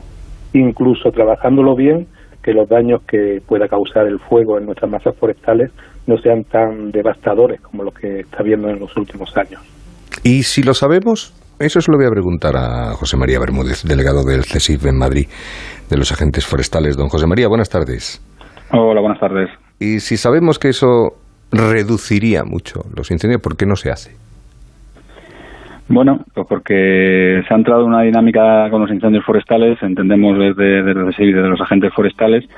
Incluso 0.53 1.11
trabajándolo 1.11 1.75
bien, 1.75 2.07
que 2.43 2.53
los 2.53 2.69
daños 2.69 3.03
que 3.07 3.41
pueda 3.47 3.69
causar 3.69 4.07
el 4.07 4.19
fuego 4.19 4.59
en 4.59 4.67
nuestras 4.67 4.91
masas 4.91 5.17
forestales 5.17 5.71
no 6.07 6.17
sean 6.19 6.45
tan 6.45 6.91
devastadores 6.91 7.61
como 7.61 7.85
los 7.85 7.95
que 7.95 8.21
está 8.21 8.43
viendo 8.43 8.69
en 8.69 8.81
los 8.81 8.97
últimos 8.97 9.37
años. 9.37 9.61
¿Y 10.23 10.43
si 10.43 10.63
lo 10.63 10.75
sabemos? 10.75 11.35
Eso 11.59 11.81
se 11.81 11.93
lo 11.93 11.99
voy 11.99 12.07
a 12.07 12.11
preguntar 12.11 12.57
a 12.57 12.93
José 12.95 13.17
María 13.17 13.39
Bermúdez, 13.39 13.85
delegado 13.85 14.25
del 14.25 14.45
CESIF 14.45 14.87
en 14.87 14.99
Madrid, 14.99 15.29
de 15.89 15.97
los 15.97 16.11
agentes 16.11 16.45
forestales. 16.45 16.97
Don 16.97 17.09
José 17.09 17.27
María, 17.27 17.47
buenas 17.47 17.69
tardes. 17.69 18.21
Hola, 18.73 19.01
buenas 19.01 19.21
tardes. 19.21 19.49
Y 19.79 20.01
si 20.01 20.17
sabemos 20.17 20.59
que 20.59 20.71
eso 20.71 21.11
reduciría 21.53 22.43
mucho 22.45 22.81
los 22.97 23.11
incendios, 23.11 23.41
¿por 23.41 23.57
qué 23.57 23.67
no 23.67 23.77
se 23.77 23.91
hace? 23.91 24.17
Bueno, 25.89 26.25
pues 26.33 26.47
porque 26.49 27.43
se 27.47 27.53
ha 27.53 27.57
entrado 27.57 27.83
en 27.83 27.89
una 27.89 28.03
dinámica 28.03 28.71
con 28.71 28.83
los 28.83 28.91
incendios 28.91 29.25
forestales, 29.25 29.83
entendemos 29.83 30.39
desde, 30.39 30.83
desde 30.83 31.05
desde 31.05 31.49
los 31.49 31.61
agentes 31.61 31.93
forestales, 31.93 32.49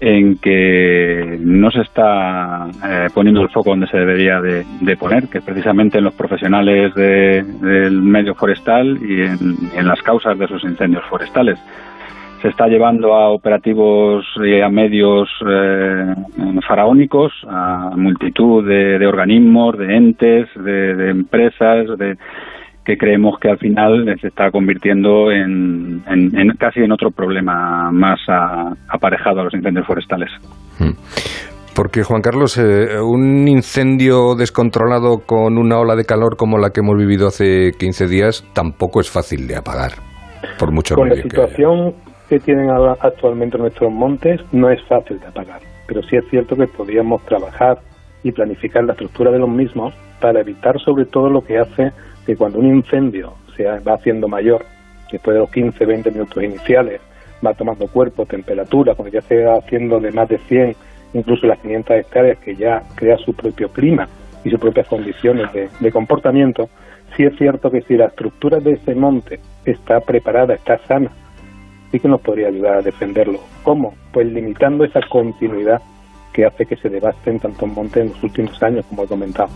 en 0.00 0.38
que 0.38 1.38
no 1.40 1.70
se 1.70 1.82
está 1.82 2.68
eh, 2.86 3.08
poniendo 3.12 3.42
el 3.42 3.50
foco 3.50 3.70
donde 3.70 3.86
se 3.88 3.98
debería 3.98 4.40
de, 4.40 4.96
poner, 4.96 5.28
que 5.28 5.38
es 5.38 5.44
precisamente 5.44 5.98
en 5.98 6.04
los 6.04 6.14
profesionales 6.14 6.94
de, 6.94 7.42
del 7.42 8.00
medio 8.00 8.34
forestal 8.34 8.98
y 9.02 9.22
en, 9.22 9.38
en, 9.76 9.86
las 9.86 10.00
causas 10.00 10.38
de 10.38 10.46
esos 10.46 10.64
incendios 10.64 11.04
forestales. 11.04 11.58
se 12.40 12.48
está 12.48 12.66
llevando 12.66 13.14
a 13.14 13.28
operativos 13.28 14.24
y 14.42 14.60
a 14.62 14.70
medios 14.70 15.28
eh, 15.46 16.14
faraónicos, 16.66 17.32
a 17.46 17.92
multitud 17.94 18.66
de, 18.66 19.06
organismos, 19.06 19.76
de 19.76 19.96
entes, 19.96 20.48
de, 20.54 21.10
empresas, 21.10 21.98
de 21.98 22.16
que 22.90 22.98
creemos 22.98 23.38
que 23.38 23.48
al 23.48 23.58
final 23.58 24.04
se 24.20 24.26
está 24.26 24.50
convirtiendo 24.50 25.30
en, 25.30 26.02
casi 26.58 26.80
en 26.80 26.90
otro 26.90 27.12
problema 27.12 27.92
más 27.92 28.18
aparejado 28.88 29.40
a 29.40 29.44
los 29.44 29.54
incendios 29.54 29.86
forestales. 29.86 30.28
Mm. 30.80 30.90
Porque, 31.72 32.02
Juan 32.02 32.20
Carlos, 32.20 32.58
eh, 32.58 33.00
un 33.00 33.46
incendio 33.46 34.34
descontrolado 34.34 35.20
con 35.20 35.56
una 35.56 35.78
ola 35.78 35.94
de 35.94 36.04
calor 36.04 36.36
como 36.36 36.58
la 36.58 36.70
que 36.70 36.80
hemos 36.80 36.98
vivido 36.98 37.28
hace 37.28 37.70
15 37.78 38.08
días 38.08 38.44
tampoco 38.54 39.00
es 39.00 39.08
fácil 39.08 39.46
de 39.46 39.54
apagar, 39.54 39.92
por 40.58 40.72
mucho 40.72 40.96
Con 40.96 41.10
la 41.10 41.14
situación 41.14 41.94
que, 42.28 42.40
tienen 42.40 42.70
actualmente 42.70 43.56
nuestros 43.56 43.92
montes, 43.92 44.40
no 44.50 44.68
es 44.68 44.82
fácil 44.88 45.20
de 45.20 45.28
apagar, 45.28 45.60
pero 45.86 46.02
sí 46.02 46.16
es 46.16 46.24
cierto 46.28 46.56
que 46.56 46.66
podríamos 46.66 47.24
trabajar 47.24 47.78
y 48.24 48.32
planificar 48.32 48.82
la 48.82 48.94
estructura 48.94 49.30
de 49.30 49.38
los 49.38 49.48
mismos 49.48 49.94
para 50.20 50.40
evitar 50.40 50.80
sobre 50.80 51.04
todo 51.04 51.30
lo 51.30 51.42
que 51.42 51.58
hace 51.58 51.92
que 52.26 52.36
cuando 52.36 52.58
un 52.58 52.66
incendio 52.66 53.34
se 53.56 53.64
va 53.64 53.94
haciendo 53.94 54.28
mayor, 54.28 54.64
después 55.10 55.34
de 55.34 55.40
los 55.40 55.50
15, 55.50 55.84
20 55.84 56.10
minutos 56.10 56.42
iniciales, 56.42 57.00
va 57.44 57.54
tomando 57.54 57.86
cuerpo, 57.88 58.26
temperatura, 58.26 58.94
cuando 58.94 59.12
ya 59.12 59.22
se 59.22 59.44
va 59.44 59.56
haciendo 59.56 59.98
de 59.98 60.12
más 60.12 60.28
de 60.28 60.38
100 60.38 60.76
incluso 61.12 61.46
las 61.46 61.58
500 61.58 61.96
hectáreas 61.96 62.38
que 62.38 62.54
ya 62.54 62.82
crea 62.94 63.16
su 63.18 63.34
propio 63.34 63.68
clima 63.70 64.08
y 64.44 64.50
sus 64.50 64.60
propias 64.60 64.86
condiciones 64.86 65.48
de, 65.52 65.92
comportamiento, 65.92 66.68
sí 67.16 67.24
es 67.24 67.36
cierto 67.36 67.70
que 67.70 67.82
si 67.82 67.96
la 67.96 68.06
estructura 68.06 68.58
de 68.58 68.72
ese 68.72 68.94
monte 68.94 69.40
está 69.64 70.00
preparada, 70.00 70.54
está 70.54 70.78
sana, 70.86 71.10
sí 71.90 72.00
que 72.00 72.08
nos 72.08 72.20
podría 72.20 72.48
ayudar 72.48 72.78
a 72.78 72.82
defenderlo. 72.82 73.40
¿Cómo? 73.62 73.94
Pues 74.12 74.26
limitando 74.26 74.84
esa 74.84 75.00
continuidad 75.08 75.82
que 76.32 76.46
hace 76.46 76.64
que 76.64 76.76
se 76.76 76.88
devasten 76.88 77.40
tantos 77.40 77.68
montes 77.68 78.02
en 78.04 78.08
los 78.10 78.22
últimos 78.22 78.62
años, 78.62 78.86
como 78.86 79.04
he 79.04 79.08
comentado, 79.08 79.50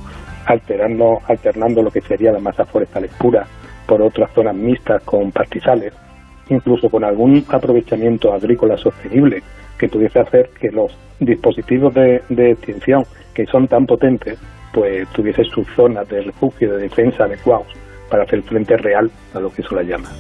alterando, 0.47 1.21
alternando 1.27 1.83
lo 1.83 1.91
que 1.91 2.01
sería 2.01 2.33
la 2.33 2.41
masa 2.41 2.65
forestal 2.65 3.09
pura 3.19 3.47
por 3.87 4.01
otras 4.03 4.31
zonas 4.35 4.55
mixtas 4.55 5.03
con 5.03 5.31
pastizales, 5.31 5.93
incluso 6.49 6.89
con 6.89 7.05
algún 7.05 7.45
aprovechamiento 7.49 8.33
agrícola 8.33 8.77
sostenible 8.77 9.43
que 9.79 9.89
pudiese 9.89 10.21
hacer 10.21 10.51
que 10.61 10.71
los 10.71 10.97
dispositivos 11.21 11.95
de, 11.95 12.23
extinción 12.51 13.05
que 13.35 13.47
son 13.47 13.67
tan 13.69 13.87
potentes, 13.87 14.39
pues 14.73 15.09
tuviese 15.09 15.45
sus 15.45 15.67
zonas 15.75 16.09
de 16.09 16.23
refugio, 16.23 16.73
de 16.73 16.83
defensa 16.83 17.25
adecuados 17.25 17.67
para 18.09 18.25
hacer 18.25 18.43
frente 18.43 18.77
real 18.77 19.11
a 19.35 19.41
lo 19.41 19.51
que 19.51 19.63
eso 19.63 19.75
la 19.75 19.83
llama. 19.83 20.11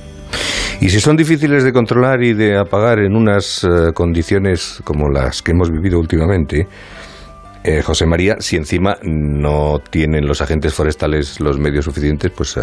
Y 0.80 0.88
si 0.88 1.00
son 1.00 1.16
difíciles 1.16 1.62
de 1.62 1.72
controlar 1.72 2.22
y 2.22 2.34
de 2.34 2.58
apagar 2.58 2.98
en 2.98 3.14
unas 3.14 3.64
eh, 3.64 3.92
condiciones 3.94 4.82
como 4.84 5.08
las 5.08 5.40
que 5.40 5.52
hemos 5.52 5.70
vivido 5.70 5.98
últimamente, 5.98 6.66
eh, 7.64 7.80
José 7.80 8.04
María, 8.04 8.36
si 8.40 8.56
encima 8.56 8.96
no 9.02 9.78
tienen 9.90 10.26
los 10.26 10.42
agentes 10.42 10.74
forestales 10.74 11.40
los 11.40 11.58
medios 11.58 11.86
suficientes, 11.86 12.30
pues 12.30 12.58
eh, 12.58 12.60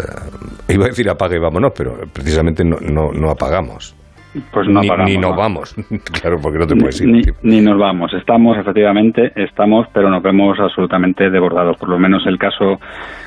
iba 0.68 0.84
a 0.84 0.88
decir 0.88 1.10
apague 1.10 1.36
y 1.36 1.40
vámonos, 1.40 1.72
pero 1.76 1.98
precisamente 2.12 2.64
no, 2.64 2.78
no, 2.80 3.10
no 3.12 3.30
apagamos. 3.30 3.96
Pues 4.50 4.66
no 4.66 4.80
ni, 4.80 5.18
nos 5.18 5.36
vamos, 5.36 5.74
claro, 6.20 6.38
porque 6.40 6.58
no 6.58 6.66
te 6.66 6.74
puedes 6.74 7.00
ir. 7.02 7.34
Ni, 7.42 7.60
nos 7.60 7.78
vamos, 7.78 8.14
estamos 8.14 8.56
efectivamente, 8.56 9.30
estamos, 9.36 9.88
pero 9.92 10.08
nos 10.08 10.22
vemos 10.22 10.58
absolutamente 10.58 11.28
desbordados. 11.28 11.76
Por 11.76 11.90
lo 11.90 11.98
menos 11.98 12.24
el 12.26 12.38
caso 12.38 12.80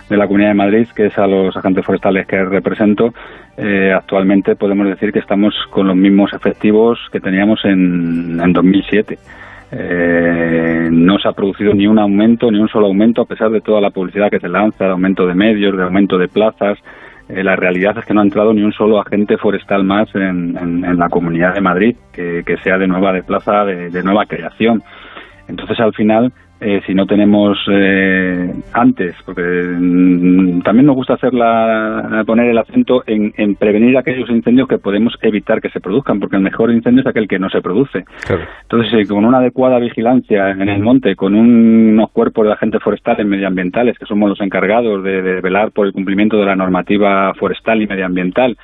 de 0.10 0.18
la 0.18 0.26
Comunidad 0.26 0.50
de 0.50 0.56
Madrid, 0.56 0.88
que 0.96 1.08
es 1.08 1.18
a 1.20 1.28
los 1.28 1.56
agentes 1.56 1.86
forestales 1.86 2.26
que 2.26 2.44
represento, 2.44 3.14
eh, 3.58 3.92
actualmente 3.94 4.56
podemos 4.56 4.88
decir 4.88 5.12
que 5.12 5.20
estamos 5.20 5.54
con 5.70 5.88
los 5.88 5.96
mismos 5.96 6.34
efectivos 6.34 6.98
que 7.12 7.20
teníamos 7.20 7.64
en, 7.66 8.40
en 8.42 8.54
2007. 8.54 9.20
Eh, 9.72 10.90
no 10.92 11.18
se 11.18 11.28
ha 11.28 11.34
producido 11.34 11.74
ni 11.74 11.88
un 11.88 12.00
aumento, 12.00 12.52
ni 12.52 12.60
un 12.60 12.68
solo 12.68 12.88
aumento, 12.88 13.22
a 13.22 13.26
pesar 13.26 13.50
de 13.50 13.62
toda 13.62 13.82
la 13.82 13.90
publicidad 13.90 14.30
que 14.30 14.40
se 14.40 14.48
lanza, 14.48 14.86
de 14.86 14.92
aumento 14.92 15.26
de 15.26 15.36
medios, 15.36 15.76
de 15.76 15.84
aumento 15.84 16.18
de 16.18 16.28
plazas, 16.28 16.78
eh, 17.28 17.44
la 17.44 17.56
realidad 17.56 17.98
es 17.98 18.06
que 18.06 18.14
no 18.14 18.22
ha 18.22 18.24
entrado 18.24 18.54
ni 18.54 18.62
un 18.62 18.72
solo 18.72 19.00
agente 19.00 19.38
forestal 19.38 19.84
más 19.84 20.08
en, 20.14 20.98
la 20.98 21.10
Comunidad 21.10 21.56
de 21.56 21.62
Madrid, 21.62 21.96
que, 22.14 22.44
sea 22.64 22.78
de 22.78 22.88
nueva 22.88 23.12
de 23.12 23.24
plaza, 23.24 23.66
de 23.66 24.04
nueva 24.04 24.26
creación. 24.26 24.84
Entonces, 25.48 25.80
al 25.80 25.94
final, 25.94 26.32
eh, 26.62 26.82
si 26.86 26.94
no 26.94 27.06
tenemos 27.06 27.58
eh, 27.70 28.50
antes, 28.72 29.14
porque 29.26 29.42
mm, 29.42 30.62
también 30.62 30.86
nos 30.86 30.96
gusta 30.96 31.16
hacer 31.16 31.32
poner 32.26 32.50
el 32.50 32.58
acento 32.58 33.04
en, 33.06 33.56
prevenir 33.56 33.98
aquellos 33.98 34.30
incendios 34.30 34.68
que 34.68 34.78
podemos 34.78 35.14
evitar 35.22 35.60
que 35.62 35.70
se 35.70 35.82
produzcan, 35.82 36.20
porque 36.20 36.38
el 36.38 36.42
mejor 36.42 36.72
incendio 36.72 37.02
es 37.02 37.08
aquel 37.08 37.28
que 37.28 37.40
no 37.40 37.50
se 37.50 37.62
produce. 37.62 38.06
Entonces, 38.64 38.94
eh, 38.94 39.08
con 39.08 39.26
una 39.26 39.40
adecuada 39.40 39.80
vigilancia 39.80 40.52
en 40.52 40.70
el 40.70 40.82
monte, 40.82 41.16
con 41.16 41.36
unos 41.36 42.10
cuerpos 42.12 42.46
de 42.46 42.54
agentes 42.54 42.82
forestales 42.82 43.28
medioambientales, 43.28 44.00
que 44.00 44.06
somos 44.06 44.30
los 44.30 44.40
encargados 44.40 45.04
de 45.04 45.42
velar 45.42 45.72
por 45.72 45.88
el 45.88 45.94
cumplimiento 45.94 46.38
de 46.38 46.46
la 46.46 46.56
normativa 46.56 47.34
forestal 47.34 47.82
y 47.82 47.88
medioambiental, 47.88 48.58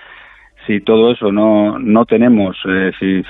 si 0.68 0.82
todo 0.82 1.12
eso 1.12 1.32
no, 1.32 1.80
no 1.80 2.05
tenemos, 2.05 2.57
eh, 2.68 2.91
si, 2.99 3.24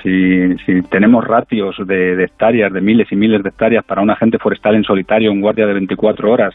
si, 0.64 0.82
tenemos 0.90 1.24
ratios 1.24 1.76
de, 1.86 2.22
hectáreas, 2.22 2.72
de 2.72 2.80
miles 2.80 3.10
y 3.10 3.16
miles 3.16 3.42
de 3.42 3.48
hectáreas 3.48 3.84
para 3.84 4.02
un 4.02 4.10
agente 4.10 4.38
forestal 4.38 4.74
en 4.74 4.84
solitario, 4.84 5.32
un 5.32 5.40
guardia 5.40 5.66
de 5.66 5.74
24 5.74 6.30
horas, 6.30 6.54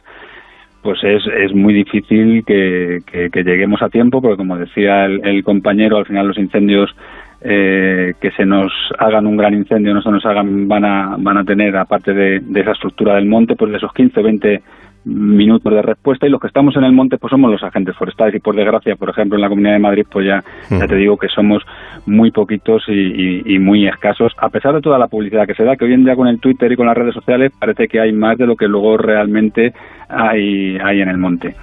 pues 0.81 1.03
es, 1.03 1.23
es 1.25 1.53
muy 1.53 1.73
difícil 1.73 2.43
que, 2.45 2.99
que, 3.05 3.43
lleguemos 3.43 3.81
a 3.81 3.89
tiempo, 3.89 4.21
porque 4.21 4.37
como 4.37 4.57
decía 4.57 5.05
el, 5.05 5.43
compañero, 5.43 5.97
al 5.97 6.05
final 6.05 6.27
los 6.27 6.37
incendios 6.37 6.95
eh, 7.41 8.13
que 8.21 8.31
se 8.31 8.45
nos 8.45 8.71
hagan 8.99 9.25
un 9.25 9.37
gran 9.37 9.53
incendio, 9.53 9.93
no 9.93 10.01
se 10.01 10.11
nos 10.11 10.25
hagan, 10.25 10.67
van 10.67 10.85
a, 10.85 11.15
van 11.17 11.37
a 11.37 11.43
tener, 11.43 11.75
aparte 11.75 12.13
de, 12.13 12.39
de 12.39 12.61
esa 12.61 12.71
estructura 12.71 13.15
del 13.15 13.25
monte, 13.25 13.55
pues 13.55 13.71
de 13.71 13.77
esos 13.77 13.91
15, 13.93 14.21
20 14.21 14.61
minutos 15.07 15.73
de 15.73 15.81
respuesta 15.81 16.27
y 16.27 16.29
los 16.29 16.41
que 16.41 16.47
estamos 16.47 16.75
en 16.75 16.83
el 16.83 16.91
monte 16.91 17.17
pues 17.17 17.31
somos 17.31 17.49
los 17.49 17.63
agentes 17.63 17.95
forestales 17.95 18.35
y 18.35 18.39
por 18.39 18.55
desgracia 18.55 18.95
por 18.95 19.09
ejemplo 19.09 19.37
en 19.37 19.41
la 19.41 19.49
Comunidad 19.49 19.73
de 19.73 19.79
Madrid 19.79 20.05
pues 20.11 20.27
ya, 20.27 20.43
ya 20.69 20.85
te 20.85 20.95
digo 20.95 21.17
que 21.17 21.29
somos 21.29 21.63
muy 22.05 22.31
poquitos 22.31 22.83
y, 22.87 23.57
muy 23.59 23.87
escasos 23.87 24.33
a 24.37 24.49
pesar 24.49 24.75
de 24.75 24.81
toda 24.81 24.99
la 24.99 25.07
publicidad 25.07 25.47
que 25.47 25.55
se 25.55 25.63
da 25.63 25.75
que 25.75 25.85
hoy 25.85 25.93
en 25.93 26.03
día 26.03 26.15
con 26.15 26.27
el 26.27 26.39
Twitter 26.39 26.71
y 26.71 26.75
con 26.75 26.85
las 26.85 26.97
redes 26.97 27.13
sociales 27.13 27.51
parece 27.57 27.87
que 27.87 27.99
hay 27.99 28.11
más 28.11 28.37
de 28.37 28.45
lo 28.45 28.55
que 28.55 28.67
luego 28.67 28.97
realmente 28.97 29.73
hay, 30.09 30.77
hay 30.77 31.01
en 31.01 31.09
el 31.09 31.17
monte. 31.17 31.55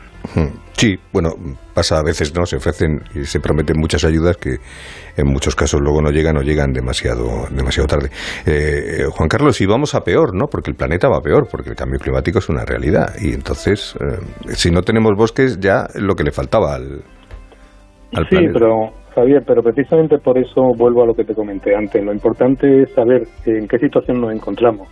Sí, 0.76 0.96
bueno, 1.12 1.30
pasa 1.72 1.98
a 1.98 2.02
veces, 2.02 2.34
¿no? 2.34 2.44
Se 2.44 2.56
ofrecen 2.56 3.00
y 3.14 3.24
se 3.24 3.38
prometen 3.38 3.78
muchas 3.78 4.04
ayudas 4.04 4.36
que 4.36 4.56
en 5.16 5.26
muchos 5.26 5.54
casos 5.54 5.80
luego 5.80 6.02
no 6.02 6.10
llegan 6.10 6.36
o 6.36 6.42
llegan 6.42 6.72
demasiado, 6.72 7.46
demasiado 7.50 7.86
tarde. 7.86 8.08
Eh, 8.44 9.04
Juan 9.08 9.28
Carlos, 9.28 9.60
y 9.60 9.66
vamos 9.66 9.94
a 9.94 10.00
peor, 10.00 10.34
¿no? 10.34 10.46
Porque 10.46 10.70
el 10.72 10.76
planeta 10.76 11.08
va 11.08 11.20
peor, 11.20 11.46
porque 11.48 11.70
el 11.70 11.76
cambio 11.76 12.00
climático 12.00 12.40
es 12.40 12.48
una 12.48 12.64
realidad. 12.64 13.14
Y 13.20 13.32
entonces, 13.32 13.94
eh, 14.00 14.18
si 14.48 14.70
no 14.70 14.82
tenemos 14.82 15.12
bosques, 15.16 15.60
ya 15.60 15.86
lo 15.94 16.14
que 16.16 16.24
le 16.24 16.32
faltaba 16.32 16.74
al, 16.74 17.02
al 18.12 18.28
sí, 18.28 18.38
pero 18.52 18.90
Javier, 19.14 19.44
pero 19.46 19.62
precisamente 19.62 20.18
por 20.18 20.36
eso 20.36 20.72
vuelvo 20.76 21.04
a 21.04 21.06
lo 21.06 21.14
que 21.14 21.24
te 21.24 21.34
comenté 21.34 21.76
antes. 21.76 22.04
Lo 22.04 22.12
importante 22.12 22.82
es 22.82 22.92
saber 22.92 23.22
en 23.46 23.68
qué 23.68 23.78
situación 23.78 24.20
nos 24.20 24.32
encontramos. 24.32 24.88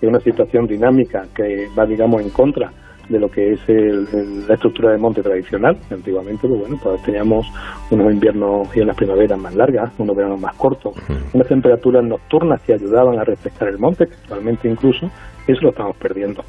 Que 0.00 0.06
es 0.06 0.10
una 0.10 0.20
situación 0.20 0.66
dinámica 0.66 1.22
que 1.34 1.66
va, 1.78 1.84
digamos, 1.84 2.22
en 2.22 2.30
contra 2.30 2.70
de 3.08 3.20
lo 3.20 3.30
que 3.30 3.52
es 3.52 3.60
la 3.68 4.54
estructura 4.54 4.92
de 4.92 4.98
monte 4.98 5.22
tradicional. 5.22 5.76
Antiguamente, 5.90 6.46
pues 6.46 6.60
bueno, 6.60 6.78
pues 6.82 7.02
teníamos 7.02 7.46
unos 7.90 8.12
inviernos 8.12 8.74
y 8.76 8.80
unas 8.80 8.96
primaveras 8.96 9.38
más 9.38 9.54
largas, 9.54 9.92
unos 9.98 10.16
veranos 10.16 10.40
más 10.40 10.54
cortos, 10.56 10.94
unas 11.32 11.48
temperaturas 11.48 12.04
nocturnas 12.04 12.60
que 12.62 12.74
ayudaban 12.74 13.18
a 13.18 13.24
refrescar 13.24 13.68
el 13.68 13.78
monte, 13.78 14.06
que 14.06 14.14
actualmente 14.14 14.68
incluso 14.68 15.10
eso 15.46 15.60
lo 15.62 15.70
estamos 15.70 15.96
perdiendo. 15.96 16.44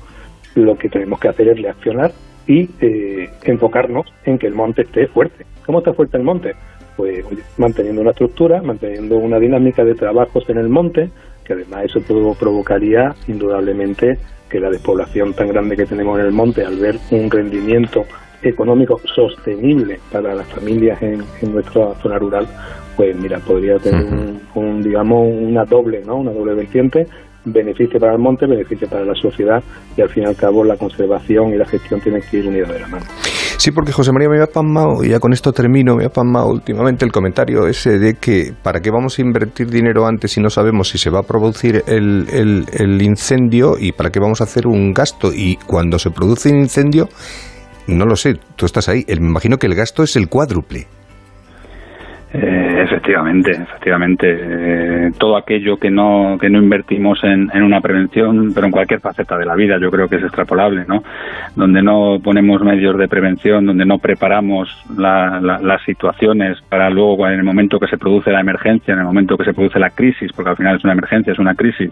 Lo 0.56 0.76
que 0.78 0.90
tenemos 0.90 1.20
que 1.20 1.28
hacer 1.28 1.50
es 1.50 1.62
reaccionar 1.62 2.12
y 2.48 2.70
eh, 2.80 3.30
enfocarnos 3.44 4.08
en 4.26 4.40
que 4.40 4.48
el 4.48 4.56
monte 4.56 4.84
esté 4.84 5.08
fuerte. 5.08 5.46
¿Cómo 5.66 5.80
está 5.80 5.94
fuerte 5.94 6.18
el 6.18 6.24
monte? 6.24 6.54
Pues 6.96 7.24
manteniendo 7.58 8.02
una 8.02 8.12
estructura, 8.12 8.62
manteniendo 8.64 9.18
una 9.18 9.38
dinámica 9.38 9.84
de 9.84 9.94
trabajos 9.94 10.50
en 10.50 10.58
el 10.58 10.70
monte, 10.70 11.12
que 11.48 11.54
además 11.54 11.86
eso 11.86 12.02
provocaría 12.38 13.16
indudablemente 13.28 14.20
que 14.50 14.60
la 14.60 14.70
despoblación 14.70 15.34
tan 15.34 15.48
grande 15.48 15.78
que 15.78 15.86
tenemos 15.86 16.20
en 16.20 16.26
el 16.26 16.32
monte, 16.34 16.66
al 16.66 16.78
ver 16.78 16.98
un 17.12 17.32
rendimiento 17.32 18.06
económico 18.42 19.00
sostenible 19.16 20.00
para 20.12 20.36
las 20.36 20.48
familias 20.48 21.02
en, 21.02 21.24
nuestra 21.52 21.96
zona 22.02 22.20
rural, 22.20 22.48
pues 22.96 23.16
mira, 23.16 23.40
podría 23.40 23.80
tener 23.80 24.06
un, 24.56 24.84
digamos, 24.84 25.28
una 25.28 25.66
doble, 25.66 26.04
¿no? 26.06 26.18
Una 26.18 26.32
doble 26.32 26.54
vertiente, 26.54 27.08
beneficio 27.52 28.00
para 28.00 28.14
el 28.14 28.20
monte, 28.20 28.46
beneficio 28.46 28.88
para 28.88 29.06
la 29.06 29.16
sociedad 29.16 29.64
y 29.96 30.02
al 30.02 30.10
fin 30.10 30.24
y 30.24 30.26
al 30.28 30.36
cabo 30.36 30.64
la 30.64 30.78
conservación 30.78 31.54
y 31.54 31.58
la 31.58 31.66
gestión 31.66 32.02
tienen 32.02 32.22
que 32.30 32.38
ir 32.38 32.48
unidas 32.48 32.70
de 32.70 32.80
la 32.80 32.88
mano. 32.88 33.06
Sí, 33.58 33.72
porque 33.72 33.92
José 33.92 34.12
María 34.12 34.30
me 34.30 34.40
ha 34.40 34.46
pasmado, 34.46 35.04
y 35.04 35.10
ya 35.10 35.20
con 35.20 35.34
esto 35.34 35.52
termino, 35.52 35.96
me 35.96 36.06
ha 36.06 36.10
pasmado 36.10 36.48
últimamente 36.48 37.06
el 37.06 37.12
comentario 37.12 37.68
ese 37.68 37.98
de 37.98 38.14
que 38.14 38.54
para 38.62 38.82
qué 38.82 38.92
vamos 38.92 39.18
a 39.18 39.22
invertir 39.24 39.68
dinero 39.68 40.06
antes 40.06 40.32
si 40.32 40.42
no 40.42 40.52
sabemos 40.52 40.90
si 40.90 41.00
se 41.00 41.10
va 41.10 41.20
a 41.20 41.24
producir 41.24 41.84
el, 41.88 42.28
el, 42.72 43.02
incendio 43.02 43.76
y 43.80 43.94
para 43.94 44.12
qué 44.12 44.20
vamos 44.20 44.42
a 44.42 44.44
hacer 44.44 44.68
un 44.68 44.94
gasto. 44.94 45.34
Y 45.34 45.58
cuando 45.66 45.98
se 45.98 46.12
produce 46.12 46.50
un 46.50 46.60
incendio, 46.60 47.10
no 47.88 48.06
lo 48.06 48.16
sé, 48.16 48.36
tú 48.56 48.68
estás 48.68 48.90
ahí, 48.90 49.04
me 49.08 49.28
imagino 49.28 49.58
que 49.58 49.66
el 49.66 49.74
gasto 49.74 50.04
es 50.04 50.16
el 50.16 50.30
cuádruple. 50.30 50.88
Eh, 52.34 52.82
efectivamente, 52.84 53.52
efectivamente. 53.52 54.38
Eh, 54.40 55.12
todo 55.18 55.38
aquello 55.38 55.78
que 55.78 55.90
no, 55.90 56.38
que 56.40 56.50
no 56.50 56.60
invertimos 56.60 57.24
en, 57.24 57.50
una 57.64 57.80
prevención, 57.80 58.52
pero 58.54 58.66
en 58.66 58.72
cualquier 58.72 59.00
faceta 59.00 59.38
de 59.38 59.46
la 59.46 59.56
vida, 59.56 59.78
yo 59.80 59.90
creo 59.90 60.10
que 60.10 60.18
es 60.18 60.24
extrapolable, 60.24 60.84
¿no? 60.88 61.04
Donde 61.56 61.82
no 61.82 62.20
ponemos 62.22 62.62
medios 62.62 62.98
de 62.98 63.08
prevención, 63.08 63.66
donde 63.66 63.86
no 63.86 64.00
preparamos 64.00 64.70
las 64.98 65.82
situaciones 65.86 66.60
para 66.68 66.90
luego, 66.90 67.28
en 67.28 67.40
el 67.40 67.44
momento 67.44 67.80
que 67.80 67.88
se 67.88 67.98
produce 67.98 68.32
la 68.32 68.42
emergencia, 68.42 68.94
en 68.94 69.00
el 69.00 69.06
momento 69.06 69.38
que 69.38 69.46
se 69.46 69.54
produce 69.54 69.80
la 69.80 69.92
crisis, 69.92 70.32
porque 70.34 70.50
al 70.50 70.58
final 70.58 70.76
es 70.76 70.84
una 70.84 70.94
emergencia, 70.94 71.32
es 71.32 71.40
una 71.40 71.56
crisis, 71.56 71.92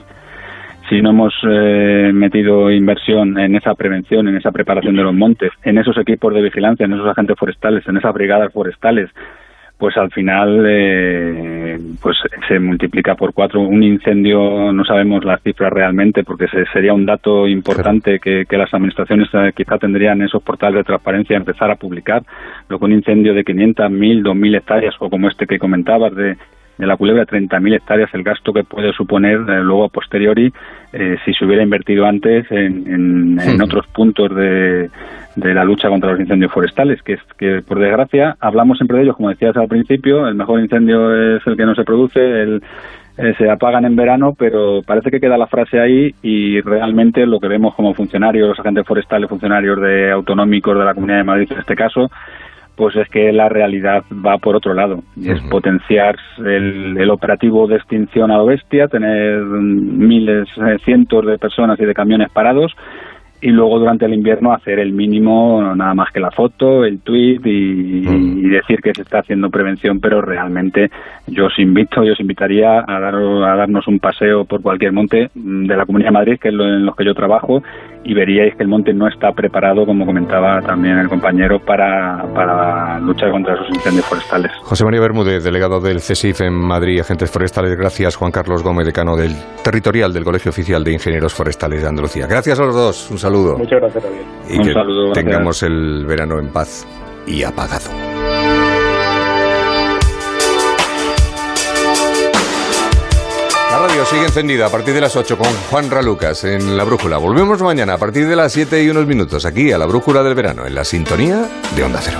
si 0.89 1.01
no 1.01 1.11
hemos 1.11 1.33
eh, 1.49 2.11
metido 2.13 2.69
inversión 2.69 3.39
en 3.39 3.55
esa 3.55 3.73
prevención, 3.73 4.27
en 4.27 4.37
esa 4.37 4.51
preparación 4.51 4.95
de 4.95 5.03
los 5.03 5.13
montes, 5.13 5.51
en 5.63 5.77
esos 5.77 5.97
equipos 5.97 6.33
de 6.33 6.41
vigilancia, 6.41 6.85
en 6.85 6.93
esos 6.93 7.07
agentes 7.07 7.37
forestales, 7.39 7.87
en 7.87 7.97
esas 7.97 8.13
brigadas 8.13 8.53
forestales, 8.53 9.09
pues 9.77 9.97
al 9.97 10.09
final 10.11 10.63
eh, 10.67 11.77
pues 12.01 12.17
se 12.47 12.59
multiplica 12.59 13.15
por 13.15 13.33
cuatro. 13.33 13.61
Un 13.61 13.83
incendio, 13.83 14.71
no 14.71 14.85
sabemos 14.85 15.25
las 15.25 15.41
cifras 15.41 15.71
realmente, 15.71 16.23
porque 16.23 16.47
sería 16.71 16.93
un 16.93 17.05
dato 17.05 17.47
importante 17.47 18.19
que, 18.19 18.45
las 18.51 18.73
administraciones 18.73 19.27
eh, 19.33 19.51
quizá 19.53 19.77
tendrían 19.77 20.21
esos 20.21 20.41
portales 20.41 20.77
de 20.77 20.83
transparencia 20.85 21.35
empezar 21.35 21.69
a 21.69 21.75
publicar. 21.75 22.23
Lo 22.69 22.79
que 22.79 22.85
un 22.85 22.93
incendio 22.93 23.33
de 23.33 23.43
500, 23.43 23.91
1000, 23.91 24.23
2000 24.23 24.55
hectáreas, 24.55 24.95
o 24.99 25.09
como 25.09 25.27
este 25.27 25.45
que 25.45 25.59
comentabas, 25.59 26.15
de 26.15 26.37
de 26.77 26.85
la 26.85 26.97
culebra 26.97 27.25
30.000 27.25 27.75
hectáreas 27.75 28.13
el 28.13 28.23
gasto 28.23 28.53
que 28.53 28.63
puede 28.63 28.91
suponer 28.93 29.39
eh, 29.47 29.63
luego 29.63 29.85
a 29.85 29.89
posteriori 29.89 30.51
eh, 30.93 31.17
si 31.25 31.33
se 31.33 31.45
hubiera 31.45 31.63
invertido 31.63 32.05
antes 32.05 32.45
en, 32.51 33.39
en, 33.39 33.61
otros 33.61 33.85
puntos 33.87 34.33
de, 34.35 34.89
de, 35.35 35.53
la 35.53 35.63
lucha 35.63 35.89
contra 35.89 36.11
los 36.11 36.19
incendios 36.19 36.51
forestales, 36.51 37.01
que 37.01 37.13
es 37.13 37.19
que 37.37 37.61
por 37.67 37.79
desgracia 37.79 38.37
hablamos 38.39 38.77
siempre 38.77 38.97
de 38.97 39.03
ellos, 39.03 39.17
como 39.17 39.29
decías 39.29 39.57
al 39.57 39.67
principio, 39.67 40.27
el 40.27 40.35
mejor 40.35 40.61
incendio 40.61 41.35
es 41.35 41.45
el 41.45 41.57
que 41.57 41.65
no 41.65 41.75
se 41.75 41.83
produce, 41.83 42.19
el, 42.19 42.61
eh, 43.17 43.33
se 43.37 43.49
apagan 43.49 43.85
en 43.85 43.95
verano, 43.95 44.35
pero 44.37 44.81
parece 44.85 45.09
que 45.09 45.21
queda 45.21 45.37
la 45.37 45.47
frase 45.47 45.79
ahí 45.79 46.13
y 46.21 46.59
realmente 46.59 47.25
lo 47.25 47.39
que 47.39 47.47
vemos 47.47 47.73
como 47.73 47.93
funcionarios, 47.93 48.49
los 48.49 48.59
agentes 48.59 48.85
forestales, 48.85 49.29
funcionarios 49.29 49.79
de 49.79 50.11
autonómicos 50.11 50.77
de 50.77 50.83
la 50.83 50.93
Comunidad 50.93 51.19
de 51.19 51.23
Madrid 51.23 51.47
en 51.49 51.59
este 51.59 51.75
caso, 51.75 52.09
pues 52.75 52.95
es 52.95 53.07
que 53.09 53.31
la 53.31 53.49
realidad 53.49 54.03
va 54.25 54.37
por 54.37 54.55
otro 54.55 54.73
lado. 54.73 55.03
Y 55.15 55.31
es 55.31 55.41
potenciar 55.49 56.15
el, 56.37 57.09
operativo 57.09 57.67
de 57.67 57.77
extinción 57.77 58.31
a 58.31 58.37
lo 58.37 58.45
bestia, 58.45 58.87
tener 58.87 59.41
miles, 59.41 60.47
eh, 60.57 60.77
cientos 60.83 61.25
de 61.25 61.37
personas 61.37 61.79
y 61.79 61.85
de 61.85 61.93
camiones 61.93 62.29
parados 62.31 62.75
y 63.41 63.49
luego 63.49 63.77
durante 63.77 64.05
el 64.05 64.13
invierno 64.13 64.53
hacer 64.53 64.79
el 64.79 64.91
mínimo, 64.91 65.61
nada 65.75 65.93
más 65.93 66.11
que 66.11 66.19
la 66.19 66.31
foto, 66.31 66.83
el 66.85 67.01
tweet 67.01 67.41
y, 67.43 68.49
decir 68.49 68.79
que 68.81 68.93
se 68.93 69.01
está 69.01 69.19
haciendo 69.19 69.49
prevención, 69.49 69.99
pero 69.99 70.21
realmente 70.21 70.89
yo 71.27 71.47
os 71.47 71.59
invito, 71.59 72.03
yo 72.03 72.13
os 72.13 72.19
invitaría 72.19 72.79
a, 72.79 72.99
dar, 72.99 73.15
a 73.15 73.55
darnos 73.55 73.87
un 73.87 73.99
paseo 73.99 74.45
por 74.45 74.61
cualquier 74.61 74.93
monte 74.93 75.29
de 75.35 75.77
la 75.77 75.85
Comunidad 75.85 76.09
de 76.09 76.13
Madrid, 76.13 76.39
que 76.39 76.49
es 76.49 76.53
en 76.53 76.85
los 76.85 76.95
que 76.95 77.05
yo 77.05 77.13
trabajo, 77.13 77.61
y 78.05 78.13
veríais 78.13 78.55
que 78.55 78.63
el 78.63 78.69
monte 78.69 78.93
no 78.93 79.07
está 79.07 79.31
preparado, 79.31 79.85
como 79.85 80.05
comentaba 80.05 80.61
también 80.61 80.99
el 80.99 81.09
compañero, 81.09 81.59
para, 81.59 82.23
para 82.33 82.99
luchar 82.99 83.31
contra 83.31 83.55
esos 83.55 83.67
incendios 83.69 84.05
forestales. 84.05 84.51
José 84.61 84.85
María 84.85 85.01
Bermúdez, 85.01 85.43
delegado 85.43 85.81
del 85.81 85.99
CESIF 85.99 86.41
en 86.41 86.53
Madrid, 86.53 86.99
Agentes 86.99 87.31
Forestales, 87.31 87.75
gracias. 87.75 88.15
Juan 88.15 88.31
Carlos 88.31 88.63
Gómez, 88.63 88.85
decano 88.85 89.15
del 89.15 89.31
Territorial 89.63 90.13
del 90.13 90.23
Colegio 90.23 90.49
Oficial 90.49 90.83
de 90.83 90.93
Ingenieros 90.93 91.33
Forestales 91.33 91.81
de 91.81 91.89
Andalucía. 91.89 92.27
Gracias 92.27 92.59
a 92.59 92.63
los 92.63 92.75
dos, 92.75 93.09
un 93.09 93.17
saludo. 93.17 93.57
Muchas 93.57 93.79
gracias 93.79 94.03
también. 94.03 94.25
Y 94.49 94.57
un 94.59 94.63
que 94.65 94.73
saludo, 94.73 95.11
tengamos 95.11 95.63
el 95.63 96.05
verano 96.05 96.39
en 96.39 96.49
paz 96.49 96.85
y 97.25 97.43
apagado. 97.43 97.89
Sigue 104.05 104.25
encendida 104.25 104.67
a 104.67 104.69
partir 104.69 104.93
de 104.93 105.01
las 105.01 105.15
8 105.15 105.37
con 105.37 105.51
Juan 105.69 105.89
Ralucas 105.89 106.43
en 106.43 106.77
La 106.77 106.83
Brújula. 106.83 107.17
Volvemos 107.17 107.61
mañana 107.61 107.93
a 107.93 107.97
partir 107.97 108.27
de 108.27 108.35
las 108.35 108.51
7 108.53 108.83
y 108.83 108.89
unos 108.89 109.07
minutos 109.07 109.45
aquí 109.45 109.71
a 109.71 109.77
La 109.77 109.85
Brújula 109.85 110.21
del 110.21 110.35
Verano 110.35 110.65
en 110.65 110.75
la 110.75 110.83
sintonía 110.83 111.49
de 111.75 111.83
Onda 111.83 111.99
Cero. 112.03 112.19